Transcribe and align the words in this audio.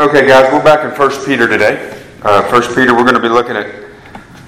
Okay, 0.00 0.28
guys, 0.28 0.52
we're 0.52 0.62
back 0.62 0.84
in 0.84 0.94
First 0.94 1.26
Peter 1.26 1.48
today. 1.48 2.00
Uh, 2.22 2.40
First 2.42 2.72
Peter, 2.72 2.94
we're 2.94 3.02
going 3.02 3.16
to 3.16 3.20
be 3.20 3.28
looking 3.28 3.56
at 3.56 3.74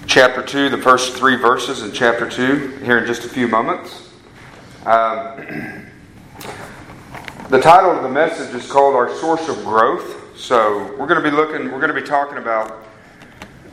chapter 0.06 0.44
two, 0.44 0.68
the 0.68 0.78
first 0.78 1.16
three 1.16 1.34
verses 1.34 1.82
in 1.82 1.90
chapter 1.90 2.30
two 2.30 2.68
here 2.84 2.98
in 2.98 3.04
just 3.04 3.24
a 3.24 3.28
few 3.28 3.48
moments. 3.48 4.10
Um, 4.86 5.88
the 7.48 7.60
title 7.60 7.90
of 7.90 8.04
the 8.04 8.08
message 8.08 8.54
is 8.54 8.70
called 8.70 8.94
"Our 8.94 9.12
Source 9.16 9.48
of 9.48 9.56
Growth." 9.64 10.38
So 10.38 10.94
we're 10.96 11.08
going 11.08 11.20
to 11.20 11.28
be 11.28 11.34
looking, 11.34 11.64
we're 11.72 11.80
going 11.80 11.92
to 11.92 12.00
be 12.00 12.06
talking 12.06 12.38
about 12.38 12.84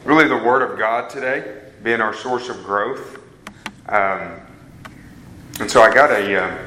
really 0.03 0.27
the 0.27 0.35
Word 0.35 0.63
of 0.63 0.79
God 0.79 1.11
today 1.11 1.61
being 1.83 2.01
our 2.01 2.15
source 2.15 2.49
of 2.49 2.63
growth. 2.63 3.21
Um, 3.87 4.31
and 5.59 5.69
so 5.69 5.83
I 5.83 5.93
got 5.93 6.09
a, 6.09 6.43
uh, 6.43 6.57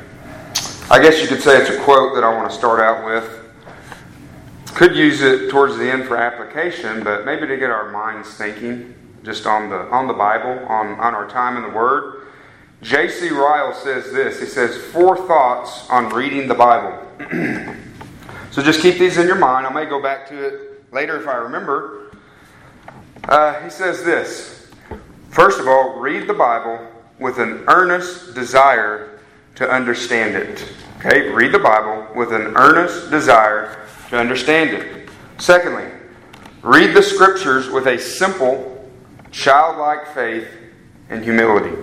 I 0.89 1.03
guess 1.03 1.21
you 1.21 1.27
could 1.27 1.43
say 1.43 1.57
it's 1.61 1.71
a 1.71 1.81
quote 1.81 2.15
that 2.15 2.23
I 2.23 2.33
want 2.33 2.49
to 2.49 2.57
start 2.57 2.79
out 2.79 3.05
with. 3.05 3.40
Could 4.81 4.97
use 4.97 5.21
it 5.21 5.51
towards 5.51 5.77
the 5.77 5.91
end 5.91 6.07
for 6.07 6.17
application, 6.17 7.05
but 7.05 7.27
maybe 7.27 7.47
to 7.47 7.59
get 7.59 7.69
our 7.69 7.91
minds 7.91 8.33
thinking 8.33 8.95
just 9.23 9.45
on 9.45 9.69
the 9.69 9.77
on 9.91 10.07
the 10.07 10.15
Bible, 10.15 10.53
on, 10.69 10.99
on 10.99 11.15
our 11.15 11.29
time 11.29 11.59
in 11.59 11.65
the 11.65 11.69
Word. 11.69 12.29
J.C. 12.81 13.29
Ryle 13.29 13.75
says 13.75 14.11
this. 14.11 14.41
He 14.41 14.47
says, 14.47 14.79
Four 14.79 15.19
thoughts 15.19 15.87
on 15.91 16.09
reading 16.09 16.49
the 16.49 16.55
Bible. 16.55 16.97
so 18.53 18.63
just 18.63 18.81
keep 18.81 18.97
these 18.99 19.19
in 19.19 19.27
your 19.27 19.37
mind. 19.37 19.67
I 19.67 19.71
may 19.71 19.85
go 19.85 20.01
back 20.01 20.27
to 20.31 20.43
it 20.43 20.91
later 20.95 21.21
if 21.21 21.29
I 21.29 21.35
remember. 21.35 22.17
Uh, 23.25 23.61
he 23.63 23.69
says 23.69 24.03
this 24.03 24.73
First 25.29 25.61
of 25.61 25.69
all, 25.69 26.01
read 26.01 26.27
the 26.27 26.33
Bible 26.33 26.89
with 27.19 27.39
an 27.39 27.65
earnest 27.69 28.35
desire 28.35 29.21
to 29.57 29.71
understand 29.71 30.37
it. 30.37 30.73
Okay, 31.01 31.29
read 31.29 31.53
the 31.53 31.59
Bible 31.59 32.09
with 32.17 32.33
an 32.33 32.57
earnest 32.57 33.11
desire 33.11 33.77
to 34.11 34.19
understand 34.19 34.71
it. 34.71 35.09
Secondly, 35.39 35.87
read 36.63 36.95
the 36.95 37.03
scriptures 37.03 37.71
with 37.71 37.87
a 37.87 37.99
simple, 37.99 38.91
childlike 39.31 40.09
faith 40.09 40.49
and 41.09 41.25
humility. 41.25 41.77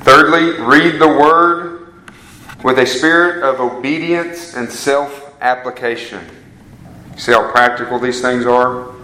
Thirdly, 0.00 0.60
read 0.62 0.98
the 1.00 1.08
Word 1.08 1.94
with 2.64 2.78
a 2.78 2.86
spirit 2.86 3.42
of 3.44 3.60
obedience 3.60 4.54
and 4.54 4.70
self 4.70 5.34
application. 5.40 6.24
See 7.16 7.32
how 7.32 7.50
practical 7.50 7.98
these 7.98 8.20
things 8.20 8.46
are? 8.46 8.94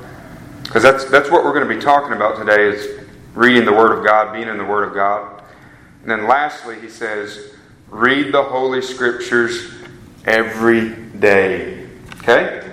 Because 0.62 0.82
that's, 0.82 1.04
that's 1.06 1.30
what 1.30 1.44
we're 1.44 1.52
going 1.52 1.68
to 1.68 1.74
be 1.74 1.80
talking 1.80 2.14
about 2.14 2.38
today 2.38 2.62
is 2.62 3.06
reading 3.34 3.64
the 3.64 3.72
Word 3.72 3.98
of 3.98 4.04
God, 4.04 4.32
being 4.32 4.48
in 4.48 4.56
the 4.56 4.64
Word 4.64 4.88
of 4.88 4.94
God. 4.94 5.42
And 6.02 6.10
then 6.10 6.26
lastly, 6.26 6.80
he 6.80 6.88
says, 6.88 7.52
read 7.88 8.32
the 8.32 8.42
Holy 8.42 8.80
Scriptures 8.80 9.72
every 10.24 11.01
day. 11.22 11.88
Okay? 12.18 12.68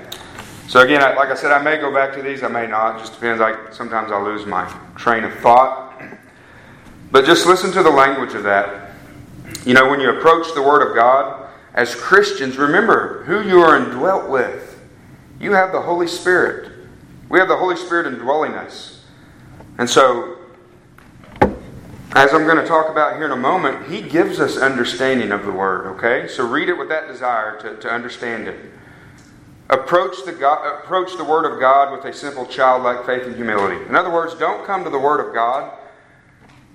So 0.68 0.82
again, 0.82 1.02
like 1.16 1.30
I 1.30 1.36
said, 1.36 1.52
I 1.52 1.62
may 1.64 1.78
go 1.78 1.94
back 1.94 2.14
to 2.16 2.22
these, 2.22 2.44
I 2.44 2.50
may 2.50 2.68
not. 2.68 3.00
Just 3.00 3.14
depends. 3.14 3.40
Like 3.40 3.74
sometimes 3.74 4.12
I 4.12 4.22
lose 4.22 4.46
my 4.46 4.68
train 4.98 5.24
of 5.24 5.34
thought. 5.36 6.02
But 7.12 7.26
just 7.26 7.46
listen 7.46 7.72
to 7.72 7.82
the 7.82 7.90
language 7.90 8.34
of 8.34 8.44
that. 8.44 8.92
You 9.66 9.74
know, 9.74 9.90
when 9.90 10.00
you 10.00 10.10
approach 10.10 10.54
the 10.54 10.62
Word 10.62 10.88
of 10.88 10.96
God 10.96 11.50
as 11.74 11.96
Christians, 11.96 12.58
remember 12.58 13.24
who 13.24 13.42
you 13.42 13.60
are 13.62 13.78
indwelt 13.78 14.30
with. 14.30 14.80
You 15.40 15.54
have 15.54 15.72
the 15.72 15.82
Holy 15.82 16.08
Spirit. 16.08 16.72
We 17.30 17.40
have 17.40 17.48
the 17.48 17.58
Holy 17.58 17.76
Spirit 17.76 18.08
indwelling 18.08 18.54
us. 18.54 19.04
And 19.78 19.90
so, 19.90 20.39
as 22.14 22.34
I'm 22.34 22.46
going 22.46 22.58
to 22.58 22.66
talk 22.66 22.90
about 22.90 23.16
here 23.16 23.26
in 23.26 23.32
a 23.32 23.36
moment, 23.36 23.88
He 23.88 24.02
gives 24.02 24.40
us 24.40 24.58
understanding 24.58 25.32
of 25.32 25.46
the 25.46 25.52
Word, 25.52 25.86
okay? 25.96 26.28
So 26.28 26.48
read 26.48 26.68
it 26.68 26.78
with 26.78 26.90
that 26.90 27.08
desire 27.08 27.60
to, 27.62 27.78
to 27.78 27.90
understand 27.90 28.48
it. 28.48 28.60
Approach 29.70 30.26
the, 30.26 30.32
God, 30.32 30.84
approach 30.84 31.16
the 31.18 31.24
Word 31.24 31.46
of 31.46 31.60
God 31.60 31.92
with 31.92 32.12
a 32.12 32.18
simple 32.18 32.48
childlike 32.48 33.06
faith 33.06 33.24
and 33.28 33.36
humility. 33.36 33.86
In 33.86 33.96
other 33.96 34.10
words, 34.10 34.34
don't 34.34 34.66
come 34.66 34.84
to 34.84 34.90
the 34.90 34.98
Word 34.98 35.26
of 35.26 35.34
God 35.36 35.78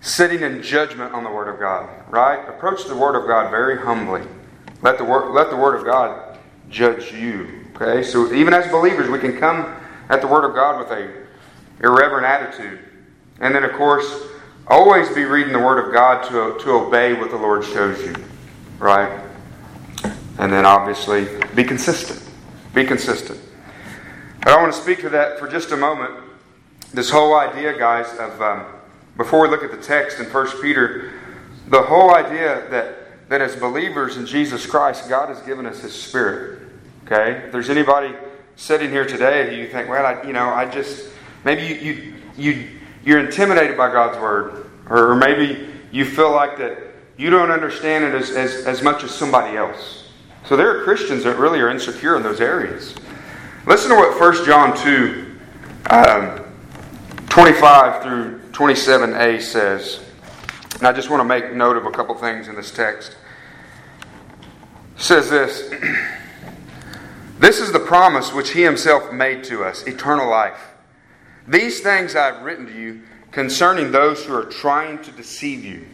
sitting 0.00 0.43
in 0.43 0.62
judgment 0.62 1.12
on 1.12 1.25
the 1.25 1.31
Word 1.31 1.53
of 1.53 1.59
God, 1.59 1.91
right? 2.11 2.49
Approach 2.49 2.84
the 2.84 2.97
Word 2.97 3.17
of 3.17 3.27
God 3.27 3.50
very 3.50 3.77
humbly. 3.77 4.23
Let 4.83 4.99
the, 4.99 5.05
word, 5.05 5.33
let 5.33 5.50
the 5.50 5.56
Word 5.56 5.75
of 5.75 5.84
God 5.84 6.39
judge 6.71 7.12
you, 7.12 7.65
okay? 7.75 8.05
So 8.05 8.33
even 8.33 8.55
as 8.55 8.71
believers, 8.71 9.09
we 9.09 9.19
can 9.19 9.37
come 9.39 9.75
at 10.11 10.21
the 10.21 10.28
Word 10.28 10.44
of 10.44 10.55
God 10.55 10.78
with 10.78 10.97
a 10.97 11.25
irreverent 11.81 12.25
attitude. 12.25 12.78
And 13.41 13.53
then, 13.53 13.65
of 13.65 13.73
course, 13.73 14.28
always 14.66 15.08
be 15.10 15.25
reading 15.25 15.52
the 15.52 15.58
Word 15.58 15.84
of 15.84 15.92
God 15.92 16.22
to, 16.28 16.62
to 16.64 16.70
obey 16.70 17.14
what 17.14 17.30
the 17.30 17.36
Lord 17.36 17.64
shows 17.64 18.00
you, 18.04 18.14
right? 18.78 19.22
And 20.38 20.52
then, 20.52 20.66
obviously, 20.66 21.28
be 21.54 21.64
consistent. 21.64 22.22
Be 22.72 22.84
consistent. 22.84 23.41
But 24.41 24.52
I 24.52 24.60
want 24.60 24.75
to 24.75 24.80
speak 24.80 25.00
to 25.00 25.08
that 25.10 25.38
for 25.38 25.48
just 25.48 25.70
a 25.70 25.76
moment. 25.76 26.14
This 26.92 27.10
whole 27.10 27.34
idea, 27.34 27.76
guys, 27.78 28.12
of 28.19 28.41
um, 28.41 28.66
before 29.16 29.42
we 29.42 29.48
look 29.48 29.62
at 29.62 29.70
the 29.70 29.82
text 29.82 30.19
in 30.19 30.26
1 30.26 30.60
Peter, 30.60 31.12
the 31.69 31.82
whole 31.82 32.14
idea 32.14 32.69
that, 32.70 33.28
that 33.28 33.41
as 33.41 33.56
believers 33.56 34.16
in 34.16 34.26
Jesus 34.26 34.66
Christ, 34.66 35.08
God 35.08 35.28
has 35.28 35.41
given 35.42 35.66
us 35.66 35.81
His 35.81 35.92
Spirit. 35.92 36.60
Okay? 37.06 37.44
If 37.46 37.52
there's 37.52 37.70
anybody 37.70 38.14
sitting 38.56 38.91
here 38.91 39.06
today 39.06 39.48
who 39.48 39.56
you 39.56 39.69
think, 39.69 39.88
well, 39.88 40.04
I, 40.04 40.22
you 40.26 40.32
know, 40.32 40.48
I 40.48 40.66
just, 40.66 41.08
maybe 41.44 41.62
you, 41.62 41.75
you, 41.75 42.14
you, 42.36 42.69
you're 43.04 43.20
intimidated 43.20 43.76
by 43.76 43.92
God's 43.92 44.19
Word, 44.19 44.70
or 44.88 45.15
maybe 45.15 45.69
you 45.92 46.04
feel 46.04 46.32
like 46.32 46.59
that 46.59 46.78
you 47.16 47.31
don't 47.31 47.50
understand 47.50 48.04
it 48.04 48.15
as, 48.15 48.31
as, 48.31 48.66
as 48.66 48.82
much 48.82 49.04
as 49.04 49.15
somebody 49.15 49.56
else. 49.56 50.09
So 50.47 50.56
there 50.56 50.76
are 50.76 50.84
Christians 50.84 51.25
that 51.25 51.37
really 51.38 51.60
are 51.60 51.70
insecure 51.70 52.16
in 52.16 52.22
those 52.22 52.41
areas. 52.41 52.94
Listen 53.66 53.91
to 53.91 53.97
what 53.97 54.19
1 54.19 54.44
John 54.44 54.76
2, 54.76 55.37
um, 55.91 56.44
25 57.28 58.03
through 58.03 58.41
27a 58.50 59.41
says. 59.41 60.00
And 60.78 60.87
I 60.87 60.93
just 60.93 61.09
want 61.09 61.20
to 61.20 61.25
make 61.25 61.53
note 61.54 61.76
of 61.76 61.87
a 61.87 61.91
couple 61.91 62.14
things 62.14 62.48
in 62.48 62.56
this 62.56 62.70
text. 62.70 63.16
It 64.97 65.00
says 65.00 65.31
this 65.31 65.70
This 67.38 67.60
is 67.60 67.72
the 67.72 67.81
promise 67.81 68.32
which 68.32 68.50
he 68.50 68.62
himself 68.62 69.12
made 69.12 69.44
to 69.44 69.64
us 69.64 69.87
eternal 69.87 70.28
life. 70.28 70.74
These 71.47 71.81
things 71.81 72.16
I 72.16 72.27
have 72.27 72.43
written 72.43 72.66
to 72.66 72.72
you 72.72 73.03
concerning 73.31 73.91
those 73.91 74.25
who 74.25 74.34
are 74.34 74.44
trying 74.44 75.03
to 75.03 75.10
deceive 75.12 75.65
you. 75.65 75.87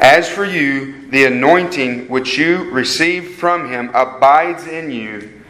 As 0.00 0.28
for 0.28 0.44
you, 0.44 1.08
the 1.10 1.24
anointing 1.24 2.08
which 2.08 2.36
you 2.36 2.70
received 2.70 3.38
from 3.38 3.68
him 3.68 3.90
abides 3.94 4.66
in 4.66 4.90
you, 4.90 5.42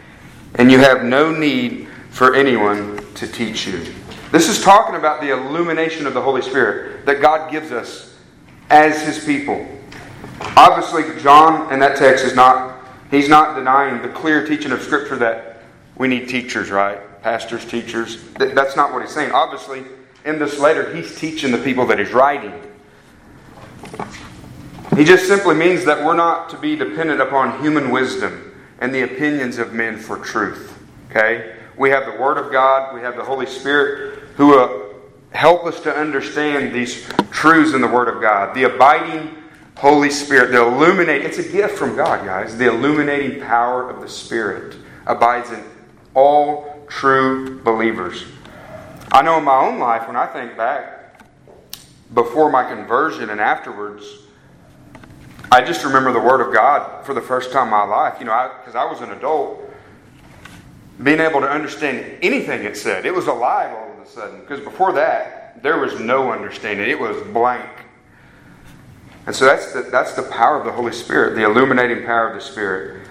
and 0.55 0.71
you 0.71 0.79
have 0.79 1.05
no 1.05 1.33
need 1.33 1.89
for 2.11 2.35
anyone 2.35 3.05
to 3.15 3.27
teach 3.27 3.67
you. 3.67 3.85
This 4.31 4.49
is 4.49 4.63
talking 4.63 4.97
about 4.97 5.21
the 5.21 5.31
illumination 5.31 6.07
of 6.07 6.15
the 6.15 6.21
Holy 6.21 6.43
Spirit 6.43 7.07
that 7.07 7.21
God 7.21 7.51
gives 7.51 7.73
us 7.73 8.17
as 8.71 9.03
his 9.03 9.25
people. 9.25 9.67
Obviously, 10.57 11.05
John 11.23 11.73
in 11.73 11.79
that 11.81 11.97
text 11.97 12.25
is 12.25 12.35
not, 12.35 12.85
he's 13.11 13.29
not 13.29 13.55
denying 13.55 14.03
the 14.03 14.09
clear 14.09 14.47
teaching 14.47 14.73
of 14.73 14.83
Scripture 14.83 15.17
that 15.17 15.63
we 15.97 16.09
need 16.09 16.29
teachers, 16.29 16.71
right? 16.71 17.01
Pastors, 17.25 17.65
teachers. 17.65 18.23
That's 18.35 18.77
not 18.77 18.93
what 18.93 19.01
he's 19.01 19.11
saying. 19.11 19.33
Obviously, 19.33 19.83
in 20.27 20.39
this 20.39 20.59
letter, 20.59 20.95
he's 20.95 21.19
teaching 21.19 21.53
the 21.53 21.59
people 21.59 21.87
that 21.87 21.99
he's 21.99 22.13
writing. 22.13 22.53
He 24.95 25.05
just 25.05 25.27
simply 25.27 25.55
means 25.55 25.87
that 25.87 26.05
we're 26.05 26.13
not 26.13 26.51
to 26.51 26.59
be 26.59 26.77
dependent 26.77 27.23
upon 27.23 27.63
human 27.63 27.91
wisdom 27.91 28.55
and 28.79 28.95
the 28.95 29.05
opinions 29.05 29.57
of 29.57 29.73
men 29.73 29.97
for 29.97 30.19
truth. 30.19 30.79
Okay? 31.11 31.57
We 31.79 31.89
have 31.89 32.05
the 32.05 32.21
Word 32.21 32.37
of 32.37 32.53
God, 32.53 32.95
we 32.95 33.01
have 33.01 33.17
the 33.17 33.25
Holy 33.25 33.47
Spirit 33.47 34.19
who 34.37 34.59
uh, 34.59 34.93
help 35.31 35.65
us 35.65 35.81
to 35.81 35.97
understand 35.97 36.75
these 36.75 37.09
truths 37.31 37.73
in 37.73 37.81
the 37.81 37.89
Word 37.89 38.15
of 38.15 38.21
God. 38.21 38.55
The 38.55 38.65
abiding 38.65 39.35
Holy 39.79 40.11
Spirit, 40.11 40.53
the 40.53 40.61
illuminating, 40.61 41.27
it's 41.27 41.39
a 41.39 41.49
gift 41.51 41.79
from 41.79 41.97
God, 41.97 42.27
guys. 42.27 42.59
The 42.59 42.69
illuminating 42.69 43.41
power 43.41 43.89
of 43.89 44.03
the 44.03 44.11
Spirit 44.11 44.77
abides 45.07 45.51
in 45.53 45.65
all 46.13 46.74
true 46.89 47.61
believers. 47.63 48.25
I 49.13 49.23
know 49.23 49.39
in 49.39 49.45
my 49.45 49.57
own 49.57 49.79
life, 49.79 50.07
when 50.07 50.17
I 50.17 50.27
think 50.27 50.57
back, 50.57 51.23
before 52.13 52.51
my 52.51 52.69
conversion 52.69 53.31
and 53.31 53.41
afterwards, 53.41 54.05
I 55.51 55.63
just 55.63 55.85
remember 55.85 56.13
the 56.13 56.21
Word 56.21 56.41
of 56.41 56.53
God 56.53 57.05
for 57.05 57.15
the 57.15 57.21
first 57.21 57.53
time 57.53 57.65
in 57.65 57.71
my 57.71 57.85
life. 57.85 58.17
You 58.19 58.27
know, 58.27 58.53
because 58.59 58.75
I, 58.75 58.83
I, 58.83 58.91
was 58.91 59.01
an 59.01 59.11
adult, 59.13 59.61
being 61.03 61.21
able 61.21 61.41
to 61.41 61.51
understand 61.51 62.19
anything 62.23 62.65
it 62.65 62.77
said. 62.77 63.07
It 63.07 63.15
was 63.15 63.27
alive 63.27 63.73
all 63.73 63.93
of 63.93 63.99
a 63.99 64.09
sudden. 64.09 64.41
Because 64.41 64.61
before 64.61 64.93
that, 64.95 65.63
there 65.63 65.79
was 65.79 66.01
no 66.01 66.33
understanding. 66.33 66.89
It 66.89 66.99
was 66.99 67.21
blank. 67.29 67.71
And 69.27 69.35
so 69.35 69.45
that's 69.45 69.73
the, 69.73 69.83
that's 69.83 70.15
the 70.15 70.25
power 70.25 70.59
of 70.59 70.65
the 70.65 70.73
Holy 70.73 70.93
Spirit, 70.93 71.35
the 71.37 71.45
illuminating 71.45 72.05
power 72.05 72.29
of 72.29 72.35
the 72.35 72.41
Spirit. 72.41 73.04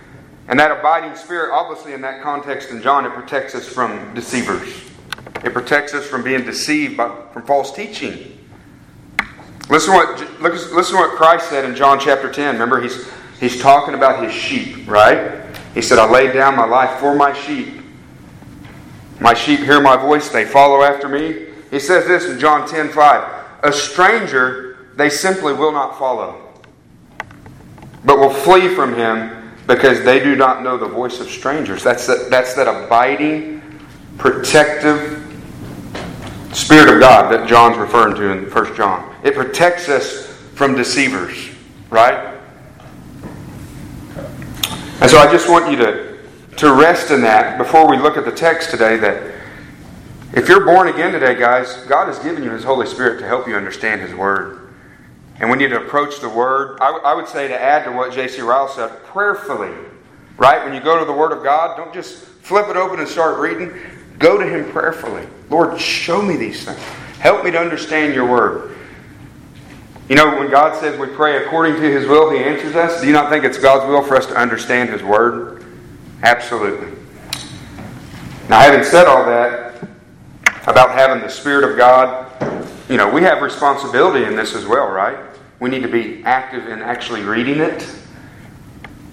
And 0.48 0.60
that 0.60 0.72
abiding 0.72 1.16
Spirit, 1.16 1.54
obviously, 1.54 1.94
in 1.94 2.02
that 2.02 2.22
context 2.22 2.70
in 2.70 2.82
John, 2.82 3.06
it 3.06 3.14
protects 3.14 3.56
us 3.56 3.68
from 3.68 4.14
deceivers. 4.14 4.68
It 5.44 5.54
protects 5.54 5.94
us 5.94 6.06
from 6.06 6.24
being 6.24 6.44
deceived 6.44 6.98
by, 6.98 7.16
from 7.32 7.44
false 7.44 7.72
teaching. 7.74 8.38
Listen 9.70 9.94
what 9.94 10.42
listen 10.42 10.98
what 10.98 11.16
Christ 11.16 11.50
said 11.50 11.64
in 11.64 11.76
John 11.76 12.00
chapter 12.00 12.32
10. 12.32 12.56
Remember, 12.56 12.82
he's 12.82 13.10
he's 13.40 13.62
talking 13.62 13.94
about 13.94 14.24
his 14.24 14.34
sheep, 14.34 14.88
right? 14.88 15.46
He 15.74 15.82
said, 15.82 16.00
I 16.00 16.10
laid 16.10 16.34
down 16.34 16.56
my 16.56 16.66
life 16.66 17.00
for 17.00 17.16
my 17.16 17.34
sheep. 17.34 17.82
My 19.20 19.34
sheep 19.34 19.62
hear 19.62 19.80
my 19.80 19.96
voice, 19.96 20.30
they 20.30 20.44
follow 20.44 20.84
after 20.84 21.08
me. 21.08 21.48
He 21.72 21.80
says 21.80 22.06
this 22.06 22.26
in 22.26 22.40
John 22.40 22.68
10 22.68 22.90
5. 22.90 23.46
A 23.64 23.72
stranger 23.72 24.90
they 24.96 25.10
simply 25.10 25.54
will 25.54 25.72
not 25.72 25.98
follow, 25.98 26.54
but 28.04 28.20
will 28.20 28.30
flee 28.30 28.68
from 28.76 28.96
him 28.96 29.43
because 29.68 30.04
they 30.04 30.20
do 30.20 30.36
not 30.36 30.64
know 30.64 30.78
the 30.78 30.88
voice 30.88 31.20
of 31.20 31.30
strangers. 31.30 31.84
That's 31.84 32.06
that, 32.08 32.30
that's 32.30 32.54
that 32.56 32.68
abiding, 32.68 33.62
protective 34.18 35.20
Spirit 36.54 36.94
of 36.94 37.00
God 37.00 37.32
that 37.32 37.48
John's 37.48 37.78
referring 37.78 38.16
to 38.16 38.32
in 38.32 38.50
1 38.50 38.76
John. 38.76 39.16
It 39.24 39.34
protects 39.34 39.90
us 39.90 40.28
from 40.54 40.76
deceivers, 40.76 41.50
right? 41.90 42.38
And 45.02 45.10
so 45.10 45.18
I 45.18 45.32
just 45.32 45.50
want 45.50 45.72
you 45.72 45.78
to, 45.78 46.20
to 46.58 46.74
rest 46.74 47.12
in 47.12 47.22
that 47.22 47.58
before 47.58 47.90
we 47.90 47.98
look 47.98 48.18
at 48.18 48.26
the 48.26 48.32
text 48.32 48.70
today 48.70 48.98
that 48.98 49.34
if 50.34 50.48
you're 50.48 50.66
born 50.66 50.88
again 50.88 51.12
today, 51.12 51.36
guys, 51.36 51.76
God 51.88 52.08
has 52.08 52.20
given 52.20 52.44
you 52.44 52.52
His 52.52 52.64
Holy 52.64 52.88
Spirit 52.88 53.20
to 53.20 53.28
help 53.28 53.48
you 53.48 53.56
understand 53.56 54.02
His 54.02 54.14
Word. 54.14 54.63
And 55.44 55.52
we 55.52 55.58
need 55.58 55.72
to 55.72 55.82
approach 55.82 56.22
the 56.22 56.30
Word. 56.30 56.78
I, 56.80 56.86
w- 56.86 57.04
I 57.04 57.14
would 57.14 57.28
say 57.28 57.50
to 57.50 57.62
add 57.62 57.84
to 57.84 57.92
what 57.92 58.14
J.C. 58.14 58.40
Ryle 58.40 58.70
said, 58.70 59.04
prayerfully. 59.04 59.74
Right? 60.38 60.64
When 60.64 60.74
you 60.74 60.80
go 60.80 60.98
to 60.98 61.04
the 61.04 61.12
Word 61.12 61.34
of 61.34 61.44
God, 61.44 61.76
don't 61.76 61.94
just 61.94 62.16
flip 62.24 62.70
it 62.70 62.78
open 62.78 63.02
and 63.02 63.10
start 63.10 63.40
reading. 63.40 63.78
Go 64.20 64.38
to 64.38 64.48
Him 64.48 64.72
prayerfully. 64.72 65.28
Lord, 65.50 65.78
show 65.82 66.22
me 66.22 66.38
these 66.38 66.64
things. 66.64 66.80
Help 67.20 67.44
me 67.44 67.52
to 67.52 67.60
understand 67.60 68.16
your 68.16 68.26
Word. 68.26 68.78
You 70.08 70.16
know, 70.16 70.34
when 70.38 70.50
God 70.50 70.80
says 70.80 70.98
we 70.98 71.08
pray 71.08 71.44
according 71.44 71.76
to 71.76 71.92
His 71.92 72.08
will, 72.08 72.30
He 72.30 72.38
answers 72.42 72.78
us. 72.78 73.02
Do 73.02 73.08
you 73.08 73.14
not 73.14 73.30
think 73.30 73.44
it's 73.44 73.58
God's 73.58 73.86
will 73.86 74.02
for 74.02 74.16
us 74.16 74.26
to 74.28 74.38
understand 74.38 74.92
His 74.92 75.04
Word? 75.04 75.66
Absolutely. 76.22 76.88
Now, 78.48 78.62
having 78.62 78.86
said 78.86 79.08
all 79.08 79.26
that 79.26 79.86
about 80.68 80.92
having 80.92 81.22
the 81.22 81.28
Spirit 81.30 81.70
of 81.70 81.76
God, 81.76 82.32
you 82.90 82.96
know, 82.96 83.10
we 83.10 83.24
have 83.24 83.42
responsibility 83.42 84.24
in 84.24 84.38
this 84.38 84.56
as 84.56 84.66
well, 84.66 84.88
right? 84.88 85.33
We 85.64 85.70
need 85.70 85.84
to 85.84 85.88
be 85.88 86.22
active 86.26 86.68
in 86.68 86.82
actually 86.82 87.22
reading 87.22 87.62
it, 87.62 87.90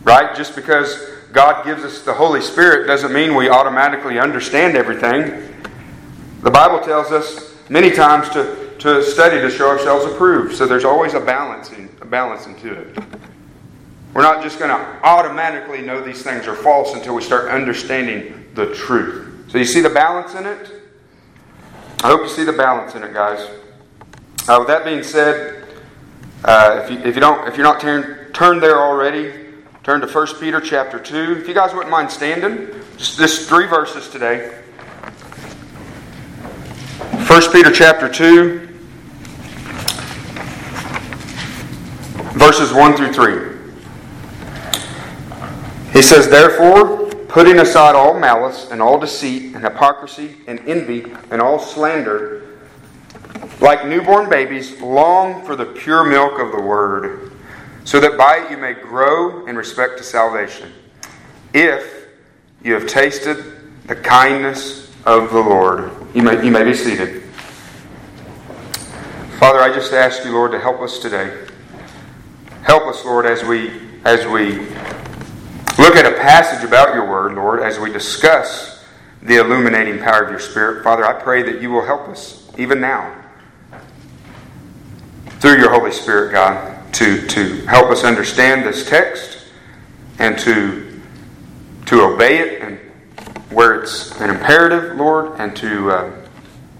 right? 0.02 0.35
Just 0.35 0.56
because 0.56 0.99
God 1.31 1.64
gives 1.64 1.85
us 1.85 2.02
the 2.02 2.12
Holy 2.12 2.41
Spirit 2.41 2.88
doesn't 2.88 3.12
mean 3.12 3.37
we 3.37 3.49
automatically 3.49 4.19
understand 4.19 4.76
everything. 4.76 5.55
The 6.43 6.50
Bible 6.50 6.81
tells 6.81 7.12
us 7.12 7.55
many 7.69 7.93
times 7.93 8.31
to 8.31 8.75
to 8.81 9.00
study 9.00 9.41
to 9.41 9.49
show 9.49 9.69
ourselves 9.69 10.12
approved. 10.12 10.56
So 10.56 10.67
there's 10.67 10.85
always 10.85 11.14
a 11.14 11.20
balancing, 11.20 11.88
a 12.00 12.05
balancing 12.05 12.56
to 12.62 12.73
it. 12.73 12.99
We're 14.12 14.23
not 14.23 14.43
just 14.43 14.58
going 14.58 14.70
to 14.70 15.06
automatically 15.06 15.82
know 15.82 16.00
these 16.00 16.25
things 16.25 16.49
are 16.49 16.56
false 16.56 16.94
until 16.94 17.14
we 17.14 17.23
start 17.23 17.49
understanding 17.49 18.49
the 18.55 18.75
truth. 18.75 19.53
So 19.53 19.58
you 19.58 19.64
see 19.64 19.82
the 19.82 19.91
balance 19.91 20.35
in 20.35 20.46
it? 20.46 20.82
I 22.03 22.08
hope 22.08 22.23
you 22.23 22.29
see 22.29 22.43
the 22.43 22.53
balance 22.53 22.96
in 22.96 23.05
it, 23.05 23.12
guys. 23.12 23.38
Uh, 24.49 24.56
with 24.58 24.67
that 24.67 24.85
being 24.85 25.05
said, 25.05 25.59
uh, 26.44 26.81
if, 26.82 26.90
you, 26.90 26.98
if 26.98 27.14
you 27.14 27.20
don't, 27.20 27.46
if 27.48 27.56
you're 27.56 27.64
not 27.64 27.81
turned 27.81 28.34
turned 28.34 28.62
there 28.62 28.78
already, 28.78 29.32
turn 29.82 30.00
to 30.00 30.06
1 30.06 30.26
Peter 30.40 30.60
chapter 30.60 30.98
two. 30.98 31.37
If 31.38 31.48
you 31.48 31.54
guys 31.54 31.72
wouldn't 31.72 31.90
mind 31.90 32.10
standing, 32.10 32.69
just 32.96 33.19
this 33.19 33.48
three 33.48 33.66
verses 33.66 34.08
today. 34.08 34.60
1 37.31 37.52
Peter 37.52 37.70
chapter 37.70 38.08
2, 38.08 38.66
verses 42.32 42.72
1 42.72 42.96
through 42.96 43.12
3. 43.12 43.50
He 45.93 46.02
says, 46.02 46.28
Therefore, 46.28 47.06
putting 47.28 47.60
aside 47.60 47.94
all 47.94 48.19
malice 48.19 48.72
and 48.72 48.82
all 48.82 48.98
deceit 48.98 49.54
and 49.54 49.62
hypocrisy 49.62 50.38
and 50.48 50.58
envy 50.69 51.04
and 51.31 51.40
all 51.40 51.60
slander, 51.60 52.50
like 53.60 53.86
newborn 53.86 54.30
babies, 54.30 54.80
long 54.80 55.44
for 55.44 55.54
the 55.54 55.66
pure 55.66 56.04
milk 56.04 56.38
of 56.38 56.52
the 56.52 56.60
word, 56.60 57.32
so 57.84 58.00
that 58.00 58.16
by 58.16 58.38
it 58.38 58.50
you 58.50 58.56
may 58.56 58.72
grow 58.72 59.46
in 59.46 59.56
respect 59.56 59.98
to 59.98 60.04
salvation, 60.04 60.72
if 61.52 62.08
you 62.62 62.74
have 62.74 62.86
tasted 62.86 63.44
the 63.86 63.96
kindness 63.96 64.94
of 65.04 65.32
the 65.32 65.40
Lord. 65.40 65.90
You 66.14 66.22
may, 66.22 66.44
you 66.44 66.50
may 66.50 66.64
be 66.64 66.74
seated. 66.74 67.22
Father, 69.38 69.60
I 69.60 69.72
just 69.74 69.92
ask 69.92 70.24
you, 70.24 70.32
Lord, 70.32 70.52
to 70.52 70.58
help 70.58 70.80
us 70.80 70.98
today. 70.98 71.46
Help 72.62 72.84
us, 72.84 73.04
Lord, 73.04 73.24
as 73.26 73.42
we 73.42 73.88
as 74.04 74.26
we 74.26 74.52
look 75.78 75.96
at 75.96 76.06
a 76.06 76.16
passage 76.18 76.66
about 76.66 76.94
your 76.94 77.08
word, 77.08 77.34
Lord, 77.34 77.60
as 77.60 77.78
we 77.78 77.92
discuss 77.92 78.84
the 79.22 79.36
illuminating 79.36 79.98
power 79.98 80.24
of 80.24 80.30
your 80.30 80.38
Spirit. 80.38 80.84
Father, 80.84 81.04
I 81.04 81.12
pray 81.14 81.42
that 81.42 81.60
you 81.60 81.70
will 81.70 81.84
help 81.84 82.08
us 82.08 82.50
even 82.58 82.80
now 82.80 83.19
through 85.40 85.56
your 85.56 85.70
Holy 85.70 85.90
Spirit, 85.90 86.32
God, 86.32 86.92
to, 86.94 87.26
to 87.26 87.66
help 87.66 87.90
us 87.90 88.04
understand 88.04 88.64
this 88.64 88.87
text 88.87 89.38
and 90.19 90.38
to, 90.38 91.00
to 91.87 92.02
obey 92.02 92.40
it 92.40 92.60
and 92.60 92.78
where 93.50 93.81
it's 93.81 94.20
an 94.20 94.28
imperative, 94.28 94.98
Lord, 94.98 95.40
and 95.40 95.56
to 95.56 95.90
uh, 95.90 96.26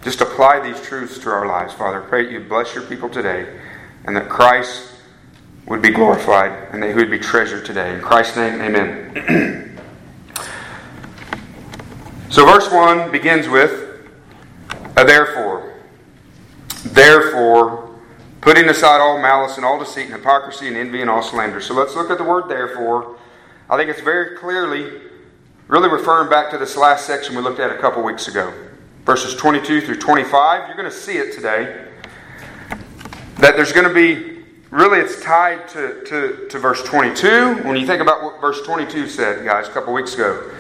just 0.03 0.21
apply 0.21 0.61
these 0.61 0.81
truths 0.83 1.19
to 1.21 1.31
our 1.31 1.47
lives. 1.47 1.73
Father, 1.73 2.03
I 2.03 2.07
pray 2.07 2.27
that 2.27 2.33
you 2.33 2.41
bless 2.41 2.75
your 2.75 2.85
people 2.85 3.09
today 3.09 3.61
and 4.05 4.15
that 4.15 4.29
Christ 4.29 4.93
would 5.67 5.81
be 5.81 5.91
glorified 5.91 6.69
and 6.73 6.83
that 6.83 6.89
he 6.89 6.95
would 6.95 7.11
be 7.11 7.19
treasured 7.19 7.65
today. 7.65 7.95
In 7.95 8.03
Christ's 8.03 8.37
name, 8.37 8.61
amen. 8.61 9.79
so, 12.29 12.45
verse 12.45 12.71
1 12.71 13.11
begins 13.11 13.49
with 13.49 14.07
a 14.99 15.05
therefore. 15.05 15.73
Therefore, 16.85 17.90
putting 18.41 18.69
aside 18.69 19.01
all 19.01 19.19
malice 19.19 19.57
and 19.57 19.65
all 19.65 19.79
deceit 19.79 20.07
and 20.07 20.15
hypocrisy 20.15 20.69
and 20.69 20.77
envy 20.77 21.01
and 21.01 21.11
all 21.11 21.23
slander. 21.23 21.61
So, 21.61 21.75
let's 21.75 21.95
look 21.95 22.11
at 22.11 22.19
the 22.19 22.25
word 22.25 22.49
therefore. 22.49 23.17
I 23.69 23.77
think 23.77 23.91
it's 23.91 24.01
very 24.01 24.37
clearly, 24.37 25.01
really 25.69 25.89
referring 25.89 26.29
back 26.29 26.51
to 26.51 26.59
this 26.59 26.77
last 26.77 27.07
section 27.07 27.37
we 27.37 27.43
looked 27.43 27.61
at 27.61 27.71
a 27.71 27.79
couple 27.79 28.03
weeks 28.03 28.27
ago. 28.29 28.53
Verses 29.05 29.35
22 29.37 29.83
through 29.83 29.97
25. 29.97 30.67
You're 30.67 30.77
going 30.77 30.91
to 30.91 30.97
see 30.97 31.17
it 31.17 31.33
today. 31.33 31.87
That 33.37 33.57
there's 33.57 33.73
going 33.73 33.89
to 33.89 33.95
be 33.95 34.43
really 34.71 34.99
it's 34.99 35.23
tied 35.23 35.69
to, 35.69 36.05
to, 36.05 36.49
to 36.49 36.59
verse 36.59 36.83
22. 36.83 37.63
When 37.63 37.77
you 37.77 37.87
think 37.87 38.03
about 38.03 38.23
what 38.23 38.41
verse 38.41 38.61
22 38.63 39.09
said, 39.09 39.45
guys, 39.45 39.69
a 39.69 39.73
couple 39.73 39.93
weeks 39.93 40.15
ago, 40.15 40.53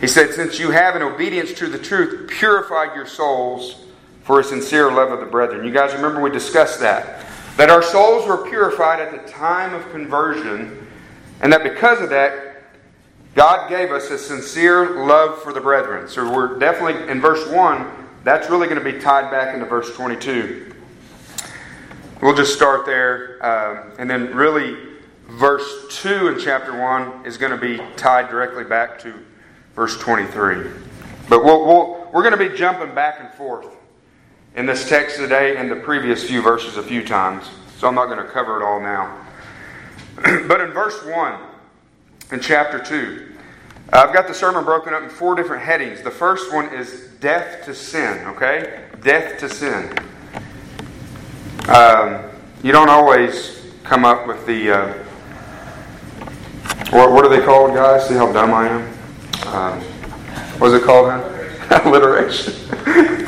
he 0.00 0.06
said, 0.06 0.32
Since 0.32 0.58
you 0.58 0.70
have, 0.70 0.96
in 0.96 1.02
obedience 1.02 1.52
to 1.54 1.68
the 1.68 1.78
truth, 1.78 2.30
purified 2.30 2.94
your 2.94 3.06
souls 3.06 3.84
for 4.22 4.40
a 4.40 4.44
sincere 4.44 4.92
love 4.92 5.10
of 5.10 5.20
the 5.20 5.26
brethren. 5.26 5.66
You 5.66 5.72
guys 5.72 5.92
remember 5.92 6.20
we 6.20 6.30
discussed 6.30 6.80
that. 6.80 7.26
That 7.56 7.70
our 7.70 7.82
souls 7.82 8.26
were 8.26 8.48
purified 8.48 9.00
at 9.00 9.10
the 9.10 9.30
time 9.30 9.74
of 9.74 9.90
conversion, 9.90 10.86
and 11.40 11.52
that 11.52 11.62
because 11.62 12.00
of 12.00 12.10
that, 12.10 12.62
God 13.34 13.68
gave 13.68 13.92
us 13.92 14.10
a 14.10 14.18
sincere 14.18 15.06
love 15.06 15.42
for 15.42 15.52
the 15.52 15.60
brethren. 15.60 16.08
So 16.08 16.32
we're 16.32 16.58
definitely, 16.58 17.08
in 17.08 17.20
verse 17.20 17.48
1, 17.48 17.86
that's 18.24 18.50
really 18.50 18.66
going 18.66 18.82
to 18.82 18.92
be 18.92 18.98
tied 18.98 19.30
back 19.30 19.54
into 19.54 19.66
verse 19.66 19.94
22. 19.94 20.74
We'll 22.20 22.34
just 22.34 22.54
start 22.54 22.86
there. 22.86 23.44
Um, 23.44 23.92
and 23.98 24.10
then, 24.10 24.34
really, 24.34 24.76
verse 25.28 25.86
2 26.02 26.28
in 26.28 26.38
chapter 26.38 26.78
1 26.78 27.24
is 27.24 27.38
going 27.38 27.52
to 27.52 27.58
be 27.58 27.82
tied 27.96 28.28
directly 28.28 28.64
back 28.64 28.98
to 29.00 29.14
verse 29.74 29.98
23. 29.98 30.70
But 31.28 31.44
we'll, 31.44 31.64
we'll, 31.64 32.10
we're 32.12 32.22
going 32.22 32.36
to 32.36 32.50
be 32.50 32.56
jumping 32.56 32.94
back 32.94 33.20
and 33.20 33.30
forth 33.34 33.66
in 34.54 34.66
this 34.66 34.88
text 34.88 35.16
today 35.16 35.56
and 35.56 35.70
the 35.70 35.76
previous 35.76 36.24
few 36.24 36.42
verses 36.42 36.76
a 36.76 36.82
few 36.82 37.04
times. 37.04 37.48
So 37.78 37.88
I'm 37.88 37.94
not 37.94 38.06
going 38.06 38.18
to 38.18 38.30
cover 38.30 38.60
it 38.60 38.64
all 38.64 38.80
now. 38.80 39.16
but 40.16 40.60
in 40.60 40.70
verse 40.72 41.04
1 41.04 41.40
in 42.32 42.40
chapter 42.40 42.78
2, 42.78 43.26
I've 43.92 44.12
got 44.12 44.28
the 44.28 44.34
sermon 44.34 44.64
broken 44.64 44.94
up 44.94 45.02
in 45.02 45.08
four 45.08 45.34
different 45.34 45.62
headings. 45.62 46.02
The 46.02 46.10
first 46.10 46.52
one 46.52 46.72
is 46.72 47.08
death 47.20 47.64
to 47.64 47.74
sin, 47.74 48.26
okay? 48.28 48.84
Death 49.02 49.38
to 49.40 49.48
sin. 49.48 49.92
Um, 51.68 52.24
you 52.62 52.72
don't 52.72 52.90
always 52.90 53.66
come 53.82 54.04
up 54.04 54.26
with 54.26 54.46
the. 54.46 54.70
Uh, 54.70 54.92
what, 56.90 57.12
what 57.12 57.24
are 57.24 57.28
they 57.28 57.44
called, 57.44 57.74
guys? 57.74 58.06
See 58.08 58.14
how 58.14 58.32
dumb 58.32 58.52
I 58.52 58.68
am? 58.68 58.82
Um, 59.48 59.80
what 60.60 60.68
is 60.68 60.74
it 60.74 60.84
called, 60.84 61.10
huh? 61.10 61.80
Alliteration. 61.84 62.54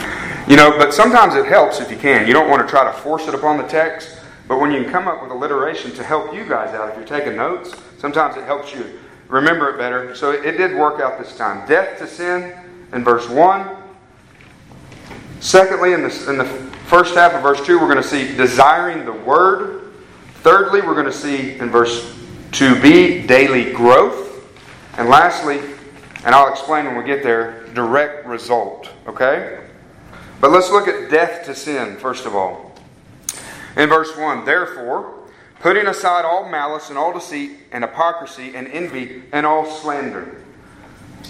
you 0.48 0.56
know, 0.56 0.76
but 0.76 0.92
sometimes 0.92 1.34
it 1.34 1.46
helps 1.46 1.80
if 1.80 1.90
you 1.90 1.96
can. 1.96 2.26
You 2.26 2.32
don't 2.32 2.48
want 2.48 2.62
to 2.62 2.68
try 2.68 2.84
to 2.84 2.92
force 2.98 3.28
it 3.28 3.34
upon 3.34 3.58
the 3.58 3.66
text, 3.66 4.18
but 4.48 4.60
when 4.60 4.72
you 4.72 4.82
can 4.82 4.92
come 4.92 5.08
up 5.08 5.22
with 5.22 5.30
alliteration 5.30 5.92
to 5.92 6.02
help 6.02 6.34
you 6.34 6.44
guys 6.44 6.74
out, 6.74 6.88
if 6.90 6.96
you're 6.96 7.06
taking 7.06 7.36
notes, 7.36 7.74
sometimes 7.98 8.36
it 8.36 8.44
helps 8.44 8.74
you 8.74 8.98
remember 9.28 9.70
it 9.70 9.78
better. 9.78 10.14
So 10.14 10.32
it, 10.32 10.44
it 10.44 10.58
did 10.58 10.76
work 10.76 11.00
out 11.00 11.18
this 11.18 11.36
time. 11.36 11.66
Death 11.68 11.98
to 11.98 12.06
sin 12.06 12.58
in 12.92 13.04
verse 13.04 13.28
1. 13.28 13.76
Secondly, 15.40 15.92
in 15.92 16.02
the, 16.02 16.30
in 16.30 16.38
the 16.38 16.44
first 16.86 17.14
half 17.14 17.32
of 17.32 17.42
verse 17.42 17.64
2, 17.66 17.80
we're 17.80 17.92
going 17.92 18.02
to 18.02 18.08
see 18.08 18.36
desiring 18.36 19.04
the 19.04 19.12
word. 19.12 19.92
Thirdly, 20.42 20.82
we're 20.82 20.94
going 20.94 21.06
to 21.06 21.12
see 21.12 21.58
in 21.58 21.70
verse 21.70 22.14
2b 22.50 23.26
daily 23.26 23.72
growth. 23.72 24.44
And 24.98 25.08
lastly, 25.08 25.60
and 26.24 26.34
I'll 26.34 26.50
explain 26.50 26.84
when 26.84 26.96
we 26.96 27.04
get 27.04 27.22
there, 27.22 27.66
direct 27.74 28.26
result. 28.26 28.90
Okay? 29.06 29.58
But 30.42 30.50
let's 30.50 30.72
look 30.72 30.88
at 30.88 31.08
death 31.08 31.44
to 31.44 31.54
sin, 31.54 31.98
first 31.98 32.26
of 32.26 32.34
all. 32.34 32.74
In 33.76 33.88
verse 33.88 34.16
1, 34.16 34.44
therefore, 34.44 35.14
putting 35.60 35.86
aside 35.86 36.24
all 36.24 36.48
malice 36.48 36.88
and 36.88 36.98
all 36.98 37.12
deceit 37.12 37.52
and 37.70 37.84
hypocrisy 37.84 38.56
and 38.56 38.66
envy 38.66 39.22
and 39.30 39.46
all 39.46 39.64
slander. 39.64 40.42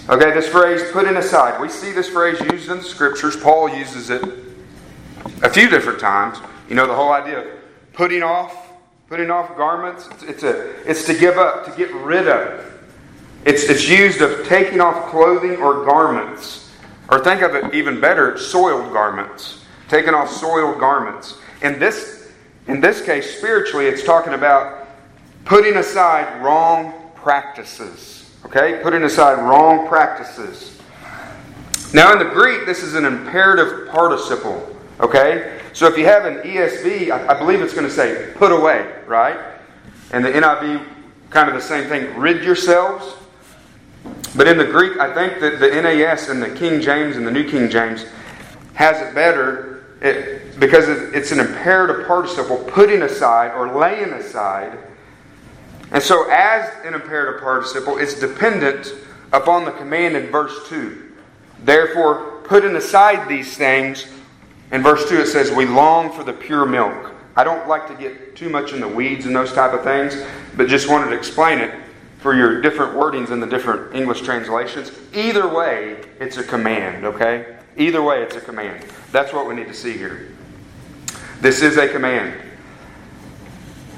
Okay, 0.09 0.31
this 0.33 0.49
phrase, 0.49 0.81
putting 0.91 1.15
aside, 1.15 1.61
we 1.61 1.69
see 1.69 1.91
this 1.91 2.09
phrase 2.09 2.39
used 2.39 2.71
in 2.71 2.77
the 2.77 2.83
scriptures. 2.83 3.37
Paul 3.37 3.69
uses 3.69 4.09
it 4.09 4.23
a 5.43 5.49
few 5.49 5.69
different 5.69 5.99
times. 5.99 6.39
You 6.67 6.73
know, 6.73 6.87
the 6.87 6.95
whole 6.95 7.11
idea 7.11 7.37
of 7.45 7.47
putting 7.93 8.23
off, 8.23 8.71
putting 9.09 9.29
off 9.29 9.55
garments, 9.55 10.09
it's, 10.11 10.23
it's, 10.23 10.43
a, 10.43 10.89
it's 10.89 11.05
to 11.05 11.13
give 11.13 11.37
up, 11.37 11.65
to 11.65 11.71
get 11.77 11.93
rid 11.93 12.27
of. 12.27 12.65
It's, 13.45 13.65
it's 13.65 13.87
used 13.87 14.21
of 14.21 14.47
taking 14.47 14.81
off 14.81 15.11
clothing 15.11 15.57
or 15.57 15.85
garments. 15.85 16.62
Or 17.13 17.19
think 17.19 17.43
of 17.43 17.53
it 17.53 17.75
even 17.75 18.01
better, 18.01 18.39
soiled 18.39 18.91
garments. 18.91 19.63
Taking 19.87 20.15
off 20.15 20.31
soiled 20.31 20.79
garments. 20.79 21.37
In 21.61 21.77
this, 21.77 22.31
in 22.65 22.81
this 22.81 23.05
case, 23.05 23.37
spiritually, 23.37 23.85
it's 23.85 24.03
talking 24.03 24.33
about 24.33 24.87
putting 25.45 25.75
aside 25.75 26.43
wrong 26.43 27.11
practices. 27.13 28.35
Okay? 28.45 28.79
Putting 28.81 29.03
aside 29.03 29.35
wrong 29.47 29.87
practices. 29.87 30.81
Now, 31.93 32.13
in 32.13 32.17
the 32.17 32.33
Greek, 32.33 32.65
this 32.65 32.81
is 32.81 32.95
an 32.95 33.05
imperative 33.05 33.89
participle. 33.89 34.75
Okay? 34.99 35.61
So 35.73 35.85
if 35.85 35.95
you 35.99 36.05
have 36.05 36.25
an 36.25 36.37
ESV, 36.39 37.11
I, 37.11 37.35
I 37.35 37.37
believe 37.37 37.61
it's 37.61 37.75
going 37.75 37.85
to 37.85 37.93
say 37.93 38.33
put 38.33 38.51
away, 38.51 38.91
right? 39.05 39.37
And 40.13 40.25
the 40.25 40.31
NIV, 40.31 40.83
kind 41.29 41.47
of 41.47 41.53
the 41.53 41.61
same 41.61 41.87
thing. 41.87 42.17
Rid 42.17 42.43
yourselves. 42.43 43.22
But 44.35 44.47
in 44.47 44.57
the 44.57 44.65
Greek, 44.65 44.97
I 44.99 45.13
think 45.13 45.39
that 45.41 45.59
the 45.59 45.69
NAS 45.69 46.29
and 46.29 46.41
the 46.41 46.49
King 46.49 46.81
James 46.81 47.17
and 47.17 47.25
the 47.25 47.31
New 47.31 47.49
King 47.49 47.69
James 47.69 48.05
has 48.73 48.99
it 49.01 49.13
better 49.13 49.85
it, 50.01 50.59
because 50.59 50.89
it's 50.89 51.31
an 51.31 51.39
imperative 51.39 52.05
participle, 52.07 52.57
putting 52.57 53.03
aside 53.03 53.53
or 53.53 53.79
laying 53.79 54.11
aside. 54.11 54.77
And 55.91 56.01
so, 56.01 56.29
as 56.29 56.69
an 56.83 56.93
imperative 56.93 57.41
participle, 57.41 57.97
it's 57.97 58.19
dependent 58.19 58.93
upon 59.31 59.65
the 59.65 59.71
command 59.71 60.15
in 60.15 60.27
verse 60.27 60.67
2. 60.67 61.11
Therefore, 61.63 62.41
putting 62.43 62.75
aside 62.75 63.29
these 63.29 63.55
things, 63.55 64.07
in 64.71 64.81
verse 64.81 65.07
2 65.07 65.21
it 65.21 65.27
says, 65.27 65.51
We 65.51 65.65
long 65.65 66.11
for 66.11 66.23
the 66.23 66.33
pure 66.33 66.65
milk. 66.65 67.11
I 67.35 67.43
don't 67.43 67.67
like 67.67 67.87
to 67.87 67.95
get 67.95 68.35
too 68.35 68.49
much 68.49 68.73
in 68.73 68.79
the 68.79 68.87
weeds 68.87 69.25
and 69.25 69.35
those 69.35 69.53
type 69.53 69.73
of 69.73 69.83
things, 69.83 70.21
but 70.57 70.67
just 70.67 70.89
wanted 70.89 71.11
to 71.11 71.15
explain 71.15 71.59
it 71.59 71.82
for 72.23 72.33
your 72.33 72.61
different 72.61 72.93
wordings 72.93 73.31
in 73.31 73.41
the 73.41 73.45
different 73.45 73.93
English 73.93 74.21
translations. 74.21 74.93
Either 75.13 75.45
way, 75.45 75.97
it's 76.21 76.37
a 76.37 76.43
command, 76.43 77.03
okay? 77.03 77.57
Either 77.75 78.01
way, 78.01 78.23
it's 78.23 78.37
a 78.37 78.41
command. 78.41 78.85
That's 79.11 79.33
what 79.33 79.45
we 79.45 79.53
need 79.53 79.67
to 79.67 79.73
see 79.73 79.91
here. 79.91 80.29
This 81.41 81.61
is 81.61 81.75
a 81.75 81.89
command. 81.89 82.39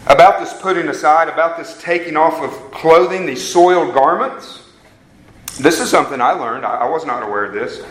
About 0.07 0.39
this 0.39 0.59
putting 0.59 0.87
aside, 0.87 1.29
about 1.29 1.55
this 1.55 1.79
taking 1.79 2.17
off 2.17 2.41
of 2.41 2.71
clothing, 2.71 3.27
these 3.27 3.47
soiled 3.47 3.93
garments, 3.93 4.63
this 5.59 5.79
is 5.79 5.91
something 5.91 6.19
I 6.19 6.31
learned. 6.31 6.65
I 6.65 6.89
was 6.89 7.05
not 7.05 7.21
aware 7.21 7.45
of 7.45 7.53
this. 7.53 7.85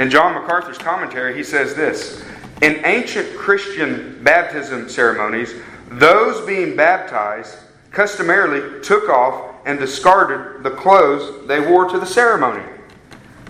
In 0.00 0.10
John 0.10 0.34
MacArthur's 0.34 0.76
commentary, 0.76 1.36
he 1.36 1.44
says 1.44 1.76
this 1.76 2.24
In 2.62 2.84
ancient 2.84 3.36
Christian 3.36 4.24
baptism 4.24 4.88
ceremonies, 4.88 5.54
those 5.88 6.44
being 6.44 6.74
baptized 6.74 7.58
customarily 7.92 8.80
took 8.82 9.08
off 9.08 9.57
and 9.68 9.78
discarded 9.78 10.62
the 10.62 10.70
clothes 10.70 11.46
they 11.46 11.60
wore 11.60 11.86
to 11.86 12.00
the 12.00 12.06
ceremony. 12.06 12.64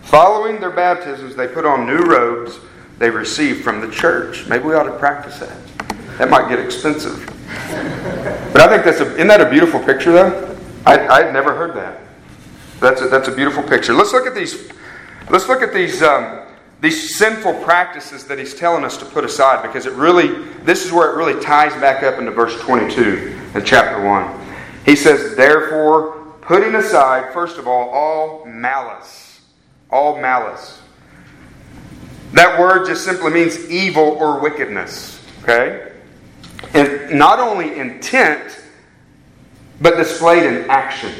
Following 0.03 0.61
their 0.61 0.73
baptisms, 0.73 1.37
they 1.37 1.47
put 1.47 1.65
on 1.65 1.87
new 1.87 1.99
robes 1.99 2.59
they 2.99 3.09
received 3.09 3.63
from 3.63 3.81
the 3.81 3.89
church. 3.89 4.45
Maybe 4.49 4.65
we 4.65 4.75
ought 4.75 4.83
to 4.83 4.99
practice 4.99 5.39
that. 5.39 5.57
That 6.19 6.29
might 6.29 6.49
get 6.49 6.59
expensive. 6.59 7.25
But 8.53 8.61
I 8.61 8.67
think 8.67 8.85
that's 8.85 8.99
a, 9.01 9.15
isn't 9.15 9.29
that 9.29 9.41
a 9.41 9.49
beautiful 9.49 9.79
picture, 9.79 10.11
though? 10.11 10.59
I, 10.85 11.07
I'd 11.07 11.33
never 11.33 11.55
heard 11.55 11.77
that. 11.77 12.01
That's 12.81 13.01
a, 13.01 13.07
that's 13.07 13.29
a 13.29 13.35
beautiful 13.35 13.63
picture. 13.63 13.95
Let's 13.95 14.13
look 14.13 14.27
at 14.27 14.35
these. 14.35 14.73
Let's 15.31 15.47
look 15.47 15.63
at 15.63 15.73
these 15.73 16.03
um, 16.03 16.41
these 16.81 17.17
sinful 17.17 17.63
practices 17.63 18.25
that 18.25 18.41
he's 18.41 18.55
telling 18.55 18.85
us 18.85 18.97
to 18.97 19.05
put 19.05 19.25
aside 19.25 19.63
because 19.63 19.87
it 19.87 19.93
really 19.93 20.45
this 20.63 20.85
is 20.85 20.91
where 20.91 21.13
it 21.13 21.17
really 21.17 21.41
ties 21.41 21.73
back 21.81 22.03
up 22.03 22.19
into 22.19 22.31
verse 22.31 22.59
22 22.61 23.37
in 23.55 23.65
chapter 23.65 24.05
1 24.05 24.48
he 24.89 24.97
says 24.97 25.37
therefore 25.37 26.37
putting 26.41 26.75
aside 26.75 27.33
first 27.33 27.59
of 27.59 27.67
all 27.67 27.91
all 27.91 28.45
malice 28.47 29.41
all 29.91 30.21
malice. 30.21 30.83
That 32.33 32.61
word 32.61 32.87
just 32.87 33.05
simply 33.05 33.33
means 33.33 33.71
evil 33.71 34.03
or 34.21 34.41
wickedness 34.41 35.25
okay? 35.43 35.93
And 36.75 37.19
not 37.19 37.39
only 37.39 37.79
intent 37.79 38.65
but 39.81 39.97
displayed 39.97 40.43
in 40.43 40.69
action. 40.69 41.13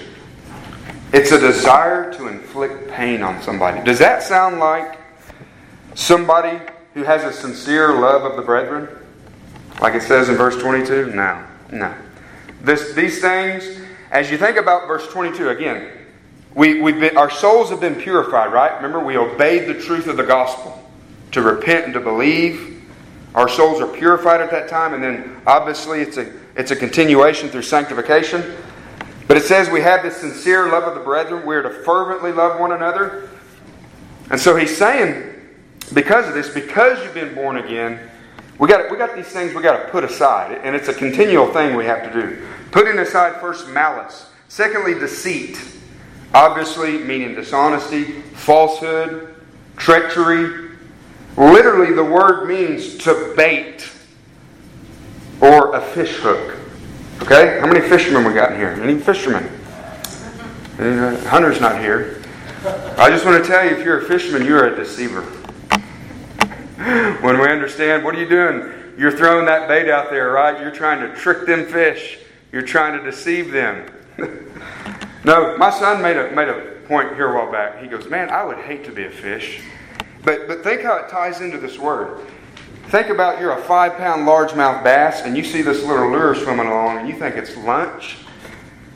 It's 1.13 1.33
a 1.33 1.39
desire 1.39 2.13
to 2.15 2.27
inflict 2.29 2.91
pain 2.91 3.23
on 3.23 3.41
somebody. 3.41 3.83
Does 3.83 3.99
that 4.01 4.23
sound 4.23 4.59
like 4.59 4.99
Somebody 5.99 6.61
who 6.95 7.03
has 7.03 7.25
a 7.25 7.33
sincere 7.33 7.93
love 7.93 8.23
of 8.23 8.37
the 8.37 8.43
brethren, 8.43 8.89
like 9.83 9.97
it 9.97 10.03
says 10.03 10.29
in 10.29 10.37
verse 10.37 10.57
22? 10.57 11.13
No, 11.13 11.45
no. 11.73 11.93
This, 12.61 12.95
these 12.95 13.21
things, 13.21 13.81
as 14.11 14.31
you 14.31 14.39
think 14.39 14.57
about 14.57 14.89
verse 14.89 15.07
22, 15.09 15.49
again, 15.49 15.91
we, 16.55 16.81
we've 16.81 16.99
been, 16.99 17.17
our 17.17 17.31
souls 17.31 17.71
have 17.71 17.81
been 17.81 17.95
purified, 17.95 18.53
right? 18.53 18.75
Remember, 18.77 19.01
we 19.01 19.17
obeyed 19.17 19.69
the 19.69 19.81
truth 19.81 20.07
of 20.07 20.17
the 20.17 20.25
gospel 20.25 20.91
to 21.33 21.43
repent 21.43 21.85
and 21.85 21.95
to 21.95 22.01
believe. 22.01 22.83
Our 23.35 23.49
souls 23.49 23.81
are 23.81 23.87
purified 23.87 24.41
at 24.41 24.51
that 24.51 24.69
time, 24.69 24.95
and 24.95 25.03
then 25.03 25.41
obviously 25.47 26.01
it's 26.01 26.17
a, 26.17 26.33
it's 26.57 26.71
a 26.71 26.77
continuation 26.77 27.49
through 27.49 27.63
sanctification. 27.63 28.57
But 29.29 29.37
it 29.37 29.45
says 29.45 29.69
we 29.69 29.83
have 29.83 30.03
this 30.03 30.17
sincere 30.17 30.69
love 30.71 30.85
of 30.85 30.95
the 30.95 31.01
brethren. 31.01 31.47
We're 31.47 31.63
to 31.63 31.71
fervently 31.85 32.33
love 32.33 32.59
one 32.59 32.73
another. 32.73 33.29
And 34.31 34.41
so 34.41 34.57
he's 34.57 34.77
saying 34.77 35.35
because 35.93 36.27
of 36.27 36.35
this, 36.35 36.49
because 36.49 37.03
you've 37.05 37.15
been 37.15 37.35
born 37.35 37.59
again, 37.59 38.08
we 38.59 38.67
got 38.67 38.91
we 38.91 38.97
got 38.97 39.15
these 39.15 39.27
things 39.27 39.55
we 39.55 39.63
got 39.63 39.85
to 39.85 39.91
put 39.91 40.05
aside, 40.05 40.61
and 40.65 40.75
it's 40.75 40.89
a 40.89 40.95
continual 40.95 41.53
thing 41.53 41.77
we 41.77 41.85
have 41.85 42.13
to 42.13 42.13
do. 42.13 42.47
Putting 42.73 42.99
aside 42.99 43.41
first 43.41 43.69
malice, 43.69 44.31
secondly 44.49 44.95
deceit, 44.95 45.61
obviously 46.35 46.99
meaning 46.99 47.35
dishonesty, 47.35 48.05
falsehood, 48.35 49.35
treachery. 49.77 50.71
Literally, 51.37 51.95
the 51.95 52.05
word 52.05 52.49
means 52.49 52.99
to 52.99 53.33
bait 53.37 53.89
or 55.41 55.77
a 55.77 55.81
fish 55.81 56.17
hook. 56.17 56.57
Okay, 57.23 57.61
how 57.61 57.67
many 57.67 57.81
fishermen 57.81 58.25
we 58.25 58.33
got 58.33 58.53
in 58.53 58.59
here? 58.59 58.71
Any 58.71 58.99
fishermen? 58.99 59.45
Uh, 60.79 61.17
Hunter's 61.29 61.61
not 61.61 61.81
here. 61.81 62.23
I 62.97 63.09
just 63.09 63.25
want 63.25 63.43
to 63.43 63.49
tell 63.49 63.65
you, 63.65 63.77
if 63.77 63.85
you're 63.85 64.01
a 64.01 64.05
fisherman, 64.05 64.45
you're 64.45 64.67
a 64.67 64.77
deceiver. 64.77 65.25
when 67.23 67.41
we 67.41 67.49
understand, 67.49 68.05
what 68.05 68.15
are 68.15 68.21
you 68.21 68.29
doing? 68.29 68.73
You're 68.97 69.11
throwing 69.11 69.47
that 69.47 69.67
bait 69.67 69.91
out 69.91 70.11
there, 70.11 70.31
right? 70.31 70.61
You're 70.61 70.71
trying 70.71 71.01
to 71.01 71.13
trick 71.17 71.45
them 71.45 71.67
fish. 71.67 72.21
You're 72.53 72.63
trying 72.63 72.97
to 72.97 73.05
deceive 73.05 73.51
them. 73.51 73.93
no, 75.25 75.57
my 75.57 75.71
son 75.71 76.01
made 76.01 76.17
a, 76.17 76.31
made 76.31 76.49
a 76.49 76.77
point 76.87 77.15
here 77.15 77.33
a 77.33 77.35
while 77.35 77.51
back. 77.51 77.83
He 77.83 77.89
goes, 77.89 78.09
Man, 78.09 78.31
I 78.31 78.45
would 78.45 78.59
hate 78.59 78.85
to 78.85 78.93
be 78.93 79.07
a 79.07 79.11
fish. 79.11 79.61
But, 80.23 80.47
but 80.47 80.63
think 80.63 80.83
how 80.83 80.99
it 80.99 81.09
ties 81.09 81.41
into 81.41 81.59
this 81.59 81.81
word. 81.81 82.25
Think 82.91 83.09
about 83.09 83.41
you're 83.41 83.59
a 83.59 83.63
five 83.63 83.97
pound 83.97 84.25
largemouth 84.25 84.85
bass 84.85 85.23
and 85.23 85.37
you 85.37 85.43
see 85.43 85.63
this 85.63 85.83
little 85.83 86.09
lure 86.13 86.37
swimming 86.37 86.69
along 86.69 86.99
and 86.99 87.09
you 87.09 87.19
think 87.19 87.35
it's 87.35 87.57
lunch. 87.57 88.19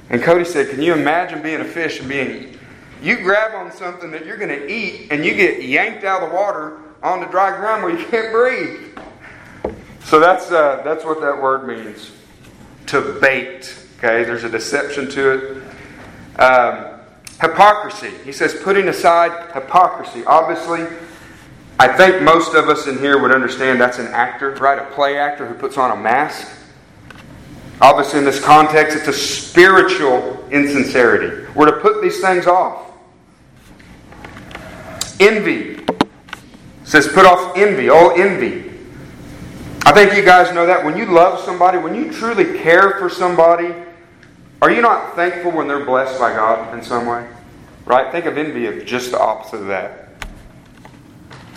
And 0.09 0.23
Cody 0.23 0.45
said, 0.45 0.71
Can 0.71 0.83
you 0.83 0.93
imagine 0.93 1.43
being 1.43 1.61
a 1.61 1.65
fish 1.65 1.99
and 1.99 2.09
being, 2.09 2.57
you 3.03 3.17
grab 3.19 3.57
on 3.57 3.73
something 3.73 4.13
that 4.13 4.25
you're 4.25 4.37
going 4.37 4.51
to 4.51 4.73
eat 4.73 5.09
and 5.11 5.25
you 5.25 5.35
get 5.35 5.65
yanked 5.65 6.05
out 6.05 6.23
of 6.23 6.31
the 6.31 6.37
water 6.37 6.82
on 7.03 7.21
the 7.21 7.27
dry 7.27 7.57
ground 7.57 7.83
where 7.83 7.97
you 7.97 8.05
can't 8.07 8.33
breathe. 8.33 8.99
So 10.05 10.21
that's, 10.21 10.51
uh, 10.51 10.83
that's 10.85 11.05
what 11.05 11.21
that 11.21 11.41
word 11.41 11.67
means 11.67 12.13
to 12.87 13.19
bait. 13.21 13.75
Okay, 13.99 14.25
there's 14.25 14.45
a 14.45 14.49
deception 14.49 15.09
to 15.11 15.31
it. 15.31 16.41
Um, 16.41 17.01
hypocrisy. 17.41 18.11
He 18.25 18.33
says, 18.33 18.55
putting 18.55 18.89
aside 18.89 19.53
hypocrisy. 19.53 20.25
Obviously, 20.27 20.87
I 21.79 21.89
think 21.89 22.23
most 22.23 22.55
of 22.55 22.69
us 22.69 22.87
in 22.87 22.99
here 22.99 23.21
would 23.21 23.33
understand 23.33 23.81
that's 23.81 23.99
an 23.99 24.09
actor, 24.09 24.53
right? 24.55 24.79
A 24.79 24.85
play 24.93 25.19
actor 25.19 25.47
who 25.47 25.55
puts 25.55 25.79
on 25.79 25.91
a 25.91 25.97
mask. 25.97 26.49
Obviously, 27.81 28.21
in 28.21 28.25
this 28.25 28.43
context, 28.43 28.97
it's 28.97 29.09
a 29.09 29.13
spiritual 29.13 30.47
insincerity. 30.51 31.49
We're 31.55 31.67
to 31.67 31.81
put 31.81 32.01
these 32.03 32.21
things 32.21 32.47
off. 32.47 32.93
Envy 35.19 35.82
says, 36.93 37.09
put 37.09 37.25
off 37.25 37.57
envy, 37.57 37.89
all 37.89 38.11
envy. 38.11 38.71
I 39.87 39.93
think 39.93 40.15
you 40.15 40.23
guys 40.23 40.55
know 40.55 40.67
that. 40.67 40.85
When 40.85 40.95
you 40.95 41.07
love 41.07 41.41
somebody, 41.41 41.79
when 41.79 41.95
you 41.95 42.13
truly 42.13 42.59
care 42.59 42.99
for 42.99 43.09
somebody, 43.09 43.75
are 44.61 44.71
you 44.71 44.83
not 44.83 45.17
thankful 45.17 45.53
when 45.53 45.67
they're 45.67 45.87
blessed 45.87 46.21
by 46.21 46.35
God 46.35 46.77
in 46.77 46.85
some 46.85 47.07
way? 47.07 47.27
Right? 47.87 48.13
Think 48.13 48.27
of 48.27 48.37
envy 48.37 48.67
as 48.67 48.85
just 48.85 49.11
the 49.11 49.19
opposite 49.19 49.63
of 49.63 49.69
that. 49.69 50.11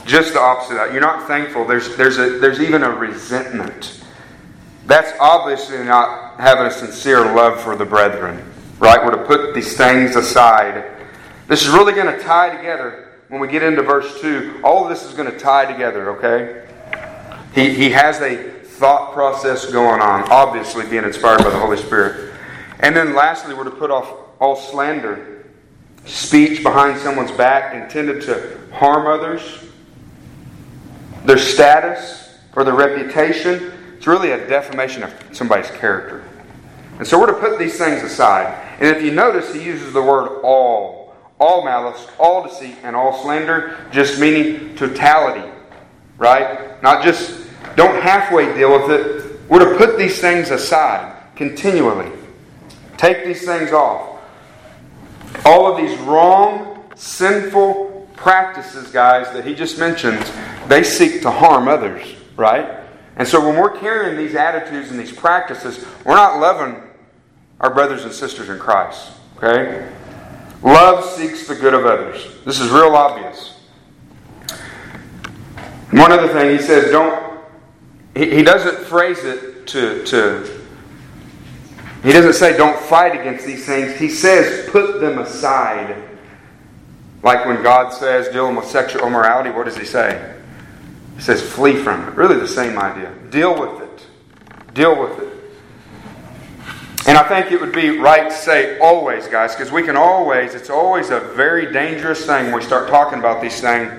Just 0.05 0.31
the 0.31 0.39
opposite 0.39 0.75
of 0.75 0.77
that. 0.77 0.93
You're 0.93 1.01
not 1.01 1.27
thankful. 1.27 1.65
There's, 1.65 1.97
there's, 1.97 2.17
a, 2.17 2.39
there's 2.39 2.61
even 2.61 2.83
a 2.83 2.91
resentment. 2.91 4.05
That's 4.85 5.11
obviously 5.19 5.83
not 5.83 6.39
having 6.39 6.65
a 6.65 6.71
sincere 6.71 7.35
love 7.35 7.59
for 7.59 7.75
the 7.75 7.85
brethren. 7.85 8.41
Right? 8.79 9.03
We're 9.03 9.17
to 9.17 9.25
put 9.25 9.53
these 9.53 9.75
things 9.75 10.15
aside. 10.15 10.89
This 11.49 11.63
is 11.63 11.67
really 11.73 11.91
going 11.91 12.17
to 12.17 12.23
tie 12.23 12.55
together 12.55 13.04
when 13.29 13.41
we 13.41 13.47
get 13.47 13.63
into 13.63 13.81
verse 13.81 14.21
2. 14.21 14.61
All 14.63 14.83
of 14.83 14.89
this 14.89 15.03
is 15.03 15.13
going 15.13 15.31
to 15.31 15.37
tie 15.37 15.71
together, 15.71 16.17
okay? 16.17 16.67
He, 17.53 17.73
he 17.73 17.89
has 17.91 18.21
a 18.21 18.51
thought 18.75 19.13
process 19.13 19.71
going 19.71 20.01
on, 20.01 20.29
obviously 20.31 20.85
being 20.87 21.05
inspired 21.05 21.43
by 21.43 21.49
the 21.49 21.59
Holy 21.59 21.77
Spirit. 21.77 22.33
And 22.81 22.95
then 22.95 23.15
lastly, 23.15 23.53
we're 23.53 23.63
to 23.63 23.71
put 23.71 23.89
off 23.89 24.13
all 24.39 24.55
slander, 24.55 25.45
speech 26.05 26.61
behind 26.61 26.99
someone's 26.99 27.31
back 27.31 27.73
intended 27.73 28.21
to 28.23 28.59
harm 28.73 29.07
others, 29.07 29.63
their 31.23 31.37
status, 31.37 32.37
or 32.55 32.63
their 32.63 32.73
reputation. 32.73 33.71
It's 33.97 34.07
really 34.07 34.31
a 34.31 34.47
defamation 34.47 35.03
of 35.03 35.13
somebody's 35.31 35.71
character. 35.71 36.23
And 36.97 37.07
so 37.07 37.19
we're 37.19 37.27
to 37.27 37.39
put 37.39 37.57
these 37.57 37.77
things 37.77 38.03
aside. 38.03 38.61
And 38.79 38.95
if 38.95 39.03
you 39.03 39.11
notice, 39.11 39.53
he 39.53 39.63
uses 39.63 39.93
the 39.93 40.01
word 40.01 40.41
all. 40.43 41.04
All 41.39 41.65
malice, 41.65 42.07
all 42.17 42.47
deceit, 42.47 42.77
and 42.83 42.95
all 42.95 43.21
slander, 43.21 43.77
just 43.91 44.19
meaning 44.19 44.75
totality. 44.75 45.49
Right? 46.17 46.81
Not 46.81 47.03
just 47.03 47.45
don't 47.75 48.01
halfway 48.01 48.53
deal 48.53 48.71
with 48.71 48.91
it. 48.91 49.49
We're 49.49 49.71
to 49.71 49.77
put 49.77 49.97
these 49.97 50.19
things 50.21 50.49
aside 50.49 51.15
continually. 51.35 52.11
Take 52.97 53.25
these 53.25 53.45
things 53.45 53.71
off. 53.71 54.21
All 55.43 55.67
of 55.67 55.77
these 55.77 55.97
wrong, 55.99 56.85
sinful 56.95 58.09
practices, 58.15 58.89
guys, 58.91 59.31
that 59.33 59.45
he 59.45 59.53
just 59.53 59.77
mentions, 59.77 60.31
they 60.67 60.83
seek 60.83 61.21
to 61.21 61.31
harm 61.31 61.67
others, 61.67 62.15
right? 62.37 62.79
And 63.17 63.27
so 63.27 63.45
when 63.45 63.57
we're 63.57 63.77
carrying 63.77 64.17
these 64.17 64.35
attitudes 64.35 64.91
and 64.91 64.99
these 64.99 65.11
practices, 65.11 65.85
we're 66.05 66.15
not 66.15 66.39
loving 66.39 66.81
our 67.59 67.73
brothers 67.73 68.03
and 68.05 68.13
sisters 68.13 68.49
in 68.49 68.57
Christ, 68.59 69.11
okay? 69.37 69.89
Love 70.63 71.05
seeks 71.05 71.47
the 71.47 71.55
good 71.55 71.73
of 71.73 71.85
others. 71.85 72.27
This 72.45 72.59
is 72.59 72.69
real 72.69 72.95
obvious. 72.95 73.59
One 75.91 76.11
other 76.11 76.27
thing, 76.27 76.57
he 76.57 76.61
says, 76.61 76.91
don't, 76.91 77.39
he, 78.15 78.37
he 78.37 78.43
doesn't 78.43 78.85
phrase 78.85 79.23
it 79.23 79.67
to, 79.67 80.03
to 80.05 80.65
he 82.05 82.11
doesn't 82.11 82.33
say 82.33 82.55
don't 82.55 82.79
fight 82.79 83.19
against 83.19 83.47
these 83.47 83.65
things. 83.65 83.97
He 83.97 84.09
says 84.09 84.69
put 84.69 85.01
them 85.01 85.17
aside. 85.17 86.03
Like 87.23 87.47
when 87.47 87.63
God 87.63 87.91
says 87.91 88.27
dealing 88.31 88.55
with 88.55 88.65
sexual 88.65 89.07
immorality, 89.07 89.49
what 89.49 89.65
does 89.65 89.75
he 89.75 89.85
say? 89.85 90.35
He 91.15 91.21
says 91.21 91.41
flee 91.41 91.75
from 91.77 92.07
it. 92.07 92.13
Really 92.13 92.39
the 92.39 92.47
same 92.47 92.77
idea. 92.77 93.11
Deal 93.31 93.59
with 93.59 93.81
it. 93.81 94.05
Deal 94.75 95.01
with 95.01 95.19
it. 95.19 95.24
And 97.07 97.19
I 97.19 97.27
think 97.27 97.51
it 97.51 97.61
would 97.61 97.73
be 97.73 97.99
right 97.99 98.29
to 98.29 98.35
say 98.35 98.79
always, 98.79 99.27
guys, 99.27 99.53
because 99.53 99.71
we 99.71 99.83
can 99.83 99.95
always, 99.95 100.55
it's 100.55 100.71
always 100.71 101.11
a 101.11 101.19
very 101.19 101.71
dangerous 101.71 102.25
thing 102.25 102.45
when 102.45 102.55
we 102.55 102.63
start 102.63 102.89
talking 102.89 103.19
about 103.19 103.43
these 103.43 103.61
things 103.61 103.91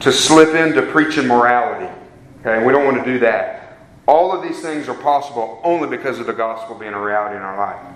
to 0.00 0.10
slip 0.10 0.54
into 0.54 0.80
preaching 0.90 1.26
morality. 1.26 1.92
Okay, 2.40 2.64
we 2.64 2.72
don't 2.72 2.86
want 2.86 2.96
to 2.96 3.04
do 3.04 3.18
that. 3.18 3.78
All 4.06 4.32
of 4.32 4.42
these 4.42 4.62
things 4.62 4.88
are 4.88 4.94
possible 4.94 5.60
only 5.62 5.86
because 5.86 6.18
of 6.18 6.26
the 6.26 6.32
gospel 6.32 6.74
being 6.74 6.94
a 6.94 7.00
reality 7.00 7.36
in 7.36 7.42
our 7.42 7.58
life. 7.58 7.94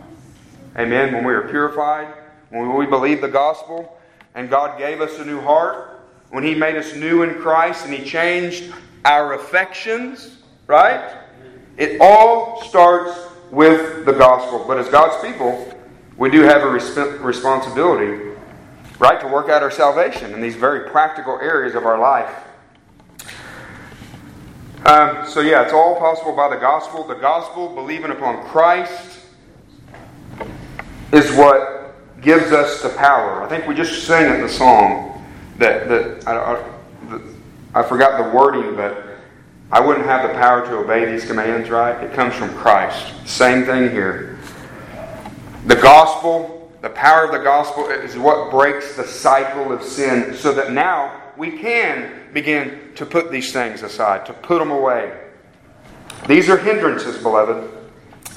Amen. 0.77 1.15
When 1.15 1.25
we 1.25 1.33
are 1.33 1.49
purified, 1.49 2.13
when 2.51 2.75
we 2.75 2.85
believe 2.85 3.23
the 3.23 3.29
gospel, 3.29 3.99
and 4.35 4.51
God 4.51 4.79
gave 4.79 5.01
us 5.01 5.19
a 5.21 5.25
new 5.25 5.41
heart, 5.41 6.03
when 6.29 6.45
He 6.45 6.55
made 6.55 6.77
us 6.77 6.95
new 6.95 7.23
in 7.23 7.37
Christ 7.37 7.87
and 7.87 7.95
He 7.95 8.05
changed 8.05 8.75
our 9.07 9.33
affections, 9.35 10.37
right? 10.67 11.17
It 11.79 11.99
all 11.99 12.63
starts 12.63 13.19
with 13.53 14.07
the 14.07 14.13
gospel. 14.13 14.65
But 14.67 14.79
as 14.79 14.89
God's 14.89 15.23
people, 15.25 15.73
we 16.17 16.31
do 16.31 16.41
have 16.41 16.63
a 16.63 16.67
resp- 16.67 17.23
responsibility, 17.23 18.33
right, 18.99 19.21
to 19.21 19.29
work 19.29 19.49
out 19.49 19.63
our 19.63 19.71
salvation 19.71 20.33
in 20.35 20.41
these 20.41 20.57
very 20.57 20.91
practical 20.91 21.39
areas 21.39 21.77
of 21.77 21.85
our 21.85 22.01
life. 22.01 22.35
Um, 24.87 25.29
so, 25.29 25.41
yeah, 25.41 25.63
it's 25.63 25.73
all 25.73 25.97
possible 25.97 26.35
by 26.35 26.49
the 26.49 26.57
gospel. 26.57 27.07
The 27.07 27.15
gospel, 27.15 27.73
believing 27.73 28.11
upon 28.11 28.45
Christ, 28.49 29.21
is 31.13 31.31
what 31.37 31.95
gives 32.21 32.53
us 32.53 32.83
the 32.83 32.89
power. 32.89 33.43
I 33.43 33.49
think 33.49 33.67
we 33.69 33.75
just 33.75 34.07
sang 34.07 34.35
in 34.35 34.41
the 34.41 34.49
song 34.49 35.25
that, 35.59 35.89
that 35.89 36.27
I, 36.27 36.65
I, 37.75 37.81
I 37.81 37.83
forgot 37.83 38.23
the 38.23 38.37
wording, 38.37 38.75
but 38.75 39.12
I 39.73 39.81
wouldn't 39.81 40.05
have 40.05 40.29
the 40.29 40.35
power 40.35 40.65
to 40.67 40.77
obey 40.77 41.11
these 41.11 41.25
commands, 41.25 41.71
right? 41.71 42.05
It 42.05 42.13
comes 42.13 42.35
from 42.35 42.55
Christ. 42.55 43.15
Same 43.27 43.65
thing 43.65 43.91
here. 43.91 44.39
The 45.67 45.77
gospel, 45.77 46.71
the 46.83 46.91
power 46.91 47.25
of 47.25 47.33
the 47.33 47.39
gospel 47.39 47.89
is 47.89 48.19
what 48.19 48.51
breaks 48.51 48.97
the 48.97 49.07
cycle 49.07 49.73
of 49.73 49.83
sin 49.83 50.35
so 50.35 50.53
that 50.53 50.73
now 50.73 51.23
we 51.39 51.59
can 51.59 52.29
begin 52.35 52.93
to 52.97 53.07
put 53.07 53.33
these 53.33 53.51
things 53.51 53.83
aside, 53.83 54.27
to 54.27 54.35
put 54.35 54.59
them 54.59 54.71
away. 54.71 55.19
These 56.29 56.51
are 56.51 56.59
hindrances, 56.59 57.23
beloved. 57.23 57.71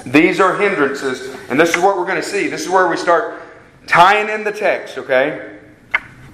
These 0.06 0.40
are 0.40 0.56
hindrances, 0.56 1.36
and 1.50 1.60
this 1.60 1.76
is 1.76 1.82
what 1.82 1.98
we're 1.98 2.06
going 2.06 2.16
to 2.16 2.26
see. 2.26 2.48
This 2.48 2.62
is 2.62 2.70
where 2.70 2.88
we 2.88 2.96
start 2.96 3.42
tying 3.86 4.30
in 4.30 4.42
the 4.42 4.52
text, 4.52 4.96
okay? 4.96 5.58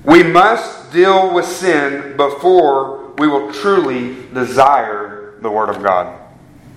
We 0.04 0.22
must 0.22 0.92
deal 0.92 1.34
with 1.34 1.46
sin 1.46 2.16
before 2.16 3.01
we 3.18 3.26
will 3.26 3.52
truly 3.52 4.26
desire 4.32 5.34
the 5.40 5.50
Word 5.50 5.68
of 5.68 5.82
God. 5.82 6.18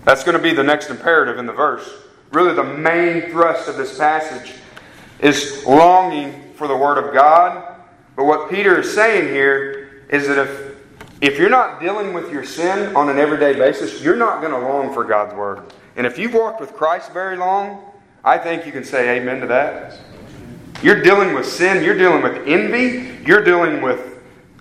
That's 0.03 0.23
going 0.23 0.37
to 0.37 0.43
be 0.43 0.53
the 0.53 0.63
next 0.63 0.89
imperative 0.89 1.37
in 1.37 1.45
the 1.45 1.53
verse. 1.53 1.89
Really, 2.31 2.53
the 2.53 2.63
main 2.63 3.29
thrust 3.31 3.67
of 3.67 3.77
this 3.77 3.97
passage 3.97 4.53
is 5.19 5.65
longing 5.65 6.53
for 6.53 6.67
the 6.67 6.75
Word 6.75 6.97
of 6.97 7.13
God. 7.13 7.81
But 8.15 8.25
what 8.25 8.49
Peter 8.49 8.79
is 8.79 8.93
saying 8.93 9.33
here 9.33 10.05
is 10.09 10.27
that 10.27 10.37
if 10.37 10.75
if 11.21 11.39
you're 11.39 11.49
not 11.49 11.79
dealing 11.79 12.13
with 12.13 12.29
your 12.31 12.43
sin 12.43 12.93
on 12.95 13.09
an 13.09 13.17
everyday 13.17 13.53
basis, 13.53 14.03
you're 14.03 14.17
not 14.17 14.41
going 14.41 14.51
to 14.51 14.59
long 14.59 14.93
for 14.93 15.03
God's 15.05 15.33
word. 15.33 15.61
And 15.95 16.05
if 16.05 16.19
you've 16.19 16.33
walked 16.33 16.59
with 16.59 16.73
Christ 16.73 17.13
very 17.13 17.37
long, 17.37 17.83
I 18.23 18.37
think 18.37 18.65
you 18.65 18.73
can 18.73 18.83
say 18.83 19.17
amen 19.17 19.39
to 19.39 19.47
that. 19.47 19.97
You're 20.83 21.01
dealing 21.01 21.33
with 21.33 21.45
sin, 21.45 21.83
you're 21.83 21.97
dealing 21.97 22.21
with 22.21 22.45
envy, 22.45 23.23
you're 23.25 23.43
dealing 23.43 23.81
with 23.81 24.14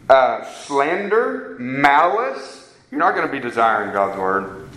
uh, 0.09 0.45
slander, 0.45 1.57
malice. 1.59 2.75
You're 2.91 3.01
not 3.01 3.15
going 3.15 3.27
to 3.27 3.33
be 3.33 3.41
desiring 3.41 3.93
God's 3.93 4.19
word. 4.19 4.69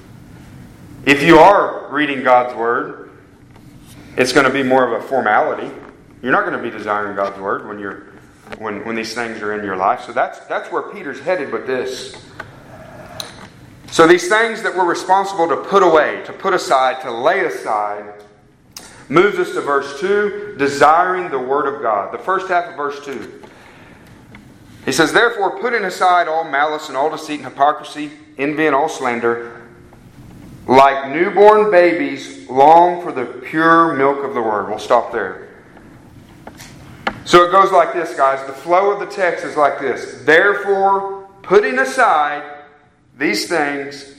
If 1.05 1.23
you 1.23 1.37
are 1.39 1.91
reading 1.91 2.23
God's 2.23 2.55
word, 2.55 3.11
it's 4.17 4.33
going 4.33 4.45
to 4.45 4.53
be 4.53 4.63
more 4.63 4.85
of 4.85 5.03
a 5.03 5.07
formality. 5.07 5.71
You're 6.21 6.31
not 6.31 6.45
going 6.45 6.57
to 6.57 6.63
be 6.63 6.75
desiring 6.75 7.15
God's 7.15 7.39
word 7.39 7.67
when 7.67 7.79
you're 7.79 8.07
when, 8.57 8.83
when 8.85 8.95
these 8.95 9.13
things 9.13 9.41
are 9.41 9.53
in 9.57 9.63
your 9.63 9.75
life. 9.75 10.01
So 10.01 10.13
that's, 10.13 10.39
that's 10.47 10.71
where 10.71 10.83
Peter's 10.83 11.19
headed 11.19 11.51
with 11.51 11.67
this. 11.67 12.15
So 13.91 14.07
these 14.07 14.27
things 14.27 14.61
that 14.63 14.75
we're 14.75 14.85
responsible 14.85 15.47
to 15.49 15.57
put 15.57 15.83
away, 15.83 16.23
to 16.25 16.33
put 16.33 16.53
aside, 16.53 17.01
to 17.01 17.11
lay 17.11 17.45
aside, 17.45 18.13
moves 19.09 19.37
us 19.37 19.53
to 19.53 19.61
verse 19.61 19.99
2 19.99 20.55
desiring 20.57 21.29
the 21.29 21.39
Word 21.39 21.73
of 21.73 21.81
God. 21.81 22.13
The 22.13 22.17
first 22.17 22.47
half 22.47 22.65
of 22.65 22.75
verse 22.75 23.03
2. 23.05 23.43
He 24.87 24.93
says, 24.93 25.11
Therefore, 25.11 25.59
putting 25.59 25.83
aside 25.83 26.29
all 26.29 26.45
malice 26.45 26.87
and 26.87 26.95
all 26.95 27.09
deceit 27.09 27.41
and 27.41 27.43
hypocrisy, 27.43 28.09
envy 28.37 28.67
and 28.67 28.73
all 28.73 28.87
slander, 28.87 29.67
like 30.65 31.11
newborn 31.11 31.69
babies, 31.69 32.49
long 32.49 33.03
for 33.03 33.11
the 33.11 33.25
pure 33.25 33.97
milk 33.97 34.23
of 34.23 34.33
the 34.33 34.41
Word. 34.41 34.69
We'll 34.69 34.79
stop 34.79 35.11
there. 35.11 35.49
So 37.25 37.43
it 37.43 37.51
goes 37.51 37.73
like 37.73 37.91
this, 37.91 38.15
guys. 38.15 38.47
The 38.47 38.53
flow 38.53 38.91
of 38.91 39.01
the 39.01 39.13
text 39.13 39.43
is 39.43 39.57
like 39.57 39.81
this. 39.81 40.21
Therefore, 40.23 41.27
putting 41.41 41.79
aside 41.79 42.63
these 43.17 43.49
things, 43.49 44.15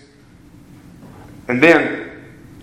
and 1.48 1.62
then 1.62 2.11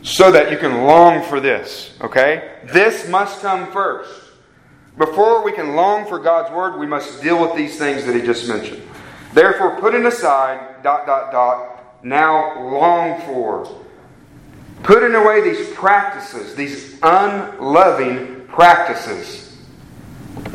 so 0.03 0.31
that 0.31 0.51
you 0.51 0.57
can 0.59 0.83
long 0.83 1.23
for 1.23 1.39
this, 1.39 1.97
okay? 2.01 2.59
This 2.65 3.09
must 3.09 3.41
come 3.41 3.71
first. 3.71 4.24
Before 4.97 5.43
we 5.43 5.51
can 5.51 5.75
long 5.75 6.07
for 6.07 6.19
God's 6.19 6.53
word, 6.53 6.79
we 6.79 6.87
must 6.87 7.21
deal 7.21 7.41
with 7.41 7.55
these 7.55 7.77
things 7.77 8.05
that 8.05 8.15
he 8.15 8.21
just 8.21 8.47
mentioned. 8.47 8.81
Therefore, 9.33 9.77
putting 9.79 10.05
aside, 10.05 10.81
dot, 10.83 11.05
dot, 11.05 11.31
dot, 11.31 12.03
now 12.03 12.61
long 12.61 13.21
for. 13.23 13.81
Putting 14.83 15.15
away 15.15 15.41
these 15.41 15.69
practices, 15.71 16.55
these 16.55 16.97
unloving 17.03 18.45
practices 18.47 19.57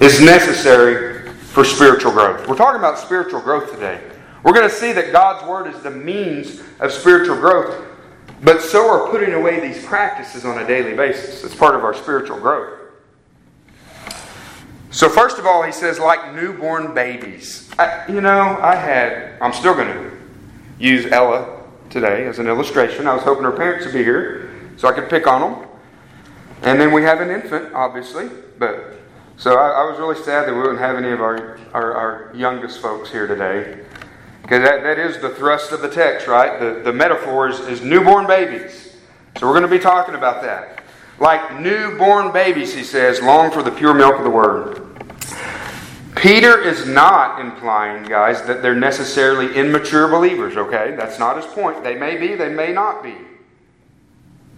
is 0.00 0.20
necessary 0.20 1.30
for 1.32 1.64
spiritual 1.64 2.12
growth. 2.12 2.48
We're 2.48 2.56
talking 2.56 2.78
about 2.78 2.98
spiritual 2.98 3.40
growth 3.40 3.72
today. 3.72 4.00
We're 4.42 4.54
going 4.54 4.68
to 4.68 4.74
see 4.74 4.92
that 4.92 5.12
God's 5.12 5.46
Word 5.46 5.66
is 5.66 5.82
the 5.82 5.90
means 5.90 6.62
of 6.78 6.92
spiritual 6.92 7.36
growth, 7.36 7.84
but 8.42 8.62
so 8.62 8.88
are 8.88 9.10
putting 9.10 9.34
away 9.34 9.60
these 9.60 9.84
practices 9.84 10.46
on 10.46 10.58
a 10.58 10.66
daily 10.66 10.96
basis. 10.96 11.44
It's 11.44 11.54
part 11.54 11.74
of 11.74 11.84
our 11.84 11.92
spiritual 11.92 12.38
growth. 12.38 12.79
So, 14.92 15.08
first 15.08 15.38
of 15.38 15.46
all, 15.46 15.62
he 15.62 15.70
says, 15.70 16.00
like 16.00 16.34
newborn 16.34 16.94
babies. 16.94 17.70
I, 17.78 18.04
you 18.08 18.20
know, 18.20 18.58
I 18.60 18.74
had, 18.74 19.38
I'm 19.40 19.52
still 19.52 19.74
going 19.74 19.86
to 19.86 20.10
use 20.80 21.06
Ella 21.12 21.60
today 21.90 22.26
as 22.26 22.40
an 22.40 22.48
illustration. 22.48 23.06
I 23.06 23.14
was 23.14 23.22
hoping 23.22 23.44
her 23.44 23.52
parents 23.52 23.86
would 23.86 23.94
be 23.94 24.02
here 24.02 24.50
so 24.76 24.88
I 24.88 24.92
could 24.92 25.08
pick 25.08 25.28
on 25.28 25.40
them. 25.42 25.68
And 26.62 26.80
then 26.80 26.92
we 26.92 27.02
have 27.02 27.20
an 27.20 27.30
infant, 27.30 27.72
obviously. 27.72 28.30
But 28.58 28.96
so 29.36 29.56
I, 29.56 29.82
I 29.82 29.90
was 29.90 29.98
really 30.00 30.16
sad 30.16 30.48
that 30.48 30.54
we 30.54 30.60
wouldn't 30.60 30.80
have 30.80 30.96
any 30.96 31.10
of 31.10 31.20
our, 31.20 31.58
our, 31.72 31.92
our 31.94 32.32
youngest 32.34 32.82
folks 32.82 33.12
here 33.12 33.28
today. 33.28 33.84
Because 34.42 34.64
that, 34.68 34.82
that 34.82 34.98
is 34.98 35.18
the 35.18 35.30
thrust 35.30 35.70
of 35.70 35.82
the 35.82 35.88
text, 35.88 36.26
right? 36.26 36.58
The, 36.58 36.82
the 36.82 36.92
metaphor 36.92 37.48
is, 37.48 37.60
is 37.60 37.80
newborn 37.80 38.26
babies. 38.26 38.96
So 39.38 39.46
we're 39.46 39.52
going 39.52 39.62
to 39.62 39.68
be 39.68 39.78
talking 39.78 40.16
about 40.16 40.42
that. 40.42 40.82
Like 41.20 41.60
newborn 41.60 42.32
babies, 42.32 42.74
he 42.74 42.82
says, 42.82 43.20
long 43.20 43.50
for 43.50 43.62
the 43.62 43.70
pure 43.70 43.92
milk 43.92 44.16
of 44.16 44.24
the 44.24 44.30
word. 44.30 44.86
Peter 46.16 46.60
is 46.60 46.86
not 46.86 47.40
implying, 47.40 48.04
guys, 48.04 48.42
that 48.42 48.62
they're 48.62 48.74
necessarily 48.74 49.54
immature 49.54 50.08
believers, 50.08 50.56
okay? 50.56 50.94
That's 50.96 51.18
not 51.18 51.36
his 51.36 51.46
point. 51.46 51.84
They 51.84 51.94
may 51.94 52.16
be, 52.16 52.34
they 52.34 52.48
may 52.48 52.72
not 52.72 53.02
be. 53.02 53.14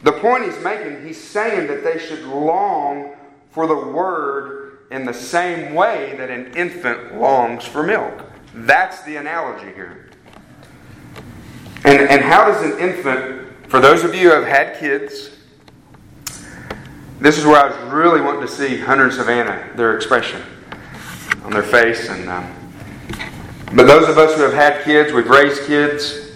The 0.03 0.13
point 0.13 0.45
he's 0.45 0.59
making, 0.63 1.05
he's 1.07 1.23
saying 1.23 1.69
that 1.69 1.85
they 1.85 1.99
should 1.99 2.25
long 2.25 3.15
for 3.51 3.67
the 3.67 3.77
word 3.77 4.87
in 4.91 5.05
the 5.05 5.15
same 5.15 5.75
way 5.75 6.15
that 6.17 6.31
an 6.31 6.53
infant 6.55 7.17
longs 7.17 7.65
for 7.65 7.83
milk. 7.83 8.25
That's 8.55 9.03
the 9.03 9.17
analogy 9.17 9.73
here. 9.75 10.11
And, 11.85 12.09
and 12.09 12.23
how 12.23 12.47
does 12.47 12.63
an 12.63 12.79
infant, 12.79 13.69
for 13.69 13.81
those 13.81 14.05
of 14.05 14.15
you 14.15 14.31
who 14.31 14.35
have 14.35 14.47
had 14.47 14.79
kids, 14.79 15.31
this 17.23 17.39
is 17.39 17.47
where 17.47 17.63
I 17.63 17.69
was 17.69 17.93
really 17.93 18.21
wanting 18.21 18.41
to 18.41 18.49
see 18.49 18.77
Hunter 18.77 19.05
and 19.05 19.13
Savannah, 19.13 19.71
their 19.77 19.95
expression 19.95 20.43
on 21.45 21.53
their 21.53 21.63
face. 21.63 22.09
And 22.09 22.29
um, 22.29 22.53
But 23.75 23.87
those 23.87 24.09
of 24.09 24.19
us 24.19 24.35
who 24.35 24.43
have 24.43 24.53
had 24.53 24.83
kids, 24.83 25.13
we've 25.13 25.29
raised 25.29 25.63
kids, 25.63 26.33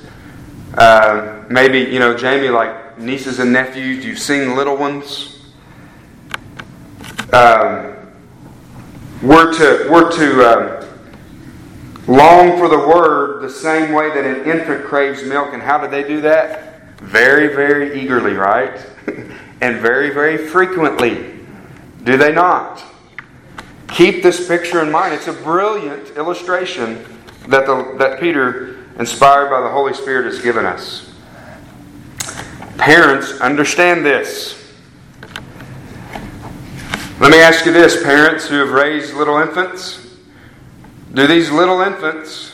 uh, 0.75 1.43
maybe, 1.51 1.81
you 1.81 1.99
know, 1.99 2.17
Jamie, 2.17 2.51
like 2.51 3.01
nieces 3.01 3.41
and 3.41 3.53
nephews, 3.53 4.05
you've 4.05 4.21
seen 4.21 4.55
little 4.55 4.77
ones. 4.77 5.53
Um, 7.33 7.97
we're 9.23 9.53
to, 9.55 9.91
we're 9.91 10.13
to 10.13 10.45
um, 10.49 10.89
long 12.07 12.59
for 12.59 12.69
the 12.69 12.79
word 12.79 13.43
the 13.43 13.51
same 13.51 13.93
way 13.93 14.11
that 14.11 14.25
an 14.25 14.49
infant 14.49 14.85
craves 14.85 15.25
milk. 15.25 15.53
And 15.53 15.61
how 15.61 15.79
do 15.79 15.89
they 15.89 16.07
do 16.07 16.21
that? 16.21 17.01
Very, 17.01 17.49
very 17.49 18.01
eagerly, 18.01 18.35
right? 18.35 18.87
and 19.61 19.81
very, 19.81 20.11
very 20.11 20.37
frequently. 20.37 21.35
Do 22.05 22.17
they 22.17 22.33
not? 22.33 22.83
Keep 23.89 24.23
this 24.23 24.47
picture 24.47 24.83
in 24.83 24.91
mind. 24.91 25.15
It's 25.15 25.29
a 25.29 25.33
brilliant 25.33 26.17
illustration 26.17 27.05
that, 27.49 27.67
the, 27.67 27.97
that 27.99 28.21
Peter, 28.21 28.85
inspired 28.99 29.51
by 29.51 29.61
the 29.61 29.71
Holy 29.71 29.95
Spirit, 29.95 30.27
has 30.27 30.43
given 30.43 30.67
us. 30.67 31.13
Parents, 32.77 33.41
understand 33.41 34.05
this. 34.05 34.75
Let 37.19 37.31
me 37.31 37.39
ask 37.39 37.65
you 37.65 37.73
this, 37.73 38.03
parents 38.03 38.47
who 38.47 38.57
have 38.57 38.71
raised 38.71 39.15
little 39.15 39.39
infants. 39.39 40.19
Do 41.15 41.27
these 41.27 41.51
little 41.51 41.81
infants 41.81 42.53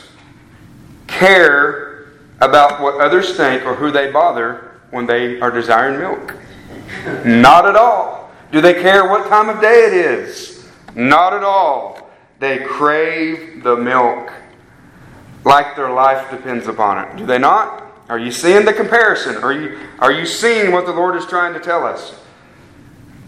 care 1.07 2.13
about 2.39 2.81
what 2.81 3.01
others 3.01 3.35
think 3.35 3.65
or 3.65 3.75
who 3.75 3.91
they 3.91 4.09
bother 4.11 4.79
when 4.91 5.05
they 5.05 5.39
are 5.41 5.51
desiring 5.51 5.99
milk? 5.99 6.35
Not 7.25 7.65
at 7.65 7.75
all. 7.75 8.31
Do 8.51 8.61
they 8.61 8.73
care 8.73 9.09
what 9.09 9.27
time 9.27 9.49
of 9.49 9.61
day 9.61 9.85
it 9.85 9.93
is? 9.93 10.67
Not 10.95 11.33
at 11.33 11.43
all. 11.43 12.11
They 12.39 12.59
crave 12.59 13.63
the 13.63 13.75
milk 13.75 14.31
like 15.45 15.75
their 15.75 15.91
life 15.91 16.29
depends 16.29 16.67
upon 16.67 17.05
it. 17.05 17.17
Do 17.17 17.25
they 17.25 17.37
not? 17.37 17.83
Are 18.09 18.19
you 18.19 18.31
seeing 18.31 18.65
the 18.65 18.73
comparison? 18.73 19.37
Are 19.37 19.53
you, 19.53 19.79
are 19.99 20.11
you 20.11 20.25
seeing 20.25 20.71
what 20.71 20.85
the 20.85 20.91
Lord 20.91 21.15
is 21.15 21.25
trying 21.25 21.53
to 21.53 21.59
tell 21.59 21.85
us? 21.85 22.19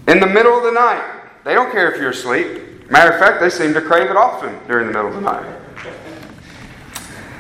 In 0.08 0.20
the 0.20 0.28
middle 0.28 0.58
of 0.58 0.64
the 0.64 0.72
night, 0.72 1.22
they 1.44 1.54
don't 1.54 1.72
care 1.72 1.92
if 1.92 2.00
you're 2.00 2.12
asleep. 2.12 2.90
Matter 2.90 3.12
of 3.12 3.20
fact, 3.20 3.42
they 3.42 3.50
seem 3.50 3.74
to 3.74 3.82
crave 3.82 4.10
it 4.10 4.18
often 4.18 4.58
during 4.68 4.88
the 4.88 4.94
middle 4.94 5.08
of 5.08 5.16
the 5.16 5.22
night. 5.22 5.62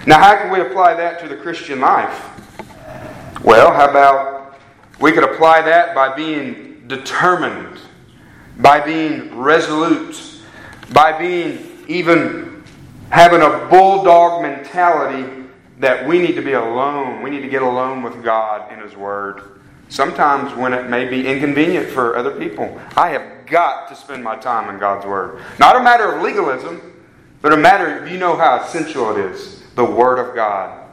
Now, 0.07 0.19
how 0.19 0.37
can 0.37 0.51
we 0.51 0.61
apply 0.61 0.95
that 0.95 1.19
to 1.21 1.27
the 1.27 1.35
Christian 1.35 1.79
life? 1.79 2.31
Well, 3.43 3.71
how 3.73 3.89
about 3.89 4.44
we 4.99 5.11
could 5.11 5.23
apply 5.23 5.61
that 5.61 5.93
by 5.93 6.15
being 6.15 6.87
determined, 6.87 7.79
by 8.57 8.79
being 8.79 9.37
resolute, 9.37 10.41
by 10.93 11.17
being 11.17 11.83
even 11.87 12.63
having 13.09 13.41
a 13.41 13.67
bulldog 13.69 14.41
mentality 14.41 15.43
that 15.79 16.07
we 16.07 16.19
need 16.19 16.35
to 16.35 16.41
be 16.41 16.53
alone. 16.53 17.21
We 17.21 17.29
need 17.29 17.41
to 17.41 17.49
get 17.49 17.61
alone 17.61 18.01
with 18.01 18.23
God 18.23 18.71
and 18.71 18.81
His 18.81 18.95
Word. 18.95 19.59
Sometimes 19.89 20.55
when 20.55 20.73
it 20.73 20.89
may 20.89 21.05
be 21.07 21.27
inconvenient 21.27 21.89
for 21.89 22.15
other 22.15 22.31
people. 22.31 22.79
I 22.95 23.09
have 23.09 23.45
got 23.45 23.87
to 23.89 23.95
spend 23.95 24.23
my 24.23 24.35
time 24.35 24.73
in 24.73 24.79
God's 24.79 25.05
Word. 25.05 25.43
Not 25.59 25.75
a 25.75 25.83
matter 25.83 26.11
of 26.11 26.23
legalism, 26.23 27.03
but 27.41 27.53
a 27.53 27.57
matter 27.57 27.99
of 27.99 28.11
you 28.11 28.17
know 28.17 28.35
how 28.35 28.63
essential 28.63 29.15
it 29.15 29.25
is 29.25 29.63
the 29.75 29.85
Word 29.85 30.17
of 30.17 30.33
God. 30.33 30.84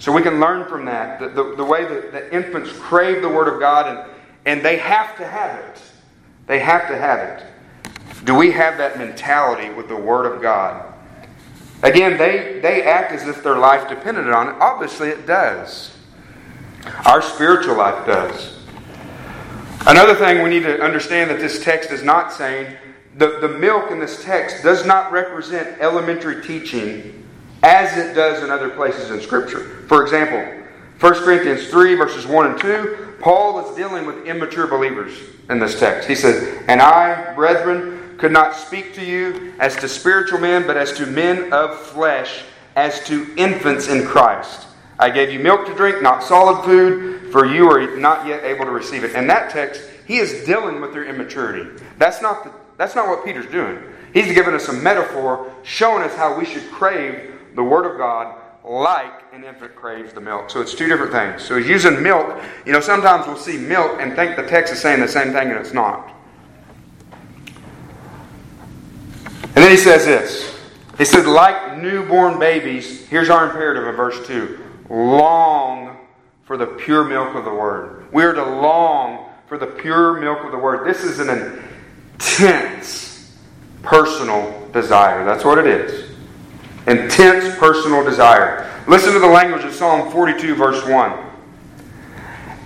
So 0.00 0.10
we 0.10 0.22
can 0.22 0.40
learn 0.40 0.66
from 0.66 0.86
that 0.86 1.20
the, 1.20 1.28
the, 1.28 1.56
the 1.56 1.64
way 1.64 1.84
that 1.84 2.10
the 2.10 2.34
infants 2.34 2.72
crave 2.72 3.20
the 3.20 3.28
Word 3.28 3.52
of 3.52 3.60
God 3.60 3.86
and, 3.86 4.10
and 4.46 4.64
they 4.64 4.78
have 4.78 5.16
to 5.18 5.26
have 5.26 5.62
it. 5.66 5.82
They 6.46 6.58
have 6.58 6.88
to 6.88 6.96
have 6.96 7.20
it. 7.20 7.46
Do 8.24 8.34
we 8.34 8.50
have 8.50 8.78
that 8.78 8.98
mentality 8.98 9.68
with 9.70 9.88
the 9.88 9.96
Word 9.96 10.24
of 10.26 10.40
God? 10.40 10.92
Again, 11.82 12.16
they, 12.16 12.60
they 12.60 12.82
act 12.82 13.12
as 13.12 13.28
if 13.28 13.42
their 13.42 13.58
life 13.58 13.88
depended 13.88 14.30
on 14.30 14.48
it. 14.48 14.54
Obviously, 14.58 15.10
it 15.10 15.26
does. 15.26 15.94
Our 17.06 17.20
spiritual 17.20 17.76
life 17.76 18.06
does. 18.06 18.58
Another 19.86 20.14
thing 20.14 20.42
we 20.42 20.48
need 20.48 20.62
to 20.62 20.80
understand 20.80 21.30
that 21.30 21.40
this 21.40 21.62
text 21.62 21.90
is 21.90 22.02
not 22.02 22.32
saying 22.32 22.74
the, 23.16 23.38
the 23.40 23.48
milk 23.48 23.90
in 23.90 23.98
this 23.98 24.24
text 24.24 24.62
does 24.62 24.86
not 24.86 25.12
represent 25.12 25.78
elementary 25.80 26.42
teaching 26.42 27.28
as 27.70 27.96
it 27.96 28.14
does 28.14 28.42
in 28.42 28.50
other 28.50 28.68
places 28.68 29.12
in 29.12 29.20
Scripture. 29.20 29.84
For 29.86 30.02
example, 30.02 30.38
1 30.98 31.14
Corinthians 31.22 31.68
3, 31.68 31.94
verses 31.94 32.26
1 32.26 32.46
and 32.46 32.60
2, 32.60 33.14
Paul 33.20 33.64
is 33.64 33.76
dealing 33.76 34.06
with 34.06 34.26
immature 34.26 34.66
believers 34.66 35.12
in 35.48 35.60
this 35.60 35.78
text. 35.78 36.08
He 36.08 36.16
says, 36.16 36.58
And 36.66 36.82
I, 36.82 37.32
brethren, 37.34 38.16
could 38.18 38.32
not 38.32 38.56
speak 38.56 38.92
to 38.94 39.04
you 39.04 39.54
as 39.60 39.76
to 39.76 39.88
spiritual 39.88 40.40
men, 40.40 40.66
but 40.66 40.76
as 40.76 40.92
to 40.94 41.06
men 41.06 41.52
of 41.52 41.78
flesh, 41.78 42.42
as 42.74 43.04
to 43.06 43.32
infants 43.36 43.86
in 43.86 44.04
Christ. 44.04 44.66
I 44.98 45.08
gave 45.08 45.30
you 45.30 45.38
milk 45.38 45.66
to 45.66 45.74
drink, 45.74 46.02
not 46.02 46.24
solid 46.24 46.64
food, 46.64 47.30
for 47.30 47.46
you 47.46 47.70
are 47.70 47.96
not 47.96 48.26
yet 48.26 48.42
able 48.42 48.64
to 48.64 48.72
receive 48.72 49.04
it. 49.04 49.14
In 49.14 49.28
that 49.28 49.50
text, 49.50 49.80
he 50.08 50.16
is 50.16 50.44
dealing 50.44 50.80
with 50.80 50.92
their 50.92 51.04
immaturity. 51.04 51.70
That's 51.98 52.20
not, 52.20 52.42
the, 52.42 52.52
that's 52.76 52.96
not 52.96 53.06
what 53.06 53.24
Peter's 53.24 53.50
doing. 53.50 53.80
He's 54.12 54.34
given 54.34 54.54
us 54.54 54.68
a 54.68 54.72
metaphor 54.72 55.54
showing 55.62 56.02
us 56.02 56.16
how 56.16 56.36
we 56.36 56.44
should 56.44 56.68
crave 56.72 57.36
the 57.54 57.62
Word 57.62 57.90
of 57.90 57.98
God 57.98 58.36
like 58.64 59.24
an 59.32 59.44
infant 59.44 59.74
craves 59.74 60.12
the 60.12 60.20
milk. 60.20 60.50
So 60.50 60.60
it's 60.60 60.74
two 60.74 60.86
different 60.86 61.12
things. 61.12 61.42
So 61.42 61.56
he's 61.56 61.68
using 61.68 62.02
milk. 62.02 62.42
You 62.66 62.72
know, 62.72 62.80
sometimes 62.80 63.26
we'll 63.26 63.36
see 63.36 63.56
milk 63.56 63.98
and 64.00 64.14
think 64.14 64.36
the 64.36 64.46
text 64.46 64.72
is 64.72 64.80
saying 64.80 65.00
the 65.00 65.08
same 65.08 65.32
thing, 65.32 65.48
and 65.48 65.58
it's 65.58 65.72
not. 65.72 66.14
And 69.42 69.64
then 69.64 69.70
he 69.70 69.76
says 69.76 70.04
this. 70.04 70.56
He 70.98 71.04
said, 71.04 71.26
like 71.26 71.78
newborn 71.78 72.38
babies, 72.38 73.06
here's 73.08 73.30
our 73.30 73.46
imperative 73.46 73.86
in 73.86 73.94
verse 73.94 74.26
2 74.26 74.58
long 74.90 75.96
for 76.44 76.56
the 76.56 76.66
pure 76.66 77.04
milk 77.04 77.34
of 77.36 77.44
the 77.44 77.54
Word. 77.54 78.12
We 78.12 78.24
are 78.24 78.32
to 78.32 78.44
long 78.44 79.30
for 79.46 79.56
the 79.56 79.66
pure 79.66 80.20
milk 80.20 80.44
of 80.44 80.50
the 80.50 80.58
Word. 80.58 80.86
This 80.86 81.04
is 81.04 81.20
an 81.20 81.62
intense 82.14 83.36
personal 83.82 84.68
desire. 84.72 85.24
That's 85.24 85.44
what 85.44 85.58
it 85.58 85.66
is. 85.66 86.09
Intense 86.90 87.56
personal 87.56 88.02
desire. 88.02 88.68
Listen 88.88 89.12
to 89.12 89.20
the 89.20 89.26
language 89.28 89.62
of 89.62 89.72
Psalm 89.72 90.10
42, 90.10 90.56
verse 90.56 90.84
1. 90.84 91.30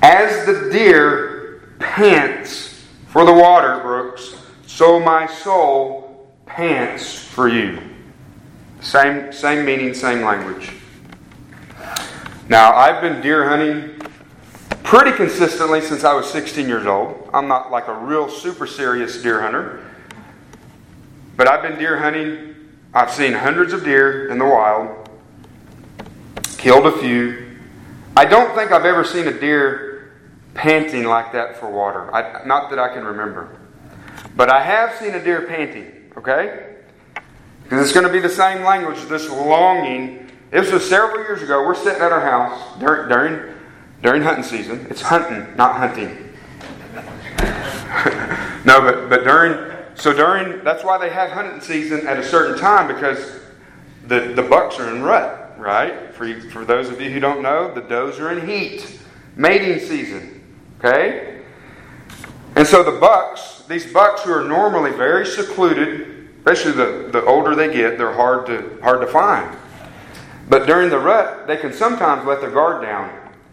As 0.01 0.47
the 0.47 0.71
deer 0.73 1.77
pants 1.79 2.87
for 3.09 3.27
the 3.27 3.33
water 3.33 3.81
brooks, 3.81 4.35
so 4.67 4.99
my 4.99 5.27
soul 5.27 6.33
pants 6.47 7.15
for 7.15 7.49
you. 7.49 7.79
Same, 8.81 9.31
same 9.31 9.67
meaning, 9.67 9.93
same 9.93 10.23
language. 10.23 10.73
Now, 12.49 12.75
I've 12.75 13.03
been 13.03 13.21
deer 13.21 13.47
hunting 13.47 13.99
pretty 14.85 15.13
consistently 15.13 15.83
since 15.83 16.03
I 16.03 16.15
was 16.15 16.31
16 16.31 16.67
years 16.67 16.87
old. 16.87 17.29
I'm 17.35 17.47
not 17.47 17.71
like 17.71 17.89
a 17.89 17.95
real 17.95 18.31
super 18.31 18.67
serious 18.67 19.21
deer 19.21 19.43
hunter, 19.43 19.85
but 21.37 21.47
I've 21.47 21.61
been 21.61 21.79
deer 21.79 21.99
hunting. 21.99 22.54
I've 22.95 23.11
seen 23.11 23.33
hundreds 23.33 23.73
of 23.73 23.83
deer 23.83 24.29
in 24.31 24.39
the 24.39 24.45
wild, 24.45 25.09
killed 26.59 26.87
a 26.87 26.93
few. 26.99 27.59
I 28.17 28.25
don't 28.25 28.55
think 28.55 28.71
I've 28.71 28.85
ever 28.85 29.03
seen 29.03 29.27
a 29.27 29.39
deer 29.39 30.13
panting 30.55 31.03
like 31.03 31.33
that 31.33 31.59
for 31.59 31.69
water. 31.69 32.15
I, 32.15 32.47
not 32.47 32.71
that 32.71 32.79
I 32.79 32.95
can 32.95 33.05
remember. 33.05 33.59
But 34.37 34.49
I 34.49 34.63
have 34.63 34.95
seen 34.97 35.15
a 35.15 35.23
deer 35.23 35.43
panting. 35.43 36.13
Okay? 36.17 36.77
Because 37.65 37.85
it's 37.85 37.93
going 37.93 38.07
to 38.07 38.13
be 38.13 38.21
the 38.21 38.29
same 38.29 38.63
language, 38.63 39.03
this 39.09 39.29
longing. 39.29 40.31
This 40.53 40.71
was 40.71 40.89
several 40.89 41.19
years 41.25 41.43
ago. 41.43 41.67
We're 41.67 41.75
sitting 41.75 42.01
at 42.01 42.13
our 42.13 42.21
house 42.21 42.79
during, 42.79 43.09
during, 43.09 43.55
during 44.03 44.23
hunting 44.23 44.45
season. 44.45 44.87
It's 44.89 45.03
hunting, 45.03 45.57
not 45.57 45.77
hunting. 45.77 46.33
no, 48.65 48.81
but, 48.81 49.09
but 49.09 49.25
during, 49.25 49.74
so 49.95 50.13
during, 50.13 50.65
that's 50.65 50.85
why 50.85 50.99
they 50.99 51.11
have 51.11 51.31
hunting 51.31 51.61
season 51.61 52.07
at 52.07 52.19
a 52.19 52.23
certain 52.23 52.59
time 52.59 52.89
because 52.89 53.41
the, 54.07 54.33
the 54.35 54.43
bucks 54.43 54.79
are 54.79 54.95
in 54.95 55.03
rut, 55.03 55.55
right? 55.59 56.13
For, 56.15 56.41
for 56.51 56.65
those 56.65 56.89
of 56.89 57.01
you 57.01 57.11
who 57.11 57.21
don't 57.21 57.43
know, 57.43 57.73
the 57.73 57.81
does 57.81 58.19
are 58.19 58.37
in 58.37 58.47
heat. 58.47 59.01
Mating 59.37 59.81
season, 59.81 60.43
okay? 60.79 61.43
And 62.57 62.67
so 62.67 62.83
the 62.83 62.99
bucks, 63.01 63.65
these 63.69 63.93
bucks 63.93 64.23
who 64.23 64.33
are 64.33 64.45
normally 64.45 64.93
very 64.93 65.27
secluded, 65.27 66.29
especially 66.39 66.73
the, 66.73 67.09
the 67.11 67.25
older 67.25 67.55
they 67.55 67.73
get, 67.73 67.99
they're 67.99 68.13
hard 68.13 68.47
to, 68.47 68.79
hard 68.83 69.01
to 69.01 69.07
find. 69.09 69.57
But 70.49 70.67
during 70.67 70.91
the 70.91 70.99
rut, 70.99 71.47
they 71.47 71.57
can 71.57 71.73
sometimes 71.73 72.27
let 72.27 72.41
their 72.41 72.51
guard 72.51 72.83
down, 72.83 73.13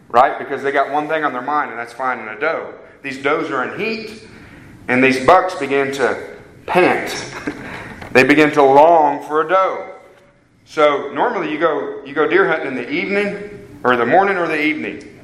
right? 0.10 0.38
Because 0.38 0.62
they 0.62 0.72
got 0.72 0.92
one 0.92 1.08
thing 1.08 1.24
on 1.24 1.34
their 1.34 1.42
mind, 1.42 1.72
and 1.72 1.80
that's 1.80 1.94
finding 1.94 2.28
a 2.28 2.40
doe. 2.40 2.74
These 3.02 3.24
does 3.24 3.50
are 3.50 3.64
in 3.74 3.80
heat, 3.80 4.28
and 4.88 5.04
these 5.04 5.26
bucks 5.26 5.56
begin 5.56 5.92
to 5.94 6.31
pant. 6.66 7.10
they 8.12 8.24
begin 8.24 8.52
to 8.52 8.64
long 8.64 9.24
for 9.24 9.42
a 9.42 9.50
doe. 9.50 9.96
So 10.66 11.12
normally 11.14 11.52
you 11.52 11.60
go 11.60 12.04
you 12.06 12.14
go 12.14 12.28
deer 12.28 12.48
hunting 12.48 12.70
in 12.70 12.76
the 12.76 12.90
evening, 12.90 13.80
or 13.84 13.96
the 13.96 14.06
morning, 14.06 14.38
or 14.38 14.48
the 14.48 14.62
evening. 14.62 15.20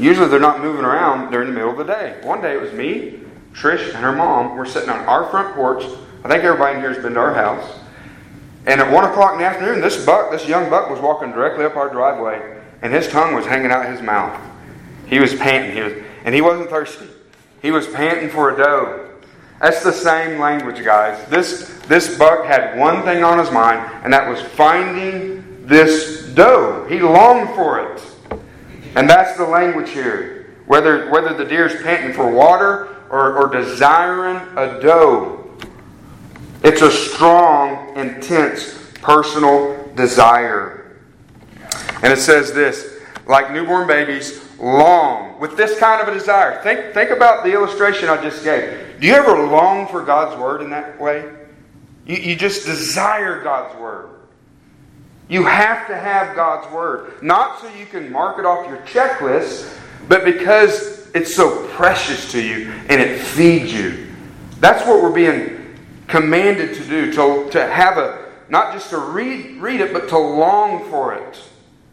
Usually 0.00 0.28
they're 0.28 0.40
not 0.40 0.60
moving 0.60 0.84
around 0.84 1.30
during 1.30 1.48
the 1.48 1.54
middle 1.54 1.70
of 1.70 1.78
the 1.78 1.84
day. 1.84 2.20
One 2.22 2.40
day 2.40 2.54
it 2.54 2.60
was 2.60 2.72
me, 2.72 3.20
Trish, 3.52 3.88
and 3.88 3.96
her 3.96 4.12
mom. 4.12 4.56
We're 4.56 4.66
sitting 4.66 4.90
on 4.90 5.00
our 5.06 5.28
front 5.30 5.54
porch. 5.54 5.84
I 6.24 6.28
think 6.28 6.42
everybody 6.42 6.76
in 6.76 6.80
here 6.80 6.92
has 6.92 7.02
been 7.02 7.14
to 7.14 7.20
our 7.20 7.34
house. 7.34 7.80
And 8.66 8.80
at 8.80 8.90
one 8.90 9.04
o'clock 9.04 9.34
in 9.34 9.38
the 9.40 9.44
afternoon, 9.44 9.80
this 9.80 10.04
buck, 10.04 10.30
this 10.30 10.48
young 10.48 10.70
buck, 10.70 10.90
was 10.90 11.00
walking 11.00 11.30
directly 11.32 11.64
up 11.64 11.76
our 11.76 11.90
driveway, 11.90 12.60
and 12.82 12.92
his 12.92 13.08
tongue 13.08 13.34
was 13.34 13.44
hanging 13.44 13.70
out 13.70 13.86
his 13.86 14.00
mouth. 14.00 14.40
He 15.06 15.20
was 15.20 15.34
panting. 15.34 15.76
He 15.76 15.82
was, 15.82 15.92
and 16.24 16.34
he 16.34 16.40
wasn't 16.40 16.70
thirsty. 16.70 17.06
He 17.60 17.70
was 17.70 17.86
panting 17.86 18.30
for 18.30 18.52
a 18.52 18.56
doe. 18.56 19.03
That's 19.64 19.82
the 19.82 19.92
same 19.92 20.38
language, 20.38 20.84
guys. 20.84 21.26
This, 21.30 21.80
this 21.88 22.18
buck 22.18 22.44
had 22.44 22.78
one 22.78 23.02
thing 23.02 23.24
on 23.24 23.38
his 23.38 23.50
mind, 23.50 23.80
and 24.04 24.12
that 24.12 24.28
was 24.28 24.38
finding 24.38 25.64
this 25.66 26.26
doe. 26.34 26.86
He 26.86 27.00
longed 27.00 27.48
for 27.54 27.80
it. 27.80 28.02
And 28.94 29.08
that's 29.08 29.38
the 29.38 29.46
language 29.46 29.88
here. 29.88 30.54
Whether, 30.66 31.08
whether 31.08 31.32
the 31.32 31.46
deer 31.46 31.64
is 31.64 31.82
panting 31.82 32.12
for 32.12 32.30
water 32.30 32.94
or, 33.08 33.38
or 33.38 33.48
desiring 33.48 34.36
a 34.58 34.82
doe, 34.82 35.56
it's 36.62 36.82
a 36.82 36.90
strong, 36.90 37.96
intense, 37.96 38.92
personal 39.00 39.90
desire. 39.94 40.98
And 42.02 42.12
it 42.12 42.18
says 42.18 42.52
this 42.52 43.00
like 43.26 43.50
newborn 43.50 43.88
babies, 43.88 44.46
long 44.58 45.40
with 45.40 45.56
this 45.56 45.78
kind 45.78 46.02
of 46.02 46.08
a 46.08 46.12
desire. 46.12 46.62
Think, 46.62 46.92
think 46.92 47.08
about 47.08 47.44
the 47.44 47.54
illustration 47.54 48.10
I 48.10 48.20
just 48.20 48.44
gave. 48.44 48.83
Do 49.00 49.06
you 49.06 49.14
ever 49.14 49.46
long 49.46 49.88
for 49.88 50.02
God's 50.02 50.38
Word 50.40 50.62
in 50.62 50.70
that 50.70 51.00
way? 51.00 51.30
You, 52.06 52.16
you 52.16 52.36
just 52.36 52.66
desire 52.66 53.42
God's 53.42 53.78
Word. 53.78 54.10
You 55.28 55.44
have 55.44 55.86
to 55.88 55.96
have 55.96 56.36
God's 56.36 56.72
Word. 56.72 57.22
Not 57.22 57.60
so 57.60 57.68
you 57.74 57.86
can 57.86 58.12
mark 58.12 58.38
it 58.38 58.44
off 58.44 58.68
your 58.68 58.78
checklist, 58.78 59.78
but 60.08 60.24
because 60.24 61.10
it's 61.14 61.34
so 61.34 61.66
precious 61.68 62.30
to 62.32 62.42
you 62.42 62.70
and 62.88 63.00
it 63.00 63.20
feeds 63.20 63.72
you. 63.72 64.08
That's 64.60 64.86
what 64.86 65.02
we're 65.02 65.12
being 65.12 65.78
commanded 66.06 66.74
to 66.74 66.84
do, 66.84 67.12
to, 67.12 67.50
to 67.50 67.66
have 67.66 67.98
a, 67.98 68.30
not 68.48 68.72
just 68.72 68.90
to 68.90 68.98
read, 68.98 69.56
read 69.60 69.80
it, 69.80 69.92
but 69.92 70.08
to 70.10 70.18
long 70.18 70.88
for 70.90 71.14
it. 71.14 71.38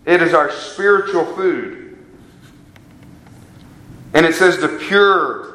It 0.05 0.21
is 0.21 0.33
our 0.33 0.51
spiritual 0.51 1.25
food. 1.35 1.97
And 4.13 4.25
it 4.25 4.35
says 4.35 4.57
the 4.57 4.67
pure, 4.67 5.50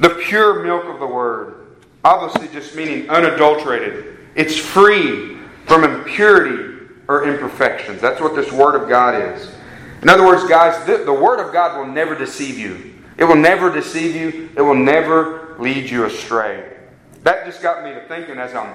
the 0.00 0.10
pure 0.26 0.64
milk 0.64 0.86
of 0.86 0.98
the 0.98 1.06
Word. 1.06 1.76
Obviously, 2.02 2.48
just 2.48 2.74
meaning 2.74 3.08
unadulterated. 3.08 4.18
It's 4.34 4.56
free 4.56 5.36
from 5.66 5.84
impurity 5.84 6.86
or 7.06 7.24
imperfections. 7.24 8.00
That's 8.00 8.20
what 8.20 8.34
this 8.34 8.50
Word 8.50 8.80
of 8.80 8.88
God 8.88 9.14
is. 9.14 9.54
In 10.02 10.08
other 10.08 10.24
words, 10.24 10.44
guys, 10.48 10.84
the, 10.86 11.04
the 11.04 11.12
Word 11.12 11.46
of 11.46 11.52
God 11.52 11.78
will 11.78 11.92
never 11.92 12.14
deceive 12.14 12.58
you. 12.58 12.94
It 13.18 13.24
will 13.24 13.36
never 13.36 13.70
deceive 13.70 14.16
you. 14.16 14.48
It 14.56 14.62
will 14.62 14.74
never 14.74 15.56
lead 15.58 15.90
you 15.90 16.06
astray. 16.06 16.78
That 17.22 17.44
just 17.44 17.60
got 17.60 17.84
me 17.84 17.92
to 17.92 18.00
thinking 18.08 18.38
as 18.38 18.54
I'm 18.54 18.74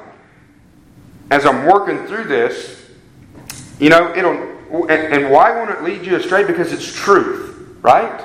as 1.32 1.48
I'm 1.48 1.66
working 1.66 2.06
through 2.06 2.26
this. 2.26 2.88
You 3.80 3.90
know, 3.90 4.16
it'll 4.16 4.34
and, 4.90 5.14
and 5.14 5.32
why 5.32 5.52
won't 5.52 5.72
it 5.72 5.82
lead 5.82 6.06
you 6.06 6.16
astray? 6.16 6.46
Because 6.46 6.72
it's 6.72 6.94
truth, 6.94 7.80
right? 7.82 8.24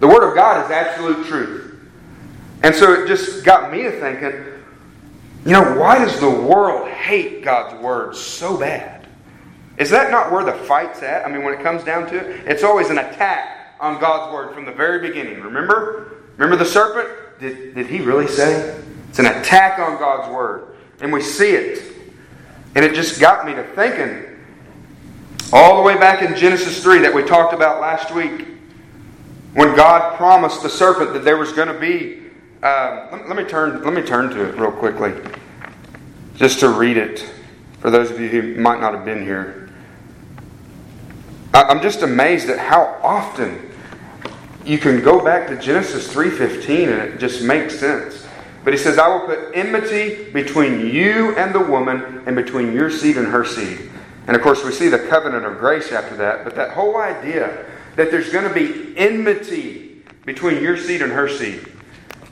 The 0.00 0.06
Word 0.06 0.28
of 0.28 0.34
God 0.34 0.62
is 0.64 0.70
absolute 0.70 1.26
truth. 1.26 1.63
And 2.64 2.74
so 2.74 2.94
it 2.94 3.06
just 3.06 3.44
got 3.44 3.70
me 3.70 3.82
to 3.82 3.90
thinking, 4.00 4.42
you 5.44 5.52
know, 5.52 5.78
why 5.78 5.98
does 5.98 6.18
the 6.18 6.30
world 6.30 6.88
hate 6.88 7.44
God's 7.44 7.78
Word 7.82 8.16
so 8.16 8.56
bad? 8.56 9.06
Is 9.76 9.90
that 9.90 10.10
not 10.10 10.32
where 10.32 10.42
the 10.42 10.54
fight's 10.64 11.02
at? 11.02 11.26
I 11.26 11.28
mean, 11.30 11.44
when 11.44 11.52
it 11.52 11.62
comes 11.62 11.84
down 11.84 12.08
to 12.08 12.16
it, 12.16 12.46
it's 12.46 12.62
always 12.62 12.88
an 12.88 12.96
attack 12.96 13.76
on 13.80 14.00
God's 14.00 14.32
Word 14.32 14.54
from 14.54 14.64
the 14.64 14.72
very 14.72 15.06
beginning. 15.06 15.42
Remember? 15.42 16.22
Remember 16.38 16.56
the 16.56 16.64
serpent? 16.64 17.38
Did, 17.38 17.74
did 17.74 17.86
he 17.86 18.00
really 18.00 18.26
say? 18.26 18.80
It's 19.10 19.18
an 19.18 19.26
attack 19.26 19.78
on 19.78 19.98
God's 19.98 20.32
Word. 20.32 20.74
And 21.02 21.12
we 21.12 21.20
see 21.20 21.50
it. 21.50 21.82
And 22.74 22.82
it 22.82 22.94
just 22.94 23.20
got 23.20 23.44
me 23.44 23.52
to 23.52 23.62
thinking, 23.74 24.38
all 25.52 25.76
the 25.76 25.82
way 25.82 25.98
back 25.98 26.22
in 26.22 26.34
Genesis 26.34 26.82
3 26.82 27.00
that 27.00 27.12
we 27.12 27.24
talked 27.24 27.52
about 27.52 27.82
last 27.82 28.10
week, 28.14 28.46
when 29.52 29.76
God 29.76 30.16
promised 30.16 30.62
the 30.62 30.70
serpent 30.70 31.12
that 31.12 31.24
there 31.24 31.36
was 31.36 31.52
going 31.52 31.68
to 31.68 31.78
be. 31.78 32.23
Uh, 32.62 33.08
let, 33.12 33.28
let, 33.28 33.36
me 33.36 33.44
turn. 33.44 33.82
Let 33.82 33.92
me 33.92 34.02
turn 34.02 34.30
to 34.30 34.48
it 34.48 34.58
real 34.58 34.72
quickly, 34.72 35.12
just 36.36 36.60
to 36.60 36.70
read 36.70 36.96
it 36.96 37.30
for 37.80 37.90
those 37.90 38.10
of 38.10 38.18
you 38.18 38.28
who 38.28 38.54
might 38.60 38.80
not 38.80 38.94
have 38.94 39.04
been 39.04 39.22
here. 39.22 39.70
I, 41.52 41.64
I'm 41.64 41.82
just 41.82 42.02
amazed 42.02 42.48
at 42.48 42.58
how 42.58 42.98
often 43.02 43.70
you 44.64 44.78
can 44.78 45.02
go 45.02 45.22
back 45.22 45.46
to 45.48 45.56
Genesis 45.60 46.10
three 46.10 46.30
fifteen 46.30 46.88
and 46.88 47.02
it 47.02 47.18
just 47.18 47.42
makes 47.42 47.78
sense. 47.78 48.26
But 48.64 48.72
he 48.72 48.78
says, 48.78 48.98
"I 48.98 49.08
will 49.08 49.26
put 49.26 49.50
enmity 49.52 50.30
between 50.32 50.86
you 50.86 51.36
and 51.36 51.54
the 51.54 51.60
woman, 51.60 52.22
and 52.24 52.34
between 52.34 52.72
your 52.72 52.90
seed 52.90 53.18
and 53.18 53.26
her 53.26 53.44
seed." 53.44 53.90
And 54.26 54.34
of 54.34 54.42
course, 54.42 54.64
we 54.64 54.72
see 54.72 54.88
the 54.88 55.00
covenant 55.00 55.44
of 55.44 55.58
grace 55.58 55.92
after 55.92 56.16
that. 56.16 56.44
But 56.44 56.54
that 56.54 56.70
whole 56.70 56.96
idea 56.96 57.66
that 57.96 58.10
there's 58.10 58.30
going 58.30 58.48
to 58.48 58.54
be 58.54 58.96
enmity 58.96 60.02
between 60.24 60.62
your 60.62 60.78
seed 60.78 61.02
and 61.02 61.12
her 61.12 61.28
seed. 61.28 61.60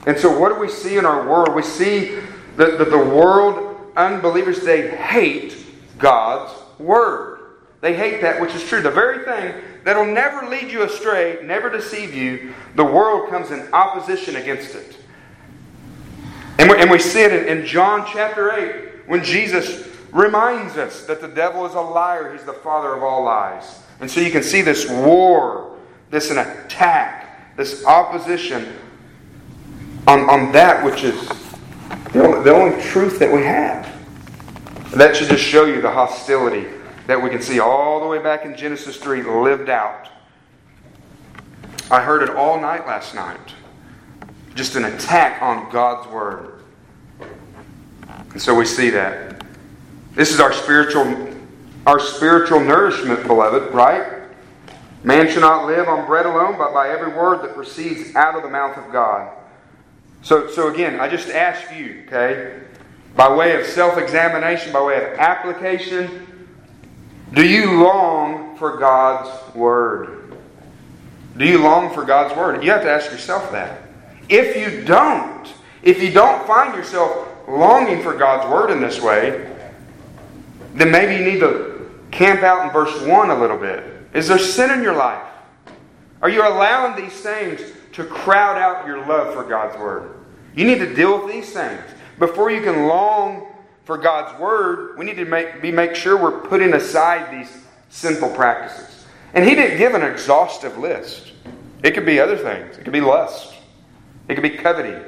And 0.07 0.19
so, 0.19 0.39
what 0.39 0.53
do 0.53 0.61
we 0.61 0.69
see 0.69 0.97
in 0.97 1.07
our 1.07 1.27
world? 1.29 1.55
We 1.55 1.63
see 1.63 2.19
that, 2.57 2.79
that 2.79 2.91
the 2.91 2.99
world, 2.99 3.93
unbelievers, 3.97 4.61
they 4.61 4.89
hate 4.89 5.57
God's 5.99 6.53
word. 6.79 7.39
They 7.81 7.95
hate 7.95 8.21
that 8.23 8.41
which 8.41 8.55
is 8.55 8.65
true. 8.65 8.81
The 8.83 8.91
very 8.91 9.25
thing 9.25 9.63
that'll 9.85 10.07
never 10.07 10.49
lead 10.49 10.71
you 10.71 10.83
astray, 10.83 11.39
never 11.43 11.71
deceive 11.71 12.15
you, 12.15 12.55
the 12.77 12.85
world 12.85 13.31
comes 13.31 13.51
in 13.51 13.73
opposition 13.73 14.37
against 14.37 14.75
it. 14.75 14.97
And 16.59 16.71
we, 16.71 16.81
and 16.81 16.91
we 16.91 16.99
see 16.99 17.23
it 17.23 17.33
in, 17.33 17.59
in 17.59 17.67
John 17.67 18.07
chapter 18.13 18.53
8 18.53 19.09
when 19.09 19.25
Jesus 19.25 19.89
reminds 20.13 20.77
us 20.77 21.07
that 21.07 21.21
the 21.21 21.29
devil 21.29 21.67
is 21.67 21.75
a 21.75 21.81
liar, 21.81 22.33
he's 22.33 22.45
the 22.45 22.53
father 22.53 22.95
of 22.95 23.03
all 23.03 23.25
lies. 23.25 23.81
And 24.01 24.11
so 24.11 24.21
you 24.21 24.31
can 24.31 24.43
see 24.43 24.63
this 24.63 24.89
war, 24.89 25.77
this 26.11 26.31
an 26.31 26.39
attack, 26.39 27.57
this 27.57 27.85
opposition 27.85 28.73
on, 30.07 30.29
on 30.29 30.53
that 30.53 30.85
which 30.85 31.05
is 31.05 31.29
the 32.13 32.25
only, 32.25 32.43
the 32.43 32.55
only 32.55 32.83
truth 32.83 33.19
that 33.19 33.33
we 33.33 33.43
have. 33.43 33.91
That 34.93 35.17
should 35.17 35.29
just 35.29 35.43
show 35.43 35.65
you 35.65 35.81
the 35.81 35.91
hostility 35.91 36.67
that 37.07 37.21
we 37.21 37.31
can 37.31 37.41
see 37.41 37.61
all 37.61 38.01
the 38.01 38.07
way 38.07 38.19
back 38.19 38.45
in 38.45 38.57
Genesis 38.57 38.97
3 38.97 39.23
lived 39.23 39.71
out. 39.71 40.09
I 41.91 42.03
heard 42.03 42.23
it 42.23 42.31
all 42.31 42.61
night 42.61 42.87
last 42.87 43.15
night. 43.15 43.55
Just 44.55 44.77
an 44.77 44.85
attack 44.85 45.43
on 45.43 45.71
God's 45.71 46.09
Word. 46.09 46.63
And 48.33 48.41
so 48.41 48.55
we 48.55 48.65
see 48.65 48.91
that. 48.91 49.45
This 50.15 50.33
is 50.33 50.41
our 50.41 50.53
spiritual 50.53 51.33
our 51.87 51.99
spiritual 51.99 52.61
nourishment, 52.61 53.27
beloved, 53.27 53.75
right? 53.75 54.23
Man 55.03 55.29
shall 55.29 55.41
not 55.41 55.67
live 55.67 55.89
on 55.89 56.07
bread 56.07 56.27
alone, 56.27 56.57
but 56.57 56.73
by 56.73 56.91
every 56.91 57.13
word 57.13 57.43
that 57.43 57.55
proceeds 57.55 58.15
out 58.15 58.37
of 58.37 58.45
the 58.45 58.49
mouth 58.49 58.77
of 58.77 58.93
God. 58.93 59.33
So, 60.23 60.49
so 60.49 60.73
again, 60.73 61.01
I 61.01 61.09
just 61.09 61.29
ask 61.29 61.75
you, 61.75 62.05
okay, 62.07 62.61
by 63.17 63.35
way 63.35 63.61
of 63.61 63.67
self 63.67 63.99
examination, 63.99 64.73
by 64.73 64.83
way 64.83 64.97
of 64.97 65.19
application, 65.19 66.27
do 67.33 67.47
you 67.47 67.83
long 67.83 68.57
for 68.57 68.77
God's 68.77 69.55
Word? 69.55 70.37
Do 71.37 71.45
you 71.45 71.59
long 71.59 71.93
for 71.93 72.05
God's 72.05 72.37
Word? 72.37 72.63
You 72.63 72.71
have 72.71 72.83
to 72.83 72.91
ask 72.91 73.11
yourself 73.11 73.51
that. 73.53 73.83
If 74.29 74.57
you 74.57 74.85
don't, 74.85 75.53
if 75.83 76.01
you 76.01 76.13
don't 76.13 76.47
find 76.47 76.75
yourself 76.75 77.29
longing 77.49 78.03
for 78.03 78.15
God's 78.15 78.51
Word 78.51 78.71
in 78.71 78.81
this 78.81 79.01
way, 79.01 79.51
then 80.75 80.91
maybe 80.91 81.17
you 81.17 81.31
need 81.31 81.41
to 81.41 81.91
camp 82.13 82.43
out 82.43 82.67
in 82.67 82.73
verse 82.73 83.01
1 83.03 83.31
a 83.31 83.41
little 83.41 83.59
bit. 83.59 83.85
Is 84.15 84.29
there 84.29 84.39
sin 84.39 84.71
in 84.71 84.83
your 84.83 84.95
life? 84.95 85.27
Are 86.21 86.29
you 86.29 86.43
allowing 86.43 87.03
these 87.03 87.21
things 87.21 87.61
to 87.93 88.05
crowd 88.05 88.59
out 88.59 88.87
your 88.87 89.07
love 89.07 89.35
for 89.35 89.45
God's 89.45 89.79
Word? 89.79 90.15
You 90.55 90.65
need 90.65 90.79
to 90.79 90.95
deal 90.95 91.23
with 91.23 91.33
these 91.33 91.53
things. 91.53 91.81
Before 92.19 92.51
you 92.51 92.63
can 92.63 92.87
long 92.87 93.47
for 93.85 93.99
God's 93.99 94.39
Word, 94.41 94.99
we 94.99 95.05
need 95.05 95.17
to 95.17 95.25
make, 95.25 95.63
be, 95.63 95.71
make 95.71 95.95
sure 95.95 96.17
we're 96.17 96.41
putting 96.41 96.75
aside 96.75 97.33
these 97.33 97.51
sinful 97.89 98.31
practices. 98.31 99.07
And 99.35 99.45
he 99.45 99.55
didn't 99.55 99.79
give 99.79 99.95
an 99.95 100.03
exhaustive 100.03 100.79
list. 100.79 101.33
It 101.83 101.93
could 101.93 102.07
be 102.07 102.21
other 102.21 102.37
things. 102.37 102.79
It 102.79 102.85
could 102.85 102.93
be 102.93 103.01
lust. 103.01 103.55
It 104.29 104.35
could 104.35 104.43
be 104.43 104.51
coveting. 104.51 105.03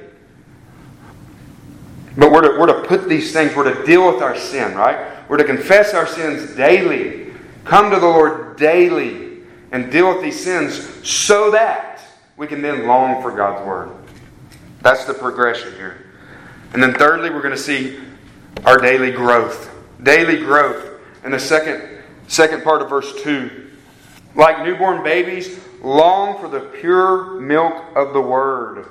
But 2.16 2.31
we're 2.31 2.42
to, 2.42 2.59
we're 2.59 2.66
to 2.66 2.87
put 2.87 3.09
these 3.09 3.33
things, 3.33 3.55
we're 3.55 3.73
to 3.73 3.85
deal 3.85 4.12
with 4.12 4.23
our 4.23 4.37
sin, 4.37 4.75
right? 4.75 5.29
We're 5.29 5.37
to 5.38 5.44
confess 5.44 5.94
our 5.94 6.07
sins 6.07 6.55
daily, 6.55 7.33
come 7.64 7.90
to 7.90 7.99
the 7.99 8.07
Lord 8.07 8.57
daily, 8.57 9.42
and 9.73 9.90
deal 9.90 10.14
with 10.14 10.23
these 10.23 10.42
sins 10.42 11.07
so 11.07 11.51
that 11.51 11.93
we 12.37 12.47
can 12.47 12.62
then 12.62 12.87
long 12.87 13.23
for 13.23 13.31
God's 13.31 13.66
Word. 13.66 13.90
That's 14.83 15.05
the 15.05 15.14
progression 15.14 15.73
here. 15.75 16.07
And 16.73 16.83
then, 16.83 16.94
thirdly, 16.94 17.31
we're 17.31 17.42
going 17.42 17.55
to 17.55 17.61
see 17.61 17.99
our 18.64 18.79
daily 18.79 19.12
growth. 19.12 19.70
Daily 20.03 20.38
growth. 20.38 21.01
In 21.25 21.31
the 21.31 21.38
second, 21.38 22.03
second 22.27 22.62
part 22.64 22.83
of 22.83 22.90
verse 22.90 23.23
2. 23.23 23.70
Like 24.35 24.64
newborn 24.64 25.05
babies, 25.05 25.61
long 25.83 26.40
for 26.40 26.49
the 26.49 26.61
pure 26.61 27.40
milk 27.40 27.85
of 27.94 28.12
the 28.12 28.20
Word, 28.20 28.87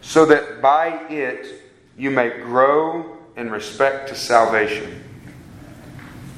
so 0.00 0.26
that 0.26 0.60
by 0.60 1.06
it 1.08 1.62
you 1.96 2.10
may 2.10 2.28
grow 2.28 3.18
in 3.36 3.50
respect 3.50 4.08
to 4.08 4.14
salvation. 4.14 5.02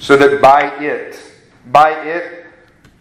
So 0.00 0.16
that 0.16 0.42
by 0.42 0.84
it, 0.84 1.18
by 1.72 1.92
it, 2.04 2.43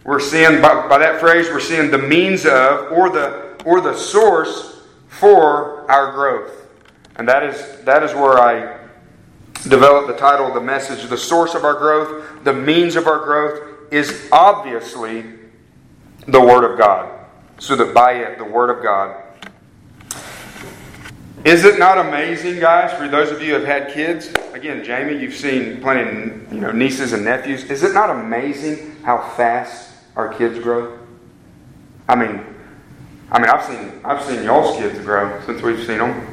we're 0.03 0.19
seeing, 0.19 0.61
by, 0.61 0.87
by 0.87 0.97
that 0.97 1.19
phrase, 1.19 1.47
we're 1.49 1.59
seeing 1.59 1.89
the 1.89 1.97
means 1.97 2.45
of 2.45 2.91
or 2.91 3.09
the, 3.09 3.61
or 3.65 3.79
the 3.79 3.95
source 3.95 4.81
for 5.07 5.89
our 5.89 6.11
growth. 6.11 6.67
And 7.15 7.27
that 7.29 7.43
is, 7.43 7.81
that 7.81 8.03
is 8.03 8.13
where 8.13 8.37
I 8.37 8.79
developed 9.63 10.07
the 10.07 10.17
title 10.17 10.47
of 10.47 10.53
the 10.53 10.61
message. 10.61 11.07
The 11.09 11.17
source 11.17 11.55
of 11.55 11.63
our 11.63 11.75
growth, 11.75 12.43
the 12.43 12.53
means 12.53 12.95
of 12.95 13.07
our 13.07 13.23
growth 13.23 13.93
is 13.93 14.27
obviously 14.31 15.23
the 16.27 16.41
Word 16.41 16.69
of 16.69 16.77
God. 16.77 17.19
So 17.59 17.75
that 17.77 17.93
by 17.93 18.13
it, 18.13 18.37
the 18.37 18.43
Word 18.43 18.69
of 18.75 18.83
God. 18.83 19.21
Is 21.45 21.65
it 21.65 21.77
not 21.77 21.97
amazing, 21.97 22.59
guys, 22.59 22.91
for 22.97 23.07
those 23.07 23.31
of 23.31 23.41
you 23.41 23.53
who 23.53 23.65
have 23.65 23.65
had 23.65 23.93
kids? 23.93 24.29
Again, 24.53 24.83
Jamie, 24.83 25.21
you've 25.21 25.33
seen 25.33 25.81
plenty 25.81 26.01
of 26.01 26.53
you 26.53 26.59
know, 26.59 26.71
nieces 26.71 27.13
and 27.13 27.23
nephews. 27.23 27.65
Is 27.65 27.83
it 27.83 27.93
not 27.93 28.09
amazing 28.09 28.95
how 29.03 29.17
fast 29.35 29.92
our 30.15 30.33
kids 30.33 30.59
grow? 30.59 30.99
I 32.07 32.15
mean, 32.15 32.43
I 33.31 33.39
mean, 33.39 33.49
I've 33.49 33.63
seen 33.63 33.91
I've 34.03 34.23
seen 34.23 34.43
y'all's 34.43 34.77
kids 34.77 34.99
grow 34.99 35.41
since 35.45 35.61
we've 35.61 35.85
seen 35.85 35.99
them. 35.99 36.27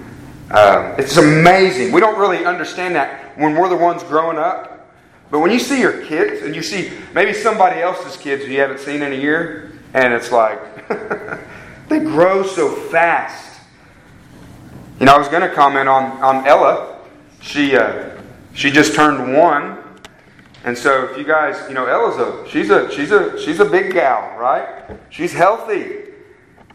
Uh, 0.50 0.94
it's 0.98 1.16
amazing. 1.16 1.92
We 1.92 2.00
don't 2.00 2.18
really 2.18 2.44
understand 2.44 2.94
that 2.96 3.38
when 3.38 3.54
we're 3.54 3.68
the 3.68 3.76
ones 3.76 4.02
growing 4.02 4.36
up. 4.36 4.90
But 5.30 5.38
when 5.38 5.52
you 5.52 5.60
see 5.60 5.80
your 5.80 6.04
kids 6.06 6.42
and 6.42 6.56
you 6.56 6.62
see 6.62 6.90
maybe 7.14 7.32
somebody 7.32 7.80
else's 7.80 8.16
kids 8.16 8.46
you 8.46 8.58
haven't 8.58 8.80
seen 8.80 9.00
in 9.02 9.12
a 9.12 9.16
year, 9.16 9.72
and 9.94 10.12
it's 10.12 10.32
like 10.32 10.58
they 11.88 12.00
grow 12.00 12.42
so 12.42 12.74
fast. 12.74 13.60
You 14.98 15.06
know, 15.06 15.14
I 15.14 15.18
was 15.18 15.28
going 15.28 15.48
to 15.48 15.54
comment 15.54 15.88
on, 15.88 16.20
on 16.22 16.46
Ella. 16.46 16.98
She 17.40 17.76
uh, 17.76 18.10
she 18.52 18.70
just 18.70 18.94
turned 18.94 19.36
one, 19.36 19.78
and 20.64 20.76
so 20.76 21.04
if 21.04 21.16
you 21.16 21.24
guys, 21.24 21.68
you 21.68 21.74
know, 21.74 21.86
Ella's 21.86 22.18
a 22.18 22.48
she's 22.48 22.70
a 22.70 22.90
she's 22.90 23.10
a 23.10 23.38
she's 23.38 23.60
a 23.60 23.64
big 23.64 23.92
gal, 23.92 24.38
right? 24.38 24.96
She's 25.08 25.32
healthy, 25.32 26.04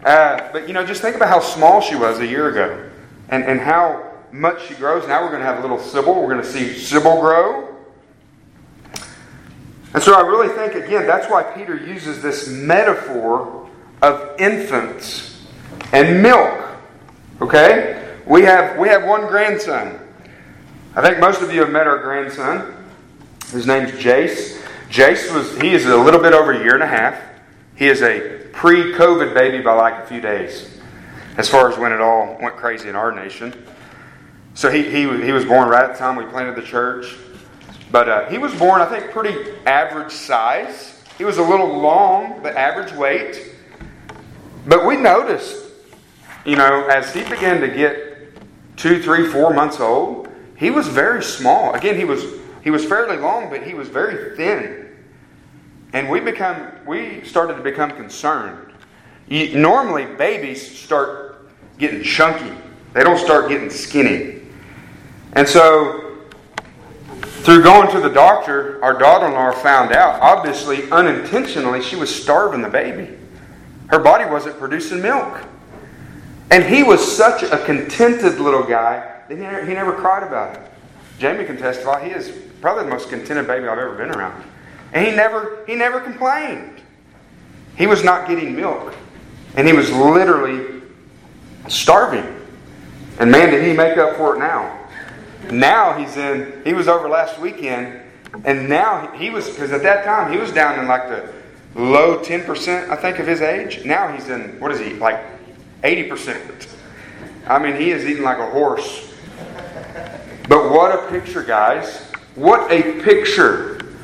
uh, 0.04 0.52
but 0.52 0.68
you 0.68 0.74
know, 0.74 0.86
just 0.86 1.02
think 1.02 1.16
about 1.16 1.30
how 1.30 1.40
small 1.40 1.82
she 1.82 1.96
was 1.96 2.20
a 2.20 2.26
year 2.26 2.50
ago, 2.50 2.90
and 3.30 3.44
and 3.44 3.60
how 3.60 4.12
much 4.32 4.68
she 4.68 4.74
grows. 4.76 5.08
Now 5.08 5.22
we're 5.22 5.30
going 5.30 5.42
to 5.42 5.46
have 5.46 5.60
a 5.60 5.62
little 5.62 5.80
Sybil. 5.80 6.16
We're 6.16 6.34
going 6.34 6.42
to 6.42 6.48
see 6.52 6.74
Sybil 6.78 7.20
grow. 7.22 7.76
And 9.94 10.04
so 10.04 10.14
I 10.14 10.28
really 10.28 10.50
think, 10.50 10.76
again, 10.76 11.08
that's 11.08 11.32
why 11.32 11.42
Peter 11.42 11.78
uses 11.78 12.22
this 12.22 12.50
metaphor 12.50 13.70
of 14.02 14.36
infants 14.42 15.42
and 15.94 16.22
milk. 16.22 16.62
Okay? 17.42 18.14
We 18.26 18.42
have, 18.42 18.78
we 18.78 18.90
have 18.90 19.06
one 19.06 19.22
grandson. 19.28 19.98
I 20.96 21.02
think 21.02 21.20
most 21.20 21.42
of 21.42 21.54
you 21.54 21.62
have 21.62 21.70
met 21.70 21.88
our 21.88 22.00
grandson. 22.00 22.75
His 23.52 23.68
name's 23.68 23.92
Jace. 23.92 24.62
Jace 24.90 25.34
was, 25.34 25.60
he 25.60 25.74
is 25.74 25.86
a 25.86 25.98
little 25.98 26.20
bit 26.20 26.34
over 26.34 26.52
a 26.52 26.60
year 26.60 26.74
and 26.74 26.84
a 26.84 26.88
half. 26.88 27.22
He 27.76 27.88
is 27.88 28.02
a 28.02 28.40
pre 28.54 28.94
COVID 28.94 29.34
baby 29.34 29.62
by 29.62 29.74
like 29.74 30.04
a 30.04 30.08
few 30.08 30.22
days, 30.22 30.80
as 31.38 31.50
far 31.50 31.72
as 31.72 31.78
when 31.78 31.92
it 31.92 32.02
all 32.02 32.38
went 32.42 32.56
crazy 32.56 32.90
in 32.90 32.96
our 32.96 33.12
nation. 33.12 33.54
So 34.54 34.72
he, 34.72 34.84
he, 34.84 35.02
he 35.24 35.32
was 35.32 35.46
born 35.46 35.70
right 35.70 35.84
at 35.84 35.94
the 35.94 36.00
time 36.00 36.16
we 36.16 36.26
planted 36.26 36.56
the 36.56 36.62
church. 36.62 37.18
But 37.92 38.10
uh, 38.10 38.30
he 38.30 38.38
was 38.38 38.54
born, 38.56 38.82
I 38.82 38.86
think, 38.86 39.12
pretty 39.12 39.52
average 39.66 40.12
size. 40.12 41.04
He 41.18 41.24
was 41.24 41.38
a 41.38 41.44
little 41.44 41.80
long, 41.80 42.40
but 42.42 42.56
average 42.56 42.94
weight. 42.94 43.54
But 44.66 44.86
we 44.86 44.98
noticed, 44.98 45.56
you 46.46 46.56
know, 46.56 46.88
as 46.88 47.14
he 47.14 47.24
began 47.24 47.62
to 47.62 47.68
get 47.68 48.32
two, 48.78 49.02
three, 49.02 49.28
four 49.28 49.54
months 49.54 49.80
old, 49.80 50.30
he 50.58 50.72
was 50.72 50.88
very 50.88 51.22
small. 51.24 51.74
Again, 51.74 51.98
he 51.98 52.06
was 52.06 52.24
he 52.66 52.72
was 52.72 52.84
fairly 52.84 53.18
long, 53.18 53.52
but 53.52 53.62
he 53.62 53.76
was 53.76 53.90
very 53.90 54.36
thin. 54.36 54.90
And 55.94 56.10
we 56.10 56.20
become 56.20 56.72
we 56.86 57.24
started 57.24 57.58
to 57.58 57.62
become 57.62 57.92
concerned. 57.92 58.74
You, 59.28 59.56
normally, 59.56 60.06
babies 60.06 60.78
start 60.78 61.48
getting 61.78 62.02
chunky. 62.02 62.52
They 62.94 63.04
don't 63.04 63.20
start 63.20 63.50
getting 63.50 63.70
skinny. 63.70 64.42
And 65.34 65.48
so, 65.48 66.18
through 67.44 67.62
going 67.62 67.92
to 67.92 68.00
the 68.00 68.10
doctor, 68.10 68.84
our 68.84 68.98
daughter-in-law 68.98 69.52
found 69.62 69.92
out. 69.92 70.20
Obviously, 70.20 70.90
unintentionally, 70.90 71.84
she 71.84 71.96
was 71.96 72.14
starving 72.14 72.64
the 72.64 72.70
baby. 72.70 73.16
Her 73.88 74.00
body 74.00 74.26
wasn't 74.26 74.58
producing 74.58 75.04
milk. 75.04 75.44
And 76.50 76.64
he 76.64 76.82
was 76.82 77.16
such 77.16 77.44
a 77.44 77.64
contented 77.64 78.40
little 78.40 78.64
guy 78.64 79.22
that 79.28 79.36
he 79.36 79.44
never, 79.44 79.66
he 79.66 79.74
never 79.74 79.94
cried 79.94 80.24
about 80.24 80.56
it. 80.56 80.72
Jamie 81.20 81.46
can 81.46 81.58
testify 81.58 82.04
he 82.04 82.12
is 82.12 82.45
probably 82.66 82.86
the 82.86 82.90
most 82.90 83.10
contented 83.10 83.46
baby 83.46 83.68
I've 83.68 83.78
ever 83.78 83.94
been 83.94 84.10
around. 84.10 84.44
And 84.92 85.06
he 85.06 85.16
never 85.16 85.64
he 85.68 85.76
never 85.76 86.00
complained. 86.00 86.82
He 87.78 87.86
was 87.86 88.04
not 88.04 88.28
getting 88.28 88.56
milk. 88.56 88.96
And 89.56 89.68
he 89.68 89.74
was 89.74 89.92
literally 89.92 90.82
starving. 91.68 92.26
And 93.20 93.30
man, 93.30 93.52
did 93.52 93.68
he 93.68 93.74
make 93.74 94.00
up 94.00 94.18
for 94.18 94.36
it 94.36 94.40
now. 94.40 94.80
Now 95.52 95.94
he's 95.94 96.18
in, 96.18 96.60
he 96.66 96.74
was 96.74 96.88
over 96.88 97.08
last 97.08 97.38
weekend, 97.40 98.02
and 98.46 98.68
now 98.68 99.12
he 99.12 99.30
was, 99.30 99.48
because 99.48 99.72
at 99.72 99.84
that 99.84 100.04
time 100.04 100.32
he 100.32 100.40
was 100.40 100.52
down 100.52 100.80
in 100.80 100.88
like 100.88 101.08
the 101.08 101.32
low 101.80 102.18
10%, 102.18 102.90
I 102.90 102.96
think, 102.96 103.20
of 103.20 103.28
his 103.28 103.42
age. 103.42 103.86
Now 103.86 104.12
he's 104.12 104.28
in, 104.30 104.60
what 104.60 104.72
is 104.72 104.80
he, 104.80 104.94
like 104.96 105.24
80%. 105.84 106.68
I 107.46 107.60
mean, 107.60 107.80
he 107.80 107.92
is 107.92 108.06
eating 108.06 108.24
like 108.24 108.40
a 108.40 108.50
horse. 108.50 109.14
But 110.50 110.72
what 110.72 110.92
a 110.92 111.08
picture, 111.12 111.44
guys. 111.44 112.12
What 112.36 112.72
a 112.72 113.02
picture. 113.02 113.96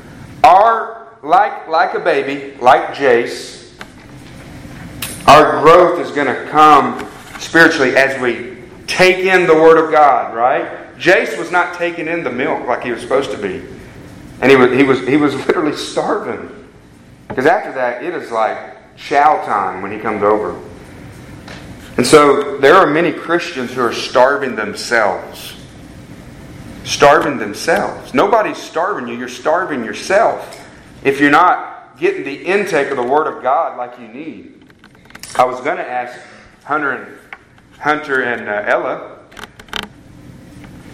Our, 0.42 1.08
like, 1.22 1.68
like 1.68 1.94
a 1.94 2.00
baby, 2.00 2.56
like 2.58 2.94
Jace, 2.94 3.62
our 5.28 5.60
growth 5.62 6.00
is 6.00 6.10
going 6.10 6.26
to 6.26 6.50
come 6.50 7.08
spiritually 7.38 7.94
as 7.96 8.20
we 8.20 8.58
take 8.86 9.18
in 9.18 9.46
the 9.46 9.54
Word 9.54 9.82
of 9.82 9.90
God, 9.90 10.34
right? 10.34 10.96
Jace 10.98 11.38
was 11.38 11.50
not 11.50 11.74
taking 11.74 12.08
in 12.08 12.24
the 12.24 12.30
milk 12.30 12.66
like 12.66 12.82
he 12.82 12.90
was 12.90 13.00
supposed 13.00 13.30
to 13.30 13.38
be. 13.38 13.64
And 14.40 14.50
he 14.50 14.56
was, 14.56 14.72
he 14.72 14.82
was, 14.82 15.06
he 15.06 15.16
was 15.16 15.34
literally 15.46 15.76
starving. 15.76 16.48
Because 17.28 17.46
after 17.46 17.72
that, 17.72 18.02
it 18.02 18.14
is 18.14 18.30
like 18.30 18.96
chow 18.96 19.44
time 19.44 19.82
when 19.82 19.92
he 19.92 19.98
comes 19.98 20.22
over. 20.22 20.60
And 21.96 22.06
so 22.06 22.58
there 22.58 22.74
are 22.74 22.86
many 22.86 23.12
Christians 23.12 23.72
who 23.72 23.82
are 23.82 23.92
starving 23.92 24.56
themselves. 24.56 25.51
Starving 26.84 27.38
themselves. 27.38 28.12
Nobody's 28.12 28.58
starving 28.58 29.08
you, 29.08 29.16
you're 29.16 29.28
starving 29.28 29.84
yourself 29.84 30.68
if 31.04 31.20
you're 31.20 31.30
not 31.30 31.98
getting 31.98 32.24
the 32.24 32.34
intake 32.34 32.90
of 32.90 32.96
the 32.96 33.02
Word 33.02 33.26
of 33.26 33.42
God 33.42 33.76
like 33.76 33.98
you 33.98 34.08
need. 34.08 34.64
I 35.36 35.44
was 35.44 35.60
going 35.60 35.76
to 35.76 35.88
ask 35.88 36.18
Hunter 36.64 36.92
and 36.92 37.18
Hunter 37.78 38.22
and 38.22 38.48
uh, 38.48 38.64
Ella 38.66 39.18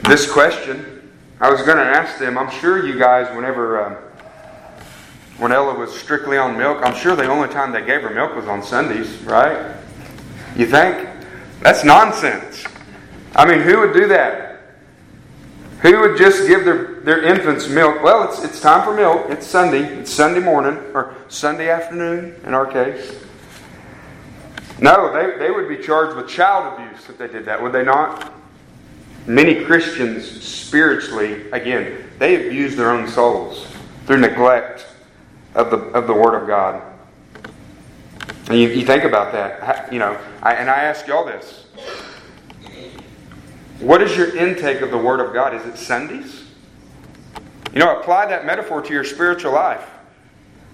this 0.09 0.31
question. 0.31 1.13
I 1.39 1.51
was 1.51 1.61
going 1.63 1.77
to 1.77 1.85
ask 1.85 2.19
them. 2.19 2.39
I'm 2.39 2.51
sure 2.51 2.87
you 2.87 2.99
guys, 2.99 3.35
whenever 3.37 3.85
um, 3.85 3.93
when 5.37 5.53
Ella 5.53 5.79
was 5.79 5.95
strictly 5.95 6.39
on 6.39 6.57
milk, 6.57 6.79
I'm 6.83 6.97
sure 6.97 7.15
the 7.15 7.29
only 7.29 7.49
time 7.49 7.73
they 7.73 7.85
gave 7.85 8.01
her 8.01 8.11
milk 8.11 8.35
was 8.35 8.47
on 8.47 8.63
Sundays, 8.63 9.19
right? 9.25 9.77
You 10.57 10.67
think? 10.67 11.09
That's 11.61 11.85
nonsense. 11.85 12.65
I 13.37 13.47
mean, 13.47 13.61
who 13.61 13.81
would 13.81 13.93
do 13.93 14.09
that? 14.09 14.48
Who 15.83 16.01
would 16.01 16.19
just 16.19 16.49
give 16.49 16.65
their, 16.65 17.01
their 17.01 17.23
infants 17.23 17.69
milk? 17.69 18.03
Well, 18.03 18.29
it's, 18.29 18.43
it's 18.43 18.61
time 18.61 18.85
for 18.85 18.95
milk. 18.95 19.27
It's 19.31 19.47
Sunday. 19.47 19.85
It's 20.01 20.13
Sunday 20.13 20.41
morning, 20.41 20.77
or 20.93 21.15
Sunday 21.29 21.71
afternoon 21.71 22.35
in 22.45 22.53
our 22.53 22.67
case. 22.67 23.25
No, 24.81 25.13
they, 25.13 25.39
they 25.39 25.51
would 25.51 25.69
be 25.69 25.77
charged 25.79 26.17
with 26.17 26.29
child 26.29 26.75
abuse 26.75 27.09
if 27.09 27.19
they 27.19 27.29
did 27.29 27.45
that, 27.45 27.63
would 27.63 27.73
they 27.73 27.85
not? 27.85 28.33
Many 29.27 29.65
Christians, 29.65 30.25
spiritually, 30.45 31.51
again, 31.51 32.05
they 32.19 32.47
abuse 32.47 32.77
their 32.77 32.91
own 32.91 33.07
souls 33.09 33.67
through 34.07 34.19
neglect 34.19 34.87
of 35.55 35.71
the, 35.71 35.79
of 35.79 36.07
the 36.07 36.15
Word 36.15 36.41
of 36.41 36.47
God. 36.47 36.83
And 38.49 38.59
you, 38.59 38.69
you 38.69 38.87
think 38.87 39.05
about 39.05 39.33
that, 39.33 39.93
you 39.93 39.99
know, 39.99 40.19
I, 40.43 40.55
and 40.55 40.71
I 40.71 40.85
ask 40.85 41.07
y'all 41.07 41.27
this. 41.27 41.67
What 43.81 44.03
is 44.03 44.17
your 44.17 44.37
intake 44.37 44.81
of 44.81 44.91
the 44.91 44.99
Word 44.99 45.21
of 45.21 45.33
God? 45.33 45.55
Is 45.55 45.65
it 45.65 45.79
Sundays? 45.79 46.45
You 47.73 47.81
know, 47.81 48.01
apply 48.01 48.27
that 48.27 48.45
metaphor 48.45 48.83
to 48.83 48.93
your 48.93 49.05
spiritual 49.05 49.53
life. 49.53 49.89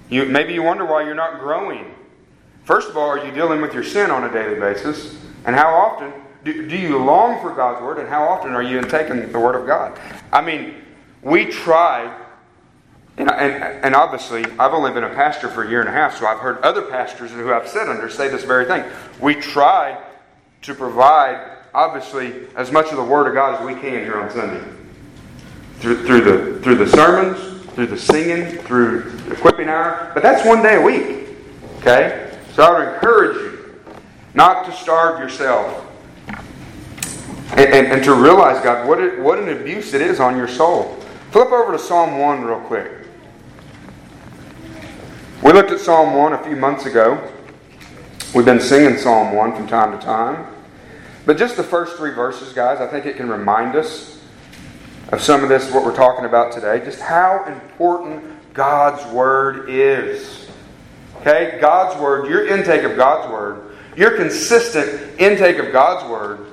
You, 0.08 0.26
maybe 0.26 0.54
you 0.54 0.62
wonder 0.62 0.84
why 0.84 1.04
you're 1.04 1.14
not 1.14 1.40
growing. 1.40 1.94
First 2.64 2.88
of 2.88 2.96
all, 2.96 3.08
are 3.08 3.24
you 3.24 3.32
dealing 3.32 3.60
with 3.60 3.74
your 3.74 3.84
sin 3.84 4.10
on 4.10 4.24
a 4.24 4.32
daily 4.32 4.58
basis? 4.58 5.18
And 5.44 5.54
how 5.54 5.74
often 5.74 6.12
do, 6.44 6.66
do 6.66 6.76
you 6.76 6.98
long 6.98 7.40
for 7.42 7.54
God's 7.54 7.82
Word? 7.82 7.98
And 7.98 8.08
how 8.08 8.24
often 8.26 8.52
are 8.52 8.62
you 8.62 8.78
intaking 8.78 9.30
the 9.30 9.40
Word 9.40 9.54
of 9.54 9.66
God? 9.66 9.98
I 10.32 10.40
mean, 10.40 10.76
we 11.22 11.46
try 11.46 12.20
and, 13.16 13.30
and, 13.30 13.62
and, 13.62 13.94
obviously, 13.94 14.44
I've 14.58 14.72
only 14.72 14.90
been 14.90 15.04
a 15.04 15.14
pastor 15.14 15.48
for 15.48 15.62
a 15.62 15.70
year 15.70 15.78
and 15.78 15.88
a 15.88 15.92
half, 15.92 16.18
so 16.18 16.26
I've 16.26 16.40
heard 16.40 16.58
other 16.62 16.82
pastors 16.82 17.30
who 17.30 17.52
I've 17.52 17.68
sat 17.68 17.88
under 17.88 18.10
say 18.10 18.28
this 18.28 18.42
very 18.42 18.64
thing. 18.64 18.82
We 19.20 19.36
try 19.36 20.02
to 20.62 20.74
provide, 20.74 21.53
obviously, 21.74 22.46
as 22.56 22.70
much 22.70 22.90
of 22.90 22.96
the 22.96 23.04
Word 23.04 23.26
of 23.26 23.34
God 23.34 23.60
as 23.60 23.66
we 23.66 23.74
can 23.74 24.04
here 24.04 24.20
on 24.20 24.30
Sunday. 24.30 24.64
Through, 25.80 26.06
through, 26.06 26.20
the, 26.22 26.60
through 26.60 26.76
the 26.76 26.86
sermons, 26.86 27.66
through 27.72 27.88
the 27.88 27.98
singing, 27.98 28.58
through 28.58 29.12
equipping 29.30 29.68
hour. 29.68 30.12
But 30.14 30.22
that's 30.22 30.46
one 30.46 30.62
day 30.62 30.76
a 30.76 30.80
week. 30.80 31.36
Okay? 31.78 32.38
So 32.54 32.62
I 32.62 32.78
would 32.78 32.94
encourage 32.94 33.36
you 33.36 33.74
not 34.34 34.64
to 34.66 34.72
starve 34.72 35.18
yourself. 35.18 35.80
And, 37.50 37.72
and, 37.72 37.86
and 37.88 38.04
to 38.04 38.14
realize, 38.14 38.62
God, 38.62 38.88
what, 38.88 39.00
it, 39.00 39.20
what 39.20 39.38
an 39.38 39.48
abuse 39.48 39.94
it 39.94 40.00
is 40.00 40.18
on 40.18 40.36
your 40.36 40.48
soul. 40.48 40.96
Flip 41.30 41.50
over 41.50 41.72
to 41.72 41.78
Psalm 41.78 42.18
1 42.18 42.42
real 42.42 42.60
quick. 42.60 42.90
We 45.42 45.52
looked 45.52 45.70
at 45.70 45.80
Psalm 45.80 46.14
1 46.14 46.32
a 46.32 46.42
few 46.42 46.56
months 46.56 46.86
ago. 46.86 47.30
We've 48.34 48.44
been 48.46 48.60
singing 48.60 48.98
Psalm 48.98 49.34
1 49.34 49.54
from 49.54 49.66
time 49.68 49.96
to 49.98 50.04
time. 50.04 50.53
But 51.26 51.38
just 51.38 51.56
the 51.56 51.62
first 51.62 51.96
three 51.96 52.12
verses, 52.12 52.52
guys, 52.52 52.80
I 52.80 52.86
think 52.86 53.06
it 53.06 53.16
can 53.16 53.28
remind 53.28 53.76
us 53.76 54.20
of 55.10 55.22
some 55.22 55.42
of 55.42 55.48
this, 55.48 55.70
what 55.72 55.84
we're 55.84 55.96
talking 55.96 56.24
about 56.24 56.52
today, 56.52 56.84
just 56.84 57.00
how 57.00 57.44
important 57.44 58.52
God's 58.52 59.04
Word 59.12 59.68
is. 59.70 60.50
Okay? 61.20 61.58
God's 61.60 61.98
Word, 62.00 62.28
your 62.28 62.46
intake 62.46 62.82
of 62.82 62.96
God's 62.96 63.30
Word, 63.32 63.76
your 63.96 64.16
consistent 64.16 65.20
intake 65.20 65.58
of 65.58 65.72
God's 65.72 66.08
Word 66.10 66.46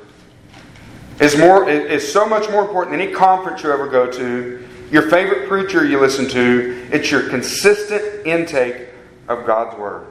is, 1.19 1.38
more, 1.38 1.69
is 1.69 2.11
so 2.11 2.26
much 2.26 2.49
more 2.49 2.61
important 2.61 2.97
than 2.97 3.01
any 3.01 3.13
conference 3.13 3.63
you 3.63 3.72
ever 3.72 3.88
go 3.88 4.09
to, 4.09 4.67
your 4.89 5.09
favorite 5.09 5.47
preacher 5.47 5.86
you 5.86 5.99
listen 5.99 6.28
to. 6.30 6.88
It's 6.91 7.09
your 7.09 7.30
consistent 7.30 8.26
intake 8.26 8.89
of 9.28 9.45
God's 9.45 9.78
Word. 9.78 10.07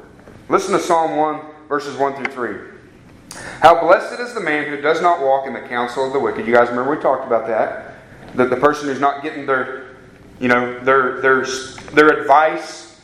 Listen 0.49 0.73
to 0.73 0.81
Psalm 0.81 1.17
1, 1.17 1.41
verses 1.69 1.97
1 1.97 2.15
through 2.15 2.33
3. 2.33 2.70
How 3.61 3.81
blessed 3.81 4.21
is 4.21 4.35
the 4.35 4.41
man 4.41 4.69
who 4.69 4.81
does 4.81 5.01
not 5.01 5.21
walk 5.21 5.47
in 5.47 5.53
the 5.53 5.61
counsel 5.61 6.07
of 6.07 6.13
the 6.13 6.21
wicked. 6.21 6.47
You 6.47 6.55
guys 6.55 6.69
remember 6.69 6.95
we 6.95 7.03
talked 7.03 7.27
about 7.27 7.47
that. 7.49 7.95
That 8.35 8.51
the 8.51 8.57
person 8.57 8.89
who's 8.89 9.01
not 9.01 9.23
getting 9.23 9.47
their, 9.47 9.97
you 10.39 10.49
know, 10.49 10.79
their 10.85 11.21
their 11.21 11.45
their 11.93 12.21
advice 12.21 13.01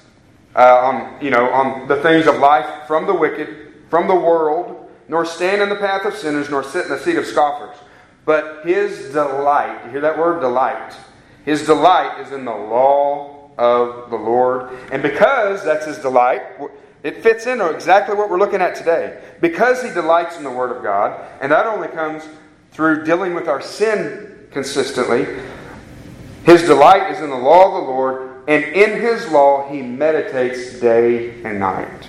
uh, 0.54 0.60
on 0.60 1.22
you 1.22 1.30
know 1.30 1.50
on 1.50 1.88
the 1.88 1.96
things 1.96 2.26
of 2.26 2.38
life 2.38 2.86
from 2.86 3.06
the 3.06 3.14
wicked, 3.14 3.74
from 3.90 4.08
the 4.08 4.14
world, 4.14 4.90
nor 5.08 5.24
stand 5.24 5.62
in 5.62 5.68
the 5.68 5.76
path 5.76 6.04
of 6.04 6.14
sinners, 6.14 6.48
nor 6.48 6.62
sit 6.62 6.84
in 6.84 6.90
the 6.90 6.98
seat 6.98 7.16
of 7.16 7.26
scoffers. 7.26 7.76
But 8.24 8.64
his 8.64 9.12
delight, 9.12 9.84
you 9.84 9.90
hear 9.92 10.00
that 10.00 10.18
word 10.18 10.40
delight? 10.40 10.96
His 11.44 11.64
delight 11.64 12.20
is 12.20 12.32
in 12.32 12.44
the 12.44 12.54
law 12.54 13.50
of 13.56 14.10
the 14.10 14.16
Lord. 14.16 14.70
And 14.90 15.02
because 15.02 15.64
that's 15.64 15.86
his 15.86 15.98
delight, 15.98 16.42
it 17.06 17.22
fits 17.22 17.46
into 17.46 17.70
exactly 17.70 18.16
what 18.16 18.28
we're 18.28 18.38
looking 18.38 18.60
at 18.60 18.74
today. 18.74 19.22
Because 19.40 19.80
he 19.80 19.90
delights 19.90 20.38
in 20.38 20.42
the 20.42 20.50
Word 20.50 20.76
of 20.76 20.82
God, 20.82 21.20
and 21.40 21.52
that 21.52 21.64
only 21.64 21.86
comes 21.86 22.28
through 22.72 23.04
dealing 23.04 23.32
with 23.32 23.46
our 23.46 23.62
sin 23.62 24.48
consistently, 24.50 25.24
his 26.44 26.62
delight 26.62 27.12
is 27.12 27.20
in 27.20 27.30
the 27.30 27.36
law 27.36 27.66
of 27.66 27.84
the 27.84 27.90
Lord, 27.92 28.42
and 28.48 28.64
in 28.64 29.00
his 29.00 29.28
law 29.30 29.70
he 29.70 29.82
meditates 29.82 30.80
day 30.80 31.42
and 31.44 31.60
night. 31.60 32.08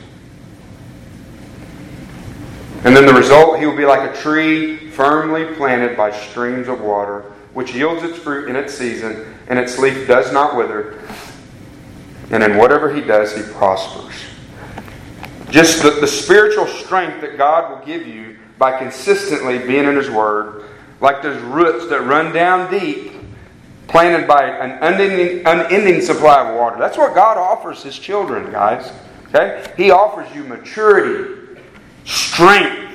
And 2.83 2.95
then 2.95 3.05
the 3.05 3.13
result, 3.13 3.59
he 3.59 3.67
will 3.67 3.77
be 3.77 3.85
like 3.85 4.09
a 4.09 4.19
tree 4.19 4.89
firmly 4.89 5.53
planted 5.53 5.95
by 5.95 6.11
streams 6.11 6.67
of 6.67 6.81
water 6.81 7.33
which 7.53 7.73
yields 7.73 8.01
its 8.01 8.17
fruit 8.17 8.49
in 8.49 8.55
its 8.55 8.73
season, 8.73 9.25
and 9.47 9.57
its 9.57 9.79
leaf 9.79 10.07
does 10.07 10.31
not 10.31 10.55
wither. 10.55 10.99
And 12.29 12.43
in 12.43 12.57
whatever 12.57 12.93
he 12.93 13.01
does, 13.01 13.35
he 13.35 13.41
prospers. 13.53 14.36
Just 15.49 15.81
the, 15.81 15.91
the 15.91 16.07
spiritual 16.07 16.67
strength 16.67 17.21
that 17.21 17.37
God 17.37 17.71
will 17.71 17.85
give 17.85 18.05
you 18.05 18.37
by 18.57 18.77
consistently 18.77 19.59
being 19.59 19.85
in 19.85 19.95
His 19.95 20.09
Word, 20.09 20.65
like 20.99 21.21
those 21.21 21.41
roots 21.43 21.87
that 21.89 22.01
run 22.01 22.33
down 22.33 22.71
deep, 22.71 23.13
planted 23.87 24.27
by 24.27 24.43
an 24.43 24.71
unending, 24.81 25.45
unending 25.45 26.01
supply 26.01 26.49
of 26.49 26.55
water. 26.55 26.77
That's 26.77 26.97
what 26.97 27.15
God 27.15 27.37
offers 27.37 27.83
His 27.83 27.97
children, 27.97 28.51
guys. 28.51 28.91
Okay? 29.27 29.71
He 29.77 29.91
offers 29.91 30.33
you 30.35 30.43
maturity, 30.43 31.61
strength, 32.03 32.87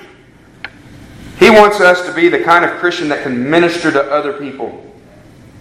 he 1.43 1.51
wants 1.51 1.81
us 1.81 2.07
to 2.07 2.15
be 2.15 2.29
the 2.29 2.45
kind 2.45 2.65
of 2.65 2.71
Christian 2.79 3.09
that 3.09 3.25
can 3.25 3.51
minister 3.51 3.91
to 3.91 4.01
other 4.13 4.33
people, 4.35 4.87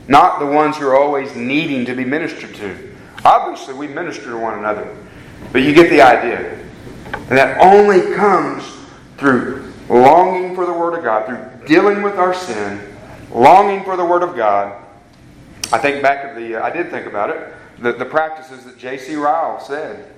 not 0.07 0.37
the 0.37 0.45
ones 0.45 0.77
who 0.77 0.85
are 0.85 0.95
always 0.95 1.35
needing 1.35 1.85
to 1.85 1.95
be 1.95 2.05
ministered 2.05 2.53
to. 2.53 2.95
Obviously, 3.25 3.73
we 3.73 3.87
minister 3.87 4.25
to 4.25 4.37
one 4.37 4.59
another, 4.59 4.95
but 5.51 5.63
you 5.63 5.73
get 5.73 5.89
the 5.89 5.99
idea. 5.99 6.60
And 7.13 7.37
that 7.37 7.59
only 7.59 8.15
comes 8.15 8.63
through 9.17 9.71
longing 9.89 10.55
for 10.55 10.65
the 10.65 10.73
Word 10.73 10.97
of 10.97 11.03
God, 11.03 11.25
through 11.25 11.67
dealing 11.67 12.01
with 12.01 12.15
our 12.15 12.33
sin, 12.33 12.81
longing 13.31 13.83
for 13.83 13.97
the 13.97 14.05
Word 14.05 14.23
of 14.23 14.35
God. 14.35 14.81
I 15.71 15.77
think 15.77 16.01
back 16.01 16.29
of 16.29 16.35
the, 16.35 16.57
I 16.57 16.69
did 16.69 16.89
think 16.89 17.05
about 17.07 17.29
it, 17.29 17.53
the, 17.79 17.93
the 17.93 18.05
practices 18.05 18.65
that 18.65 18.77
J.C. 18.77 19.15
Ryle 19.15 19.59
said. 19.59 20.13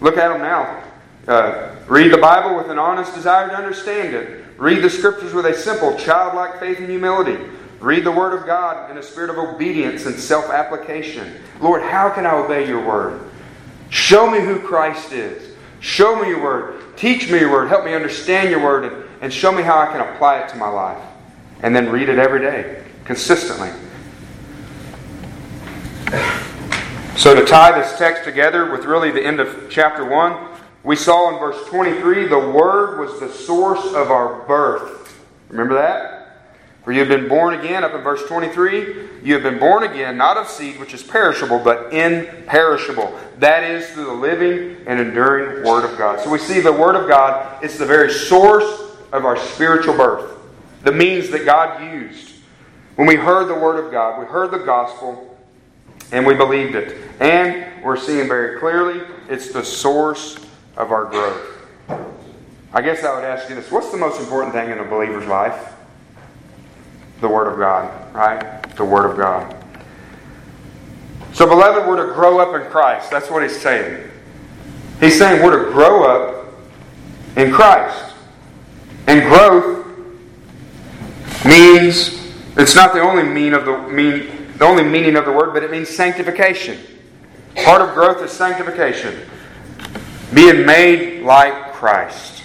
Look 0.00 0.16
at 0.16 0.28
them 0.28 0.40
now. 0.40 0.84
Uh, 1.26 1.74
read 1.86 2.12
the 2.12 2.18
Bible 2.18 2.56
with 2.56 2.70
an 2.70 2.78
honest 2.78 3.14
desire 3.14 3.48
to 3.48 3.54
understand 3.54 4.14
it. 4.14 4.44
Read 4.56 4.82
the 4.82 4.90
scriptures 4.90 5.34
with 5.34 5.46
a 5.46 5.54
simple, 5.54 5.96
childlike 5.96 6.58
faith 6.58 6.78
and 6.78 6.88
humility. 6.88 7.38
Read 7.80 8.04
the 8.04 8.12
Word 8.12 8.38
of 8.38 8.46
God 8.46 8.90
in 8.90 8.98
a 8.98 9.02
spirit 9.02 9.30
of 9.30 9.38
obedience 9.38 10.06
and 10.06 10.18
self 10.18 10.50
application. 10.50 11.32
Lord, 11.60 11.82
how 11.82 12.10
can 12.10 12.26
I 12.26 12.34
obey 12.34 12.66
your 12.66 12.84
Word? 12.84 13.20
Show 13.90 14.30
me 14.30 14.40
who 14.40 14.58
Christ 14.58 15.12
is. 15.12 15.47
Show 15.80 16.20
me 16.20 16.28
your 16.28 16.42
Word. 16.42 16.96
Teach 16.96 17.30
me 17.30 17.40
your 17.40 17.50
Word. 17.50 17.68
Help 17.68 17.84
me 17.84 17.94
understand 17.94 18.50
your 18.50 18.62
Word 18.62 18.84
and, 18.84 19.04
and 19.20 19.32
show 19.32 19.52
me 19.52 19.62
how 19.62 19.78
I 19.78 19.86
can 19.86 20.00
apply 20.00 20.40
it 20.40 20.48
to 20.50 20.56
my 20.56 20.68
life. 20.68 21.02
And 21.62 21.74
then 21.74 21.90
read 21.90 22.08
it 22.08 22.18
every 22.18 22.40
day, 22.40 22.84
consistently. 23.04 23.70
So, 27.16 27.34
to 27.34 27.44
tie 27.44 27.78
this 27.78 27.98
text 27.98 28.24
together 28.24 28.70
with 28.70 28.84
really 28.84 29.10
the 29.10 29.24
end 29.24 29.40
of 29.40 29.66
chapter 29.68 30.04
1, 30.04 30.60
we 30.84 30.94
saw 30.94 31.32
in 31.32 31.38
verse 31.40 31.68
23 31.68 32.28
the 32.28 32.38
Word 32.38 33.00
was 33.00 33.18
the 33.18 33.28
source 33.28 33.84
of 33.88 34.10
our 34.10 34.46
birth. 34.46 35.20
Remember 35.48 35.74
that? 35.74 36.18
For 36.84 36.92
you 36.92 37.00
have 37.00 37.08
been 37.08 37.28
born 37.28 37.54
again, 37.54 37.84
up 37.84 37.92
in 37.92 38.02
verse 38.02 38.24
23, 38.26 39.07
you 39.22 39.34
have 39.34 39.42
been 39.42 39.58
born 39.58 39.82
again, 39.82 40.16
not 40.16 40.36
of 40.36 40.48
seed 40.48 40.78
which 40.78 40.94
is 40.94 41.02
perishable, 41.02 41.58
but 41.58 41.92
imperishable. 41.92 43.18
That 43.38 43.64
is 43.64 43.88
through 43.90 44.06
the 44.06 44.12
living 44.12 44.76
and 44.86 45.00
enduring 45.00 45.66
Word 45.66 45.84
of 45.84 45.98
God. 45.98 46.20
So 46.20 46.30
we 46.30 46.38
see 46.38 46.60
the 46.60 46.72
Word 46.72 46.96
of 46.96 47.08
God 47.08 47.62
is 47.64 47.78
the 47.78 47.86
very 47.86 48.12
source 48.12 48.96
of 49.12 49.24
our 49.24 49.36
spiritual 49.36 49.96
birth, 49.96 50.38
the 50.82 50.92
means 50.92 51.30
that 51.30 51.44
God 51.44 51.82
used. 51.82 52.34
When 52.96 53.06
we 53.06 53.16
heard 53.16 53.48
the 53.48 53.54
Word 53.54 53.84
of 53.84 53.92
God, 53.92 54.18
we 54.18 54.26
heard 54.26 54.50
the 54.50 54.58
gospel, 54.58 55.36
and 56.12 56.26
we 56.26 56.34
believed 56.34 56.74
it. 56.74 56.96
And 57.20 57.82
we're 57.82 57.96
seeing 57.96 58.28
very 58.28 58.58
clearly 58.58 59.02
it's 59.28 59.52
the 59.52 59.64
source 59.64 60.36
of 60.76 60.92
our 60.92 61.04
growth. 61.04 61.58
I 62.72 62.82
guess 62.82 63.02
I 63.02 63.14
would 63.14 63.24
ask 63.24 63.48
you 63.48 63.54
this 63.54 63.70
what's 63.70 63.90
the 63.90 63.96
most 63.96 64.20
important 64.20 64.52
thing 64.52 64.70
in 64.70 64.78
a 64.78 64.84
believer's 64.84 65.26
life? 65.26 65.74
The 67.20 67.28
Word 67.28 67.52
of 67.52 67.58
God, 67.58 68.14
right? 68.14 68.62
The 68.76 68.84
Word 68.84 69.10
of 69.10 69.16
God. 69.16 69.54
So, 71.32 71.46
beloved, 71.46 71.86
we're 71.86 72.06
to 72.06 72.12
grow 72.14 72.38
up 72.40 72.60
in 72.60 72.70
Christ. 72.70 73.10
That's 73.10 73.30
what 73.30 73.42
he's 73.42 73.60
saying. 73.60 74.10
He's 75.00 75.18
saying 75.18 75.42
we're 75.42 75.66
to 75.66 75.70
grow 75.70 76.04
up 76.04 76.54
in 77.36 77.52
Christ. 77.52 78.14
And 79.06 79.22
growth 79.22 79.86
means 81.44 82.18
It's 82.56 82.74
not 82.74 82.92
the 82.92 83.00
only 83.00 83.22
mean 83.22 83.54
of 83.54 83.64
the 83.64 83.78
mean 83.88 84.52
the 84.58 84.64
only 84.64 84.82
meaning 84.82 85.14
of 85.14 85.24
the 85.24 85.30
word, 85.30 85.54
but 85.54 85.62
it 85.62 85.70
means 85.70 85.88
sanctification. 85.88 86.76
Part 87.64 87.80
of 87.80 87.94
growth 87.94 88.20
is 88.22 88.32
sanctification. 88.32 89.16
Being 90.34 90.66
made 90.66 91.22
like 91.22 91.72
Christ. 91.72 92.42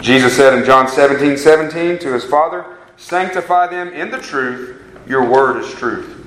Jesus 0.00 0.36
said 0.36 0.52
in 0.52 0.66
John 0.66 0.86
17, 0.86 1.38
17 1.38 1.98
to 2.00 2.12
his 2.12 2.24
Father, 2.24 2.73
Sanctify 2.96 3.68
them 3.68 3.88
in 3.92 4.10
the 4.10 4.18
truth, 4.18 4.80
your 5.06 5.28
word 5.28 5.62
is 5.62 5.70
truth. 5.72 6.26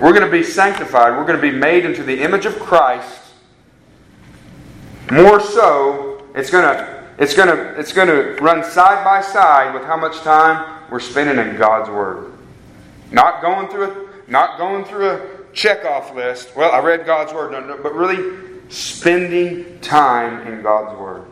We're 0.00 0.12
going 0.12 0.24
to 0.24 0.30
be 0.30 0.44
sanctified. 0.44 1.16
We're 1.16 1.26
going 1.26 1.40
to 1.40 1.42
be 1.42 1.56
made 1.56 1.84
into 1.84 2.02
the 2.02 2.22
image 2.22 2.46
of 2.46 2.58
Christ. 2.58 3.20
More 5.10 5.40
so, 5.40 6.22
it's 6.34 6.50
going 6.50 6.64
to 6.64 6.98
it's 7.18 7.34
going 7.34 7.48
to 7.48 7.78
it's 7.80 7.92
going 7.92 8.08
to 8.08 8.40
run 8.42 8.62
side 8.62 9.04
by 9.04 9.20
side 9.20 9.74
with 9.74 9.84
how 9.84 9.96
much 9.96 10.18
time 10.18 10.82
we're 10.90 11.00
spending 11.00 11.38
in 11.38 11.56
God's 11.56 11.90
word. 11.90 12.32
Not 13.10 13.42
going 13.42 13.68
through 13.68 13.90
a 13.90 14.30
not 14.30 14.58
going 14.58 14.84
through 14.84 15.10
a 15.10 15.18
checkoff 15.52 16.14
list. 16.14 16.54
Well, 16.54 16.70
I 16.70 16.78
read 16.80 17.06
God's 17.06 17.32
word, 17.32 17.52
no, 17.52 17.60
no, 17.60 17.82
but 17.82 17.94
really 17.94 18.60
spending 18.68 19.80
time 19.80 20.46
in 20.46 20.62
God's 20.62 20.96
word. 20.98 21.24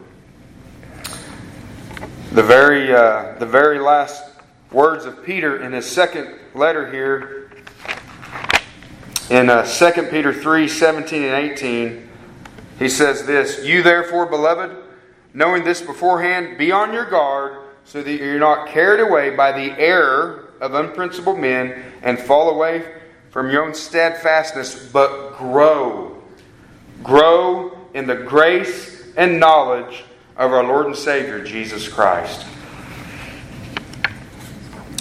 The 2.33 2.43
very 2.43 2.93
uh, 2.93 3.35
the 3.39 3.47
very 3.47 3.79
last 3.79 4.25
words 4.71 5.05
of 5.05 5.25
Peter 5.25 5.63
in 5.63 5.73
his 5.73 5.87
second 5.87 6.35
letter 6.55 6.91
here 6.91 7.51
in 9.29 9.51
uh, 9.51 9.67
2 9.67 10.05
Peter 10.05 10.33
3 10.33 10.69
17 10.69 11.23
and 11.23 11.51
18, 11.53 12.09
he 12.79 12.89
says 12.89 13.27
this 13.27 13.65
You 13.65 13.83
therefore, 13.83 14.27
beloved, 14.27 14.77
knowing 15.35 15.65
this 15.65 15.83
beforehand, 15.83 16.57
be 16.57 16.71
on 16.71 16.93
your 16.93 17.11
guard 17.11 17.59
so 17.85 18.03
that 18.03 18.17
you're 18.17 18.39
not 18.39 18.69
carried 18.69 19.01
away 19.01 19.35
by 19.35 19.53
the 19.53 19.73
error 19.81 20.53
of 20.61 20.75
unprincipled 20.75 21.39
men 21.39 21.83
and 22.03 22.19
fall 22.19 22.51
away 22.51 22.85
from 23.31 23.51
your 23.51 23.65
own 23.65 23.75
steadfastness, 23.75 24.91
but 24.93 25.37
grow. 25.37 26.23
Grow 27.03 27.77
in 27.95 28.07
the 28.07 28.15
grace 28.15 29.13
and 29.17 29.41
knowledge 29.41 30.05
of 30.37 30.53
our 30.53 30.65
Lord 30.65 30.87
and 30.87 30.97
Savior, 30.97 31.43
Jesus 31.45 31.89
Christ. 31.89 32.47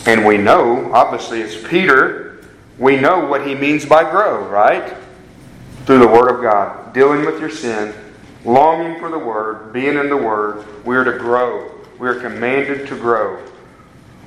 And 0.06 0.26
we 0.26 0.38
know, 0.38 0.94
obviously, 0.94 1.42
it's 1.42 1.56
Peter 1.68 2.26
we 2.78 2.98
know 2.98 3.26
what 3.26 3.48
he 3.48 3.56
means 3.56 3.86
by 3.86 4.10
grow, 4.10 4.48
right? 4.48 4.96
Through 5.86 6.00
the 6.00 6.08
Word 6.08 6.30
of 6.30 6.42
God, 6.42 6.94
dealing 6.94 7.26
with 7.26 7.40
your 7.40 7.50
sin, 7.50 7.94
longing 8.44 9.00
for 9.00 9.10
the 9.10 9.20
Word, 9.20 9.72
being 9.72 9.98
in 9.98 10.10
the 10.10 10.18
Word. 10.18 10.66
We 10.86 10.96
are 10.98 11.06
to 11.06 11.18
grow. 11.18 11.72
We 12.00 12.10
are 12.10 12.20
commanded 12.20 12.88
to 12.90 12.98
grow. 12.98 13.42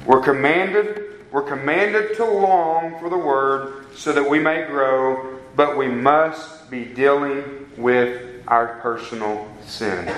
We're 0.07 0.23
commanded, 0.23 1.27
we're 1.31 1.43
commanded 1.43 2.17
to 2.17 2.25
long 2.25 2.99
for 2.99 3.11
the 3.11 3.19
Word 3.19 3.95
so 3.95 4.13
that 4.13 4.29
we 4.29 4.39
may 4.39 4.67
grow, 4.67 5.39
but 5.55 5.77
we 5.77 5.89
must 5.89 6.71
be 6.71 6.87
dealing 6.87 7.69
with 7.77 8.43
our 8.49 8.79
personal 8.81 9.47
sin. 9.63 10.11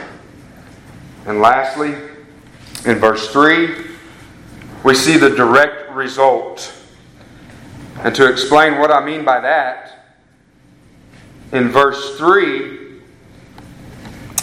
And 1.26 1.40
lastly, 1.40 1.94
in 2.84 2.98
verse 2.98 3.32
3, 3.32 3.89
we 4.84 4.94
see 4.94 5.16
the 5.16 5.30
direct 5.30 5.90
result 5.92 6.72
and 8.02 8.14
to 8.14 8.30
explain 8.30 8.78
what 8.78 8.90
I 8.90 9.04
mean 9.04 9.24
by 9.26 9.40
that, 9.40 10.16
in 11.52 11.68
verse 11.68 12.16
3, 12.16 13.00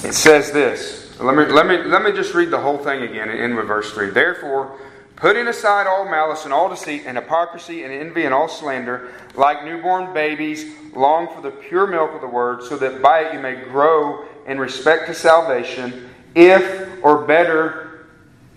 it 0.04 0.14
says 0.14 0.52
this. 0.52 1.20
Let 1.20 1.36
me, 1.36 1.46
let, 1.46 1.66
me, 1.66 1.78
let 1.78 2.04
me 2.04 2.12
just 2.12 2.36
read 2.36 2.52
the 2.52 2.60
whole 2.60 2.78
thing 2.78 3.02
again 3.02 3.30
and 3.30 3.40
end 3.40 3.56
with 3.56 3.66
verse 3.66 3.92
3. 3.94 4.12
Therefore, 4.12 4.80
putting 5.16 5.48
aside 5.48 5.88
all 5.88 6.06
malice 6.06 6.44
and 6.44 6.54
all 6.54 6.70
deceit 6.70 7.04
and 7.08 7.18
hypocrisy 7.18 7.84
and 7.84 7.92
envy 7.92 8.26
and 8.26 8.34
all 8.34 8.48
slander, 8.48 9.12
like 9.34 9.66
newborn 9.66 10.14
babies, 10.14 10.72
long 10.94 11.28
for 11.34 11.42
the 11.42 11.50
pure 11.50 11.88
milk 11.88 12.14
of 12.14 12.22
the 12.22 12.28
word, 12.28 12.62
so 12.62 12.78
that 12.78 13.02
by 13.02 13.22
it 13.22 13.34
you 13.34 13.40
may 13.40 13.56
grow 13.56 14.26
in 14.46 14.60
respect 14.60 15.08
to 15.08 15.16
salvation, 15.16 16.08
if, 16.36 17.04
or 17.04 17.26
better 17.26 18.06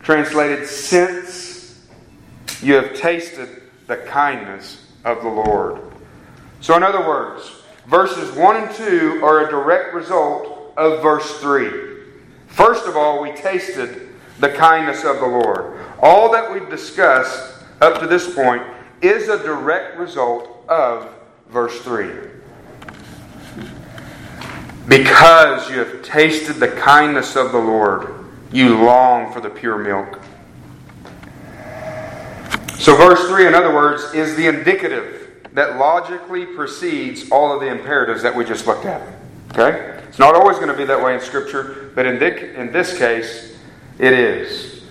translated, 0.03 0.67
since 0.67 1.50
you 2.63 2.75
have 2.75 2.95
tasted 2.95 3.63
the 3.87 3.97
kindness 3.97 4.87
of 5.05 5.23
the 5.23 5.29
Lord. 5.29 5.81
So, 6.61 6.77
in 6.77 6.83
other 6.83 7.07
words, 7.07 7.51
verses 7.87 8.37
1 8.37 8.57
and 8.57 8.75
2 8.75 9.21
are 9.25 9.47
a 9.47 9.51
direct 9.51 9.95
result 9.95 10.75
of 10.77 11.03
verse 11.03 11.39
3. 11.41 11.71
First 12.49 12.87
of 12.87 12.97
all, 12.97 13.23
we 13.23 13.33
tasted 13.33 14.09
the 14.39 14.51
kindness 14.51 15.05
of 15.05 15.21
the 15.21 15.27
Lord. 15.27 15.85
All 16.01 16.31
that 16.33 16.53
we've 16.53 16.69
discussed 16.69 17.55
up 17.81 18.01
to 18.01 18.07
this 18.07 18.35
point 18.35 18.63
is 19.01 19.29
a 19.29 19.39
direct 19.43 19.97
result 19.97 20.65
of 20.69 21.13
verse 21.49 21.81
3. 21.81 22.11
Because 24.87 25.71
you 25.71 25.79
have 25.79 26.03
tasted 26.03 26.55
the 26.55 26.69
kindness 26.69 27.37
of 27.37 27.53
the 27.53 27.59
Lord, 27.59 28.25
you 28.53 28.83
long 28.83 29.33
for 29.33 29.41
the 29.41 29.51
pure 29.51 29.79
milk. 29.79 30.21
So, 32.81 32.97
verse 32.97 33.29
3, 33.29 33.47
in 33.47 33.55
other 33.55 33.75
words, 33.75 34.15
is 34.15 34.37
the 34.37 34.47
indicative 34.47 35.47
that 35.53 35.77
logically 35.77 36.47
precedes 36.47 37.31
all 37.31 37.53
of 37.53 37.61
the 37.61 37.67
imperatives 37.67 38.23
that 38.23 38.35
we 38.35 38.43
just 38.43 38.67
looked 38.67 38.87
at. 38.87 39.07
Okay? 39.53 40.03
It's 40.09 40.19
not 40.19 40.35
always 40.35 40.57
going 40.57 40.69
to 40.69 40.77
be 40.77 40.87
that 40.87 41.05
way 41.05 41.13
in 41.13 41.21
Scripture, 41.21 41.93
but 41.95 42.07
in, 42.07 42.23
in 42.23 42.73
this 42.73 42.97
case, 42.97 43.55
it 43.99 44.15
is. 44.15 44.83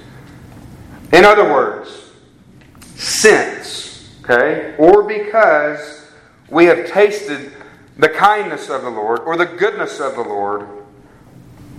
In 1.11 1.25
other 1.25 1.51
words, 1.51 2.11
since, 2.93 4.15
okay, 4.21 4.75
or 4.77 5.01
because 5.01 6.11
we 6.51 6.65
have 6.65 6.85
tasted 6.85 7.51
the 7.97 8.09
kindness 8.09 8.69
of 8.69 8.83
the 8.83 8.89
Lord 8.91 9.21
or 9.21 9.35
the 9.35 9.47
goodness 9.47 9.99
of 9.99 10.13
the 10.13 10.21
Lord, 10.21 10.67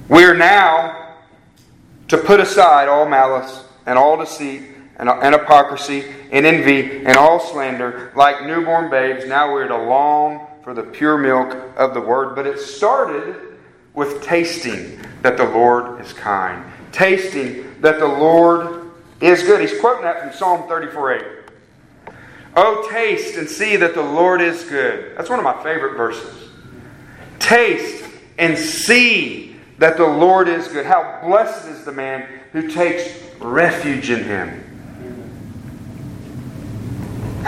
we 0.08 0.24
are 0.24 0.34
now 0.34 1.14
to 2.08 2.18
put 2.18 2.40
aside 2.40 2.88
all 2.88 3.08
malice 3.08 3.62
and 3.86 3.96
all 3.96 4.16
deceit 4.16 4.70
and, 5.01 5.09
and 5.09 5.34
hypocrisy 5.34 6.05
and 6.30 6.46
envy 6.46 7.05
and 7.05 7.16
all 7.16 7.40
slander, 7.40 8.12
like 8.14 8.46
newborn 8.46 8.90
babes. 8.90 9.26
Now 9.26 9.53
we're 9.53 9.66
to 9.66 9.76
long 9.76 10.46
for 10.62 10.74
the 10.74 10.82
pure 10.82 11.16
milk 11.16 11.57
of 11.76 11.94
the 11.94 12.01
word. 12.01 12.36
But 12.36 12.46
it 12.46 12.61
started 12.61 13.59
with 13.94 14.22
tasting 14.22 15.01
that 15.22 15.36
the 15.36 15.44
Lord 15.44 16.01
is 16.01 16.12
kind, 16.12 16.64
tasting 16.92 17.80
that 17.80 17.98
the 17.98 18.07
Lord 18.07 18.90
is 19.20 19.42
good. 19.42 19.61
He's 19.61 19.80
quoting 19.80 20.05
that 20.05 20.20
from 20.20 20.32
Psalm 20.32 20.68
34 20.68 21.14
8. 21.14 21.24
Oh, 22.57 22.86
taste 22.90 23.36
and 23.36 23.48
see 23.48 23.76
that 23.76 23.94
the 23.94 24.03
Lord 24.03 24.40
is 24.40 24.64
good. 24.64 25.16
That's 25.16 25.30
one 25.30 25.38
of 25.38 25.44
my 25.44 25.62
favorite 25.62 25.96
verses. 25.96 26.51
Taste 27.38 28.05
and 28.38 28.59
see 28.59 29.57
that 29.78 29.96
the 29.96 30.07
Lord 30.07 30.48
is 30.48 30.68
good. 30.68 30.84
How 30.84 31.20
blessed 31.24 31.68
is 31.68 31.84
the 31.84 31.92
man 31.92 32.28
who 32.53 32.68
takes 32.68 33.09
refuge 33.40 34.11
in 34.11 34.24
him. 34.24 34.70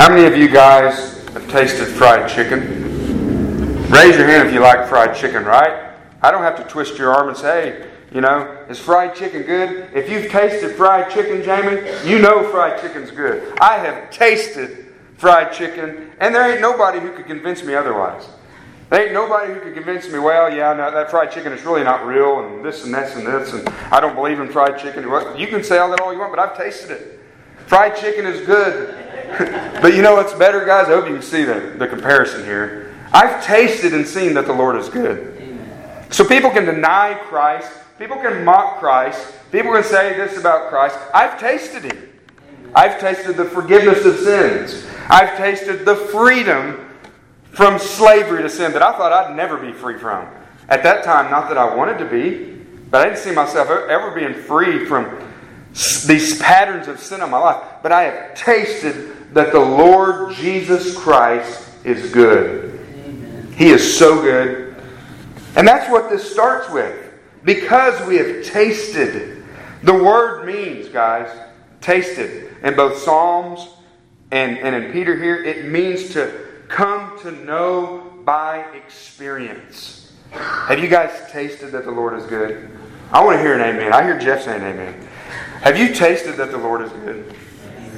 How 0.02 0.08
many 0.08 0.24
of 0.24 0.36
you 0.36 0.48
guys 0.48 1.24
have 1.28 1.48
tasted 1.48 1.86
fried 1.86 2.28
chicken? 2.28 2.60
Raise 3.88 4.16
your 4.16 4.26
hand 4.26 4.48
if 4.48 4.52
you 4.52 4.58
like 4.58 4.88
fried 4.88 5.14
chicken, 5.14 5.44
right? 5.44 5.92
I 6.20 6.32
don't 6.32 6.42
have 6.42 6.56
to 6.56 6.64
twist 6.64 6.98
your 6.98 7.14
arm 7.14 7.28
and 7.28 7.36
say, 7.36 7.88
you 8.12 8.20
know, 8.20 8.64
is 8.68 8.80
fried 8.80 9.14
chicken 9.14 9.42
good? 9.42 9.90
If 9.94 10.10
you've 10.10 10.28
tasted 10.28 10.74
fried 10.74 11.08
chicken, 11.12 11.44
Jamie, 11.44 11.88
you 12.04 12.18
know 12.18 12.50
fried 12.50 12.80
chicken's 12.80 13.12
good. 13.12 13.56
I 13.60 13.78
have 13.78 14.10
tasted 14.10 14.92
fried 15.18 15.52
chicken, 15.52 16.10
and 16.18 16.34
there 16.34 16.50
ain't 16.50 16.60
nobody 16.60 16.98
who 16.98 17.12
could 17.12 17.26
convince 17.26 17.62
me 17.62 17.76
otherwise. 17.76 18.26
There 18.90 19.04
ain't 19.04 19.12
nobody 19.12 19.54
who 19.54 19.60
could 19.60 19.74
convince 19.74 20.10
me, 20.10 20.18
well, 20.18 20.52
yeah, 20.52 20.72
no, 20.72 20.90
that 20.90 21.12
fried 21.12 21.30
chicken 21.30 21.52
is 21.52 21.62
really 21.62 21.84
not 21.84 22.04
real, 22.04 22.40
and 22.40 22.64
this 22.64 22.84
and 22.84 22.92
this 22.92 23.14
and 23.14 23.24
this, 23.24 23.52
and 23.52 23.68
I 23.92 24.00
don't 24.00 24.16
believe 24.16 24.40
in 24.40 24.48
fried 24.48 24.80
chicken. 24.80 25.04
You 25.38 25.46
can 25.46 25.62
say 25.62 25.78
all 25.78 25.90
that 25.90 26.00
all 26.00 26.12
you 26.12 26.18
want, 26.18 26.34
but 26.34 26.40
I've 26.40 26.56
tasted 26.56 26.90
it. 26.90 27.20
Fried 27.68 27.94
chicken 27.94 28.26
is 28.26 28.44
good. 28.44 28.98
but 29.80 29.94
you 29.94 30.02
know 30.02 30.14
what's 30.14 30.34
better, 30.34 30.64
guys? 30.66 30.88
I 30.88 30.90
hope 30.90 31.06
you 31.06 31.14
can 31.14 31.22
see 31.22 31.44
the, 31.44 31.74
the 31.78 31.86
comparison 31.86 32.44
here. 32.44 32.94
I've 33.12 33.44
tasted 33.44 33.94
and 33.94 34.06
seen 34.06 34.34
that 34.34 34.46
the 34.46 34.52
Lord 34.52 34.76
is 34.76 34.88
good. 34.88 35.30
So 36.10 36.24
people 36.24 36.50
can 36.50 36.66
deny 36.66 37.14
Christ, 37.24 37.72
people 37.98 38.16
can 38.16 38.44
mock 38.44 38.78
Christ, 38.78 39.34
people 39.50 39.72
can 39.72 39.84
say 39.84 40.14
this 40.16 40.38
about 40.38 40.68
Christ. 40.68 40.98
I've 41.14 41.40
tasted 41.40 41.84
Him. 41.84 42.08
I've 42.74 43.00
tasted 43.00 43.36
the 43.36 43.46
forgiveness 43.46 44.04
of 44.04 44.16
sins. 44.18 44.86
I've 45.08 45.36
tasted 45.38 45.86
the 45.86 45.96
freedom 45.96 46.90
from 47.52 47.78
slavery 47.78 48.42
to 48.42 48.50
sin 48.50 48.72
that 48.72 48.82
I 48.82 48.92
thought 48.92 49.12
I'd 49.12 49.36
never 49.36 49.56
be 49.56 49.72
free 49.72 49.98
from. 49.98 50.28
At 50.68 50.82
that 50.82 51.04
time, 51.04 51.30
not 51.30 51.48
that 51.48 51.58
I 51.58 51.74
wanted 51.74 51.98
to 51.98 52.06
be, 52.06 52.58
but 52.90 53.00
I 53.00 53.04
didn't 53.04 53.18
see 53.18 53.32
myself 53.32 53.70
ever 53.70 54.10
being 54.10 54.34
free 54.34 54.84
from 54.84 55.06
these 56.06 56.38
patterns 56.40 56.88
of 56.88 57.00
sin 57.00 57.22
in 57.22 57.30
my 57.30 57.38
life. 57.38 57.62
But 57.82 57.92
I 57.92 58.02
have 58.04 58.34
tasted 58.34 59.34
that 59.34 59.52
the 59.52 59.60
Lord 59.60 60.34
Jesus 60.34 60.96
Christ 60.96 61.68
is 61.84 62.10
good. 62.12 62.78
Amen. 62.94 63.52
He 63.56 63.70
is 63.70 63.98
so 63.98 64.20
good. 64.20 64.76
And 65.56 65.66
that's 65.66 65.90
what 65.90 66.10
this 66.10 66.30
starts 66.30 66.70
with. 66.70 67.10
Because 67.44 68.06
we 68.06 68.16
have 68.16 68.44
tasted. 68.44 69.44
The 69.82 69.94
word 69.94 70.46
means, 70.46 70.88
guys, 70.88 71.28
tasted. 71.80 72.54
In 72.62 72.76
both 72.76 72.98
Psalms 72.98 73.68
and, 74.30 74.58
and 74.58 74.74
in 74.74 74.92
Peter 74.92 75.16
here, 75.16 75.42
it 75.42 75.66
means 75.66 76.12
to 76.12 76.46
come 76.68 77.18
to 77.20 77.32
know 77.32 78.12
by 78.24 78.58
experience. 78.74 80.12
Have 80.30 80.78
you 80.78 80.88
guys 80.88 81.10
tasted 81.30 81.72
that 81.72 81.84
the 81.84 81.90
Lord 81.90 82.18
is 82.18 82.24
good? 82.26 82.70
I 83.10 83.22
want 83.22 83.36
to 83.36 83.42
hear 83.42 83.54
an 83.54 83.60
amen. 83.60 83.92
I 83.92 84.02
hear 84.04 84.18
Jeff 84.18 84.42
saying 84.44 84.62
amen. 84.62 85.08
Have 85.62 85.78
you 85.78 85.94
tasted 85.94 86.32
that 86.38 86.50
the 86.50 86.58
Lord 86.58 86.82
is 86.82 86.90
good? 86.90 87.36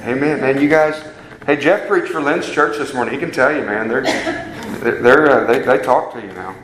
Amen, 0.03 0.39
man. 0.39 0.61
You 0.61 0.69
guys, 0.69 1.03
hey, 1.47 1.55
Jeff 1.55 1.87
preached 1.87 2.11
for 2.11 2.21
Lynn's 2.21 2.47
church 2.47 2.77
this 2.77 2.93
morning. 2.93 3.11
He 3.11 3.19
can 3.19 3.31
tell 3.31 3.51
you, 3.51 3.63
man. 3.63 3.87
They're, 3.87 4.03
they're, 5.01 5.31
uh, 5.31 5.47
they, 5.47 5.59
they 5.59 5.79
talk 5.79 6.13
to 6.13 6.21
you 6.21 6.27
now. 6.33 6.55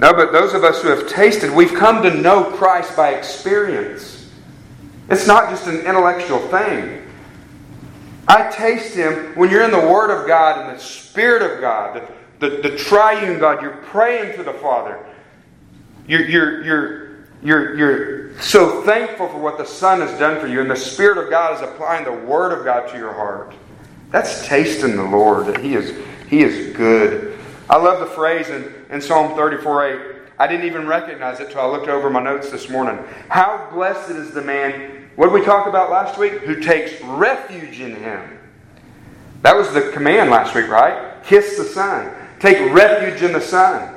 No, 0.00 0.12
but 0.12 0.32
those 0.32 0.52
of 0.52 0.64
us 0.64 0.82
who 0.82 0.88
have 0.88 1.08
tasted, 1.08 1.52
we've 1.52 1.74
come 1.74 2.02
to 2.02 2.12
know 2.12 2.42
Christ 2.56 2.96
by 2.96 3.10
experience. 3.10 4.28
It's 5.08 5.28
not 5.28 5.48
just 5.48 5.68
an 5.68 5.76
intellectual 5.76 6.40
thing. 6.48 7.06
I 8.26 8.50
taste 8.50 8.96
Him 8.96 9.36
when 9.36 9.48
you're 9.48 9.62
in 9.62 9.70
the 9.70 9.78
Word 9.78 10.10
of 10.10 10.26
God 10.26 10.66
and 10.66 10.76
the 10.76 10.82
Spirit 10.82 11.42
of 11.42 11.60
God, 11.60 12.02
the, 12.40 12.48
the, 12.48 12.68
the 12.68 12.76
triune 12.76 13.38
God. 13.38 13.62
You're 13.62 13.76
praying 13.76 14.36
to 14.38 14.42
the 14.42 14.54
Father. 14.54 14.98
You're, 16.08 16.24
you're, 16.24 16.64
you're, 16.64 17.05
you're, 17.46 17.76
you're 17.76 18.40
so 18.40 18.82
thankful 18.82 19.28
for 19.28 19.38
what 19.38 19.56
the 19.56 19.64
Son 19.64 20.00
has 20.00 20.18
done 20.18 20.40
for 20.40 20.48
you, 20.48 20.60
and 20.60 20.68
the 20.68 20.74
Spirit 20.74 21.16
of 21.16 21.30
God 21.30 21.54
is 21.54 21.62
applying 21.62 22.04
the 22.04 22.12
Word 22.12 22.50
of 22.58 22.64
God 22.64 22.88
to 22.90 22.98
your 22.98 23.12
heart. 23.12 23.54
That's 24.10 24.44
tasting 24.48 24.96
the 24.96 25.04
Lord, 25.04 25.46
that 25.46 25.60
He 25.60 25.74
is, 25.74 25.96
he 26.28 26.42
is 26.42 26.76
good. 26.76 27.38
I 27.70 27.76
love 27.76 28.00
the 28.00 28.06
phrase 28.06 28.48
in, 28.48 28.74
in 28.90 29.00
Psalm 29.00 29.36
34 29.36 29.86
8. 29.86 30.16
I 30.40 30.48
didn't 30.48 30.66
even 30.66 30.88
recognize 30.88 31.38
it 31.38 31.52
till 31.52 31.60
I 31.60 31.66
looked 31.66 31.86
over 31.86 32.10
my 32.10 32.20
notes 32.20 32.50
this 32.50 32.68
morning. 32.68 32.98
How 33.28 33.68
blessed 33.72 34.10
is 34.10 34.32
the 34.32 34.42
man, 34.42 35.08
what 35.14 35.26
did 35.26 35.34
we 35.34 35.44
talk 35.44 35.68
about 35.68 35.88
last 35.88 36.18
week? 36.18 36.32
Who 36.32 36.60
takes 36.60 37.00
refuge 37.02 37.80
in 37.80 37.94
him. 37.94 38.40
That 39.42 39.54
was 39.54 39.72
the 39.72 39.92
command 39.92 40.30
last 40.30 40.52
week, 40.52 40.66
right? 40.66 41.22
Kiss 41.22 41.56
the 41.56 41.64
Son. 41.64 42.12
Take 42.40 42.72
refuge 42.72 43.22
in 43.22 43.32
the 43.32 43.40
Son. 43.40 43.95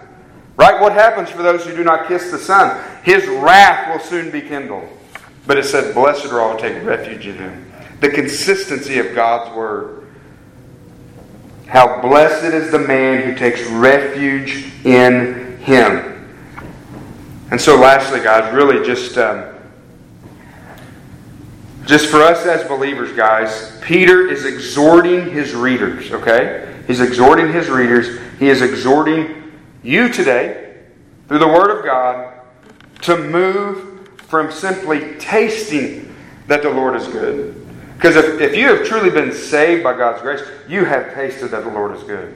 Right? 0.60 0.82
What 0.82 0.92
happens 0.92 1.30
for 1.30 1.42
those 1.42 1.64
who 1.64 1.74
do 1.74 1.86
not 1.86 2.10
kiss 2.10 2.32
the 2.32 2.38
Son? 2.38 2.84
His 3.02 3.26
wrath 3.28 3.94
will 3.94 4.06
soon 4.06 4.30
be 4.30 4.42
kindled. 4.42 4.90
But 5.48 5.58
it 5.58 5.64
said, 5.64 5.96
Blessed 5.96 6.26
are 6.26 6.42
all 6.42 6.56
who 6.56 6.60
take 6.60 6.84
refuge 6.84 7.28
in 7.28 7.38
him. 7.38 7.72
The 8.02 8.10
consistency 8.10 9.00
of 9.00 9.16
God's 9.16 9.56
Word. 9.56 10.06
How 11.68 12.02
blessed 12.02 12.54
is 12.54 12.72
the 12.72 12.80
man 12.80 13.24
who 13.24 13.36
takes 13.36 13.64
refuge 13.70 14.74
in 14.84 15.58
him. 15.60 16.28
And 17.52 17.62
so, 17.62 17.78
lastly, 17.78 18.20
guys, 18.20 18.54
really 18.54 18.86
just. 18.86 19.18
Um, 19.18 19.46
just 21.86 22.10
for 22.10 22.22
us 22.22 22.46
as 22.46 22.68
believers, 22.68 23.14
guys, 23.14 23.80
Peter 23.82 24.28
is 24.28 24.44
exhorting 24.44 25.32
his 25.32 25.56
readers, 25.56 26.12
okay? 26.12 26.76
He's 26.86 27.00
exhorting 27.00 27.54
his 27.54 27.70
readers. 27.70 28.20
He 28.40 28.50
is 28.50 28.62
exhorting 28.62 29.40
you 29.84 30.10
today, 30.10 30.78
through 31.28 31.40
the 31.40 31.48
Word 31.48 31.78
of 31.78 31.86
God, 31.86 32.34
to 33.02 33.18
move 33.18 34.10
from 34.28 34.52
simply 34.52 35.16
tasting 35.16 36.16
that 36.48 36.62
the 36.62 36.70
Lord 36.70 36.96
is 36.96 37.08
good. 37.08 37.56
Because 37.96 38.16
if, 38.16 38.42
if 38.42 38.56
you 38.56 38.68
have 38.68 38.88
truly 38.88 39.10
been 39.10 39.34
saved 39.34 39.84
by 39.84 39.98
God's 39.98 40.22
grace, 40.22 40.42
you 40.68 40.86
have 40.86 41.14
tasted 41.14 41.50
that 41.50 41.64
the 41.64 41.70
Lord 41.70 41.96
is 41.96 42.04
good. 42.04 42.34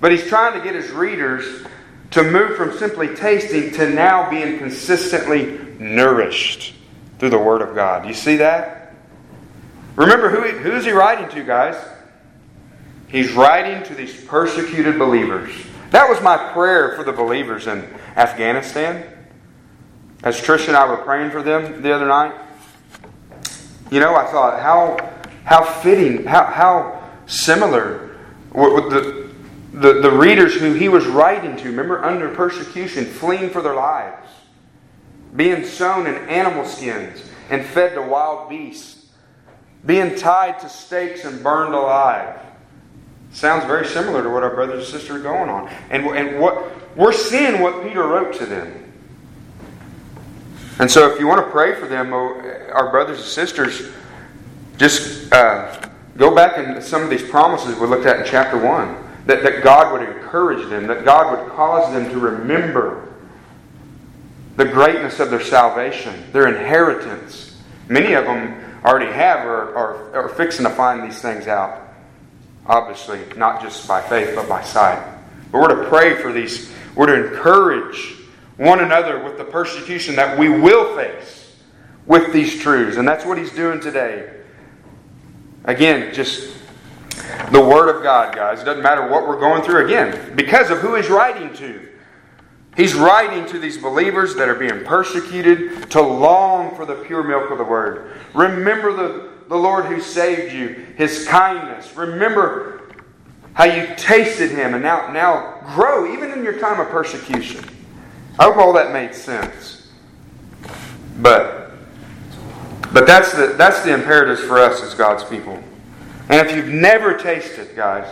But 0.00 0.12
he's 0.12 0.26
trying 0.26 0.58
to 0.58 0.64
get 0.64 0.74
his 0.74 0.90
readers 0.90 1.66
to 2.12 2.22
move 2.22 2.56
from 2.56 2.76
simply 2.78 3.14
tasting 3.14 3.72
to 3.72 3.90
now 3.90 4.30
being 4.30 4.58
consistently 4.58 5.58
nourished 5.78 6.74
through 7.18 7.30
the 7.30 7.38
Word 7.38 7.62
of 7.62 7.74
God. 7.74 8.06
You 8.06 8.14
see 8.14 8.36
that? 8.36 8.94
Remember, 9.96 10.30
who, 10.30 10.42
who 10.58 10.76
is 10.76 10.84
he 10.84 10.92
writing 10.92 11.28
to, 11.30 11.44
guys? 11.44 11.76
He's 13.08 13.32
writing 13.32 13.82
to 13.84 13.94
these 13.94 14.24
persecuted 14.24 14.98
believers. 14.98 15.50
That 15.90 16.08
was 16.08 16.20
my 16.20 16.36
prayer 16.52 16.94
for 16.96 17.02
the 17.02 17.12
believers 17.12 17.66
in 17.66 17.82
Afghanistan. 18.16 19.04
As 20.22 20.40
Trish 20.40 20.68
and 20.68 20.76
I 20.76 20.86
were 20.88 20.98
praying 20.98 21.30
for 21.30 21.42
them 21.42 21.80
the 21.80 21.92
other 21.92 22.06
night, 22.06 22.34
you 23.90 24.00
know, 24.00 24.14
I 24.14 24.26
thought 24.26 24.60
how 24.60 24.98
how 25.44 25.64
fitting, 25.64 26.24
how 26.26 26.44
how 26.44 27.10
similar 27.26 28.16
the, 28.52 29.30
the 29.72 29.94
the 29.94 30.10
readers 30.10 30.54
who 30.56 30.74
he 30.74 30.88
was 30.88 31.06
writing 31.06 31.56
to. 31.56 31.64
Remember, 31.64 32.04
under 32.04 32.28
persecution, 32.34 33.06
fleeing 33.06 33.48
for 33.48 33.62
their 33.62 33.74
lives, 33.74 34.28
being 35.36 35.64
sewn 35.64 36.06
in 36.06 36.16
animal 36.28 36.66
skins 36.66 37.22
and 37.48 37.64
fed 37.64 37.94
to 37.94 38.02
wild 38.02 38.50
beasts, 38.50 39.06
being 39.86 40.16
tied 40.16 40.58
to 40.60 40.68
stakes 40.68 41.24
and 41.24 41.42
burned 41.42 41.74
alive. 41.74 42.40
Sounds 43.32 43.64
very 43.64 43.86
similar 43.86 44.22
to 44.22 44.30
what 44.30 44.42
our 44.42 44.54
brothers 44.54 44.84
and 44.84 45.00
sisters 45.00 45.20
are 45.20 45.22
going 45.22 45.48
on. 45.48 45.68
And, 45.90 46.06
and 46.06 46.40
what 46.40 46.96
we're 46.96 47.12
seeing 47.12 47.60
what 47.60 47.82
Peter 47.82 48.02
wrote 48.02 48.34
to 48.34 48.46
them. 48.46 48.92
And 50.78 50.90
so 50.90 51.12
if 51.12 51.18
you 51.18 51.26
want 51.26 51.44
to 51.44 51.50
pray 51.50 51.74
for 51.74 51.86
them, 51.86 52.12
oh, 52.12 52.40
our 52.72 52.90
brothers 52.90 53.18
and 53.18 53.26
sisters, 53.26 53.90
just 54.76 55.32
uh, 55.32 55.88
go 56.16 56.34
back 56.34 56.56
and 56.58 56.82
some 56.82 57.02
of 57.02 57.10
these 57.10 57.22
promises 57.28 57.78
we 57.78 57.86
looked 57.86 58.06
at 58.06 58.20
in 58.20 58.26
chapter 58.26 58.56
1. 58.56 59.06
That, 59.26 59.42
that 59.42 59.62
God 59.62 59.92
would 59.92 60.08
encourage 60.08 60.70
them, 60.70 60.86
that 60.86 61.04
God 61.04 61.36
would 61.36 61.52
cause 61.52 61.92
them 61.92 62.10
to 62.10 62.18
remember 62.18 63.12
the 64.56 64.64
greatness 64.64 65.20
of 65.20 65.30
their 65.30 65.42
salvation, 65.42 66.32
their 66.32 66.48
inheritance. 66.48 67.60
Many 67.88 68.14
of 68.14 68.24
them 68.24 68.80
already 68.84 69.12
have 69.12 69.46
or 69.46 69.76
are, 69.76 70.14
are 70.14 70.28
fixing 70.30 70.64
to 70.64 70.70
find 70.70 71.02
these 71.02 71.20
things 71.20 71.46
out. 71.46 71.87
Obviously, 72.68 73.20
not 73.36 73.62
just 73.62 73.88
by 73.88 74.02
faith, 74.02 74.34
but 74.34 74.48
by 74.48 74.62
sight. 74.62 75.02
But 75.50 75.62
we're 75.62 75.82
to 75.82 75.88
pray 75.88 76.20
for 76.20 76.32
these. 76.32 76.70
We're 76.94 77.06
to 77.06 77.28
encourage 77.28 78.16
one 78.58 78.80
another 78.80 79.22
with 79.24 79.38
the 79.38 79.44
persecution 79.44 80.16
that 80.16 80.38
we 80.38 80.48
will 80.48 80.94
face 80.94 81.56
with 82.06 82.32
these 82.32 82.60
truths. 82.60 82.96
And 82.96 83.08
that's 83.08 83.24
what 83.24 83.38
he's 83.38 83.52
doing 83.52 83.80
today. 83.80 84.34
Again, 85.64 86.12
just 86.12 86.54
the 87.52 87.60
Word 87.60 87.94
of 87.94 88.02
God, 88.02 88.34
guys. 88.34 88.60
It 88.60 88.64
doesn't 88.64 88.82
matter 88.82 89.08
what 89.08 89.26
we're 89.26 89.40
going 89.40 89.62
through. 89.62 89.86
Again, 89.86 90.36
because 90.36 90.70
of 90.70 90.78
who 90.78 90.94
he's 90.94 91.08
writing 91.08 91.54
to. 91.54 91.88
He's 92.76 92.94
writing 92.94 93.44
to 93.46 93.58
these 93.58 93.76
believers 93.76 94.36
that 94.36 94.48
are 94.48 94.54
being 94.54 94.84
persecuted 94.84 95.90
to 95.90 96.00
long 96.00 96.76
for 96.76 96.86
the 96.86 96.94
pure 96.94 97.24
milk 97.24 97.50
of 97.50 97.58
the 97.58 97.64
Word. 97.64 98.16
Remember 98.34 98.92
the 98.92 99.37
the 99.48 99.56
Lord 99.56 99.86
who 99.86 100.00
saved 100.00 100.52
you, 100.52 100.86
His 100.96 101.26
kindness. 101.26 101.96
Remember 101.96 102.92
how 103.54 103.64
you 103.64 103.94
tasted 103.96 104.50
Him 104.50 104.74
and 104.74 104.82
now, 104.82 105.10
now 105.10 105.60
grow 105.74 106.12
even 106.12 106.32
in 106.32 106.44
your 106.44 106.58
time 106.58 106.80
of 106.80 106.88
persecution. 106.88 107.64
I 108.38 108.44
hope 108.44 108.56
all 108.56 108.72
that 108.74 108.92
made 108.92 109.14
sense. 109.14 109.90
But 111.20 111.72
but 112.92 113.06
that's 113.06 113.32
the 113.32 113.54
that's 113.58 113.82
the 113.82 113.92
imperatives 113.92 114.40
for 114.40 114.58
us 114.58 114.82
as 114.82 114.94
God's 114.94 115.24
people. 115.24 115.62
And 116.28 116.46
if 116.46 116.54
you've 116.54 116.68
never 116.68 117.14
tasted, 117.16 117.74
guys, 117.74 118.06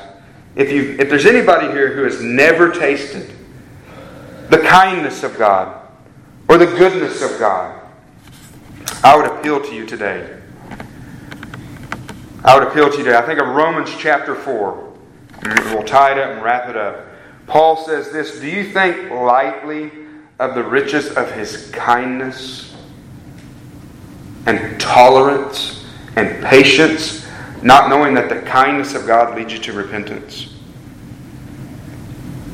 if 0.56 0.72
you 0.72 0.96
if 0.98 1.08
there's 1.08 1.26
anybody 1.26 1.68
here 1.68 1.94
who 1.94 2.02
has 2.02 2.20
never 2.20 2.72
tasted 2.72 3.30
the 4.48 4.58
kindness 4.58 5.22
of 5.22 5.38
God 5.38 5.80
or 6.48 6.58
the 6.58 6.66
goodness 6.66 7.22
of 7.22 7.38
God, 7.38 7.80
I 9.04 9.16
would 9.16 9.26
appeal 9.26 9.62
to 9.62 9.74
you 9.74 9.86
today 9.86 10.35
I 12.46 12.56
would 12.56 12.68
appeal 12.68 12.88
to 12.88 12.98
you 12.98 13.02
today. 13.02 13.16
I 13.16 13.22
think 13.22 13.40
of 13.40 13.48
Romans 13.48 13.90
chapter 13.98 14.36
4. 14.36 14.92
We'll 15.42 15.82
tie 15.82 16.12
it 16.12 16.18
up 16.18 16.30
and 16.30 16.42
wrap 16.44 16.68
it 16.68 16.76
up. 16.76 17.04
Paul 17.48 17.84
says 17.84 18.12
this 18.12 18.38
Do 18.38 18.46
you 18.46 18.70
think 18.70 19.10
lightly 19.10 19.90
of 20.38 20.54
the 20.54 20.62
riches 20.62 21.10
of 21.16 21.32
his 21.32 21.68
kindness 21.72 22.76
and 24.46 24.80
tolerance 24.80 25.84
and 26.14 26.44
patience, 26.44 27.26
not 27.62 27.90
knowing 27.90 28.14
that 28.14 28.28
the 28.28 28.40
kindness 28.42 28.94
of 28.94 29.08
God 29.08 29.36
leads 29.36 29.52
you 29.52 29.58
to 29.58 29.72
repentance? 29.72 30.54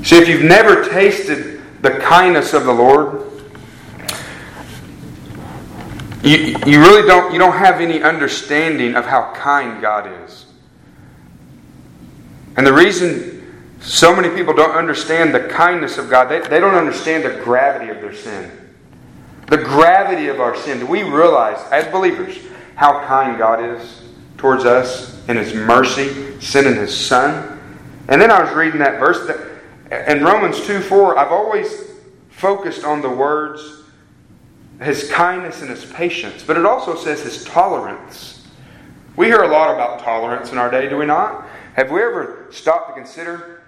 See, 0.04 0.16
if 0.16 0.26
you've 0.26 0.42
never 0.42 0.88
tasted 0.88 1.60
the 1.82 1.98
kindness 1.98 2.54
of 2.54 2.64
the 2.64 2.72
Lord, 2.72 3.31
you, 6.22 6.56
you 6.66 6.80
really 6.80 7.06
don't, 7.06 7.32
you 7.32 7.38
don't 7.38 7.56
have 7.56 7.80
any 7.80 8.02
understanding 8.02 8.94
of 8.94 9.04
how 9.04 9.32
kind 9.34 9.80
God 9.80 10.24
is. 10.24 10.46
And 12.56 12.66
the 12.66 12.72
reason 12.72 13.32
so 13.80 14.14
many 14.14 14.32
people 14.34 14.54
don't 14.54 14.76
understand 14.76 15.34
the 15.34 15.40
kindness 15.48 15.98
of 15.98 16.08
God, 16.08 16.26
they, 16.26 16.40
they 16.40 16.60
don't 16.60 16.74
understand 16.74 17.24
the 17.24 17.42
gravity 17.42 17.90
of 17.90 18.00
their 18.00 18.14
sin. 18.14 18.50
The 19.48 19.58
gravity 19.58 20.28
of 20.28 20.40
our 20.40 20.56
sin. 20.56 20.78
Do 20.78 20.86
we 20.86 21.02
realize, 21.02 21.58
as 21.72 21.90
believers, 21.92 22.38
how 22.76 23.04
kind 23.06 23.36
God 23.36 23.62
is 23.62 24.02
towards 24.36 24.64
us 24.64 25.26
in 25.28 25.36
His 25.36 25.52
mercy, 25.52 26.40
sending 26.40 26.76
His 26.76 26.96
Son? 26.96 27.58
And 28.08 28.20
then 28.20 28.30
I 28.30 28.42
was 28.42 28.54
reading 28.54 28.78
that 28.78 29.00
verse 29.00 29.26
that, 29.26 30.10
in 30.10 30.22
Romans 30.22 30.64
2 30.64 30.80
4, 30.80 31.18
I've 31.18 31.32
always 31.32 31.90
focused 32.30 32.84
on 32.84 33.02
the 33.02 33.10
words 33.10 33.81
his 34.84 35.10
kindness 35.10 35.60
and 35.60 35.70
his 35.70 35.84
patience, 35.84 36.42
but 36.42 36.56
it 36.56 36.64
also 36.64 36.96
says 36.96 37.22
his 37.22 37.44
tolerance. 37.44 38.46
We 39.16 39.26
hear 39.26 39.42
a 39.42 39.48
lot 39.48 39.74
about 39.74 40.00
tolerance 40.00 40.52
in 40.52 40.58
our 40.58 40.70
day, 40.70 40.88
do 40.88 40.96
we 40.96 41.06
not? 41.06 41.46
Have 41.74 41.90
we 41.90 42.02
ever 42.02 42.48
stopped 42.50 42.88
to 42.88 42.94
consider 42.94 43.62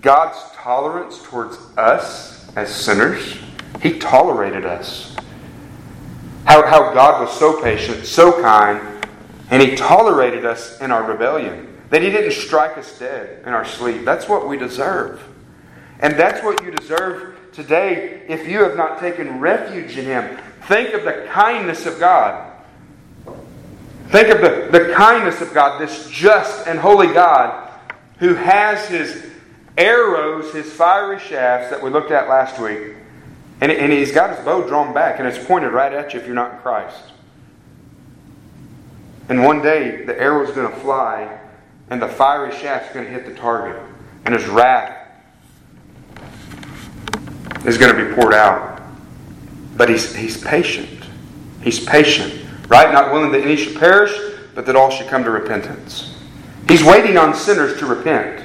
God's 0.00 0.38
tolerance 0.54 1.22
towards 1.22 1.56
us 1.76 2.54
as 2.56 2.74
sinners? 2.74 3.38
He 3.82 3.98
tolerated 3.98 4.64
us. 4.64 5.16
How, 6.44 6.66
how 6.66 6.94
God 6.94 7.22
was 7.22 7.38
so 7.38 7.60
patient, 7.62 8.06
so 8.06 8.40
kind, 8.40 9.06
and 9.50 9.62
He 9.62 9.76
tolerated 9.76 10.44
us 10.44 10.80
in 10.80 10.90
our 10.90 11.02
rebellion. 11.02 11.80
That 11.90 12.02
He 12.02 12.10
didn't 12.10 12.32
strike 12.32 12.78
us 12.78 12.98
dead 12.98 13.42
in 13.46 13.52
our 13.52 13.64
sleep. 13.64 14.04
That's 14.04 14.28
what 14.28 14.48
we 14.48 14.56
deserve. 14.56 15.22
And 16.00 16.14
that's 16.14 16.42
what 16.42 16.62
you 16.62 16.70
deserve 16.70 17.35
today 17.56 18.22
if 18.28 18.46
you 18.46 18.62
have 18.62 18.76
not 18.76 19.00
taken 19.00 19.40
refuge 19.40 19.96
in 19.96 20.04
Him. 20.04 20.38
Think 20.68 20.92
of 20.92 21.04
the 21.04 21.26
kindness 21.30 21.86
of 21.86 21.98
God. 21.98 22.52
Think 24.08 24.28
of 24.28 24.40
the, 24.40 24.68
the 24.78 24.92
kindness 24.94 25.40
of 25.40 25.52
God, 25.52 25.80
this 25.80 26.08
just 26.10 26.68
and 26.68 26.78
holy 26.78 27.12
God 27.12 27.72
who 28.18 28.34
has 28.34 28.86
His 28.88 29.24
arrows, 29.76 30.52
His 30.52 30.70
fiery 30.70 31.18
shafts 31.18 31.70
that 31.70 31.82
we 31.82 31.90
looked 31.90 32.10
at 32.10 32.28
last 32.28 32.60
week, 32.60 32.94
and, 33.60 33.72
and 33.72 33.90
He's 33.90 34.12
got 34.12 34.36
His 34.36 34.44
bow 34.44 34.62
drawn 34.68 34.92
back 34.92 35.18
and 35.18 35.26
it's 35.26 35.44
pointed 35.44 35.72
right 35.72 35.92
at 35.92 36.12
you 36.12 36.20
if 36.20 36.26
you're 36.26 36.34
not 36.34 36.54
in 36.54 36.58
Christ. 36.58 37.00
And 39.28 39.42
one 39.42 39.62
day 39.62 40.04
the 40.04 40.16
arrow's 40.20 40.54
going 40.54 40.70
to 40.70 40.78
fly 40.80 41.40
and 41.88 42.02
the 42.02 42.08
fiery 42.08 42.54
shaft's 42.54 42.92
going 42.92 43.06
to 43.06 43.10
hit 43.10 43.24
the 43.24 43.34
target, 43.34 43.80
and 44.26 44.34
His 44.34 44.46
wrath 44.46 45.05
is 47.66 47.76
going 47.76 47.94
to 47.94 48.06
be 48.06 48.14
poured 48.14 48.32
out. 48.32 48.80
But 49.76 49.88
he's, 49.88 50.14
he's 50.14 50.42
patient. 50.42 51.04
He's 51.62 51.84
patient, 51.84 52.32
right? 52.68 52.92
Not 52.92 53.12
willing 53.12 53.32
that 53.32 53.42
any 53.42 53.56
should 53.56 53.76
perish, 53.76 54.16
but 54.54 54.64
that 54.66 54.76
all 54.76 54.90
should 54.90 55.08
come 55.08 55.24
to 55.24 55.30
repentance. 55.30 56.16
He's 56.68 56.82
waiting 56.82 57.16
on 57.16 57.34
sinners 57.34 57.78
to 57.78 57.86
repent. 57.86 58.42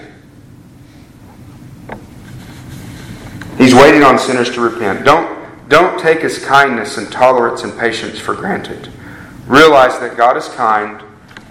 He's 3.57 3.75
waiting 3.75 4.03
on 4.03 4.17
sinners 4.17 4.51
to 4.55 4.61
repent. 4.61 5.05
Don't, 5.05 5.69
don't 5.69 5.99
take 5.99 6.21
his 6.21 6.43
kindness 6.43 6.97
and 6.97 7.11
tolerance 7.11 7.63
and 7.63 7.77
patience 7.77 8.19
for 8.19 8.35
granted. 8.35 8.91
Realize 9.45 9.99
that 9.99 10.17
God 10.17 10.35
is 10.35 10.47
kind, 10.49 11.03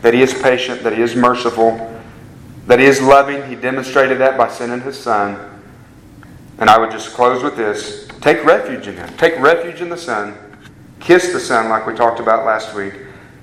that 0.02 0.12
he 0.12 0.22
is 0.22 0.34
patient, 0.34 0.82
that 0.82 0.96
he 0.96 1.02
is 1.02 1.14
merciful, 1.14 2.00
that 2.66 2.78
he 2.78 2.84
is 2.84 3.00
loving. 3.00 3.46
He 3.48 3.54
demonstrated 3.54 4.18
that 4.18 4.36
by 4.36 4.48
sending 4.48 4.80
his 4.80 4.98
son. 4.98 5.49
And 6.60 6.70
I 6.70 6.78
would 6.78 6.90
just 6.90 7.14
close 7.14 7.42
with 7.42 7.56
this 7.56 8.06
take 8.20 8.44
refuge 8.44 8.86
in 8.86 8.94
Him. 8.94 9.08
Take 9.16 9.38
refuge 9.40 9.80
in 9.80 9.88
the 9.88 9.96
Son. 9.96 10.36
Kiss 11.00 11.32
the 11.32 11.40
Son, 11.40 11.70
like 11.70 11.86
we 11.86 11.94
talked 11.94 12.20
about 12.20 12.44
last 12.44 12.74
week. 12.74 12.94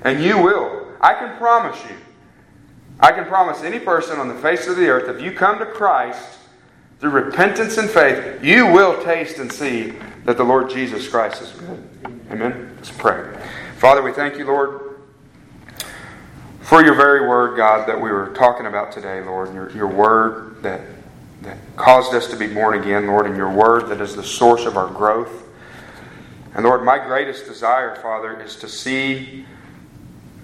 And 0.02 0.22
you 0.22 0.40
will. 0.40 0.86
I 1.00 1.14
can 1.14 1.36
promise 1.36 1.78
you. 1.84 1.96
I 3.00 3.12
can 3.12 3.26
promise 3.26 3.62
any 3.62 3.78
person 3.78 4.18
on 4.18 4.28
the 4.28 4.34
face 4.34 4.66
of 4.66 4.76
the 4.76 4.88
earth, 4.88 5.14
if 5.14 5.22
you 5.22 5.32
come 5.32 5.58
to 5.58 5.66
Christ 5.66 6.38
through 6.98 7.10
repentance 7.10 7.78
and 7.78 7.88
faith, 7.88 8.42
you 8.42 8.66
will 8.66 9.02
taste 9.04 9.38
and 9.38 9.52
see 9.52 9.94
that 10.24 10.36
the 10.36 10.44
Lord 10.44 10.68
Jesus 10.68 11.08
Christ 11.08 11.42
is 11.42 11.52
good. 11.52 11.88
Amen? 12.30 12.72
Let's 12.76 12.90
pray. 12.90 13.36
Father, 13.76 14.02
we 14.02 14.12
thank 14.12 14.36
you, 14.36 14.46
Lord, 14.46 15.00
for 16.60 16.84
your 16.84 16.94
very 16.94 17.28
word, 17.28 17.56
God, 17.56 17.88
that 17.88 18.00
we 18.00 18.10
were 18.10 18.30
talking 18.34 18.66
about 18.66 18.90
today, 18.90 19.22
Lord. 19.22 19.54
Your, 19.54 19.70
your 19.70 19.86
word 19.86 20.60
that 20.62 20.80
that 21.42 21.58
caused 21.76 22.14
us 22.14 22.26
to 22.28 22.36
be 22.36 22.46
born 22.46 22.80
again, 22.80 23.06
Lord, 23.06 23.26
in 23.26 23.36
your 23.36 23.50
word 23.50 23.88
that 23.88 24.00
is 24.00 24.16
the 24.16 24.24
source 24.24 24.66
of 24.66 24.76
our 24.76 24.88
growth. 24.88 25.44
And 26.54 26.64
Lord, 26.64 26.84
my 26.84 26.98
greatest 26.98 27.46
desire, 27.46 27.94
Father, 27.96 28.40
is 28.40 28.56
to 28.56 28.68
see 28.68 29.46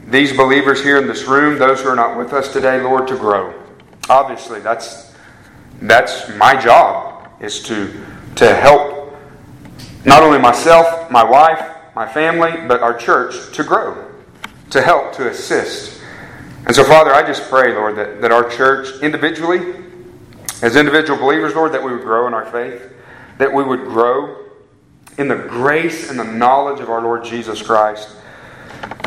these 0.06 0.36
believers 0.36 0.82
here 0.82 0.98
in 0.98 1.08
this 1.08 1.24
room, 1.24 1.58
those 1.58 1.80
who 1.80 1.88
are 1.88 1.96
not 1.96 2.16
with 2.16 2.32
us 2.32 2.52
today, 2.52 2.80
Lord, 2.80 3.08
to 3.08 3.16
grow. 3.16 3.54
Obviously, 4.08 4.60
that's 4.60 5.12
that's 5.80 6.28
my 6.36 6.54
job 6.54 7.28
is 7.40 7.62
to 7.64 8.04
to 8.36 8.54
help 8.54 9.16
not 10.04 10.22
only 10.22 10.38
myself, 10.38 11.10
my 11.10 11.24
wife, 11.24 11.74
my 11.94 12.06
family, 12.06 12.52
but 12.68 12.82
our 12.82 12.96
church 12.96 13.52
to 13.54 13.64
grow, 13.64 14.10
to 14.70 14.82
help, 14.82 15.12
to 15.14 15.28
assist. 15.28 16.00
And 16.66 16.74
so, 16.74 16.84
Father, 16.84 17.12
I 17.12 17.26
just 17.26 17.48
pray, 17.48 17.74
Lord, 17.74 17.96
that, 17.96 18.20
that 18.20 18.32
our 18.32 18.48
church 18.48 19.02
individually 19.02 19.83
as 20.64 20.76
individual 20.76 21.18
believers, 21.18 21.54
Lord, 21.54 21.72
that 21.72 21.84
we 21.84 21.92
would 21.92 22.00
grow 22.00 22.26
in 22.26 22.32
our 22.32 22.46
faith, 22.46 22.90
that 23.36 23.52
we 23.52 23.62
would 23.62 23.80
grow 23.80 24.46
in 25.18 25.28
the 25.28 25.36
grace 25.36 26.08
and 26.08 26.18
the 26.18 26.24
knowledge 26.24 26.80
of 26.80 26.88
our 26.88 27.02
Lord 27.02 27.22
Jesus 27.22 27.60
Christ. 27.60 28.08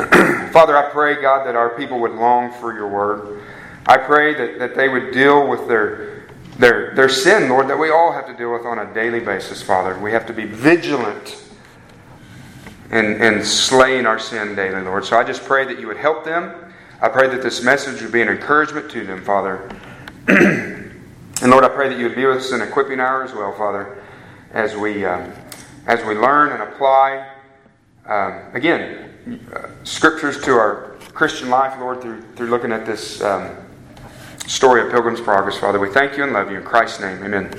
Father, 0.53 0.77
I 0.77 0.87
pray, 0.91 1.19
God, 1.19 1.47
that 1.47 1.55
our 1.55 1.71
people 1.71 1.99
would 2.01 2.11
long 2.11 2.51
for 2.51 2.75
your 2.75 2.87
word. 2.87 3.41
I 3.87 3.97
pray 3.97 4.35
that, 4.35 4.59
that 4.59 4.75
they 4.75 4.87
would 4.87 5.11
deal 5.11 5.47
with 5.47 5.67
their, 5.67 6.27
their, 6.59 6.93
their 6.93 7.09
sin, 7.09 7.49
Lord, 7.49 7.67
that 7.69 7.79
we 7.79 7.89
all 7.89 8.11
have 8.11 8.27
to 8.27 8.35
deal 8.35 8.53
with 8.53 8.63
on 8.63 8.77
a 8.77 8.93
daily 8.93 9.19
basis, 9.19 9.63
Father. 9.63 9.97
We 9.97 10.11
have 10.11 10.27
to 10.27 10.33
be 10.33 10.45
vigilant 10.45 11.43
and, 12.91 13.19
in 13.19 13.43
slaying 13.43 14.05
our 14.05 14.19
sin 14.19 14.53
daily, 14.53 14.83
Lord. 14.83 15.05
So 15.05 15.17
I 15.17 15.23
just 15.23 15.43
pray 15.43 15.65
that 15.65 15.79
you 15.79 15.87
would 15.87 15.97
help 15.97 16.23
them. 16.23 16.53
I 17.01 17.09
pray 17.09 17.27
that 17.29 17.41
this 17.41 17.63
message 17.63 18.03
would 18.03 18.11
be 18.11 18.21
an 18.21 18.29
encouragement 18.29 18.91
to 18.91 19.03
them, 19.03 19.23
Father. 19.23 19.67
And 21.41 21.51
Lord, 21.51 21.63
I 21.63 21.69
pray 21.69 21.87
that 21.87 21.99
you 21.99 22.05
would 22.05 22.15
be 22.15 22.25
with 22.25 22.37
us 22.37 22.51
in 22.51 22.61
equipping 22.61 22.99
hour 22.99 23.23
as 23.23 23.31
well, 23.31 23.53
Father, 23.53 24.03
as 24.53 24.75
we 24.75 25.05
um, 25.05 25.31
as 25.85 26.03
we 26.03 26.15
learn 26.15 26.51
and 26.51 26.63
apply 26.63 27.29
um, 28.07 28.41
again 28.53 29.43
uh, 29.53 29.69
scriptures 29.83 30.41
to 30.45 30.53
our 30.53 30.95
Christian 31.13 31.49
life, 31.49 31.77
Lord, 31.79 32.01
through 32.01 32.23
through 32.35 32.47
looking 32.47 32.71
at 32.71 32.87
this 32.87 33.21
um, 33.21 33.55
story 34.47 34.81
of 34.81 34.91
Pilgrim's 34.91 35.21
Progress, 35.21 35.59
Father. 35.59 35.79
We 35.79 35.91
thank 35.91 36.17
you 36.17 36.23
and 36.23 36.33
love 36.33 36.49
you 36.49 36.57
in 36.57 36.63
Christ's 36.63 37.01
name. 37.01 37.23
Amen. 37.23 37.51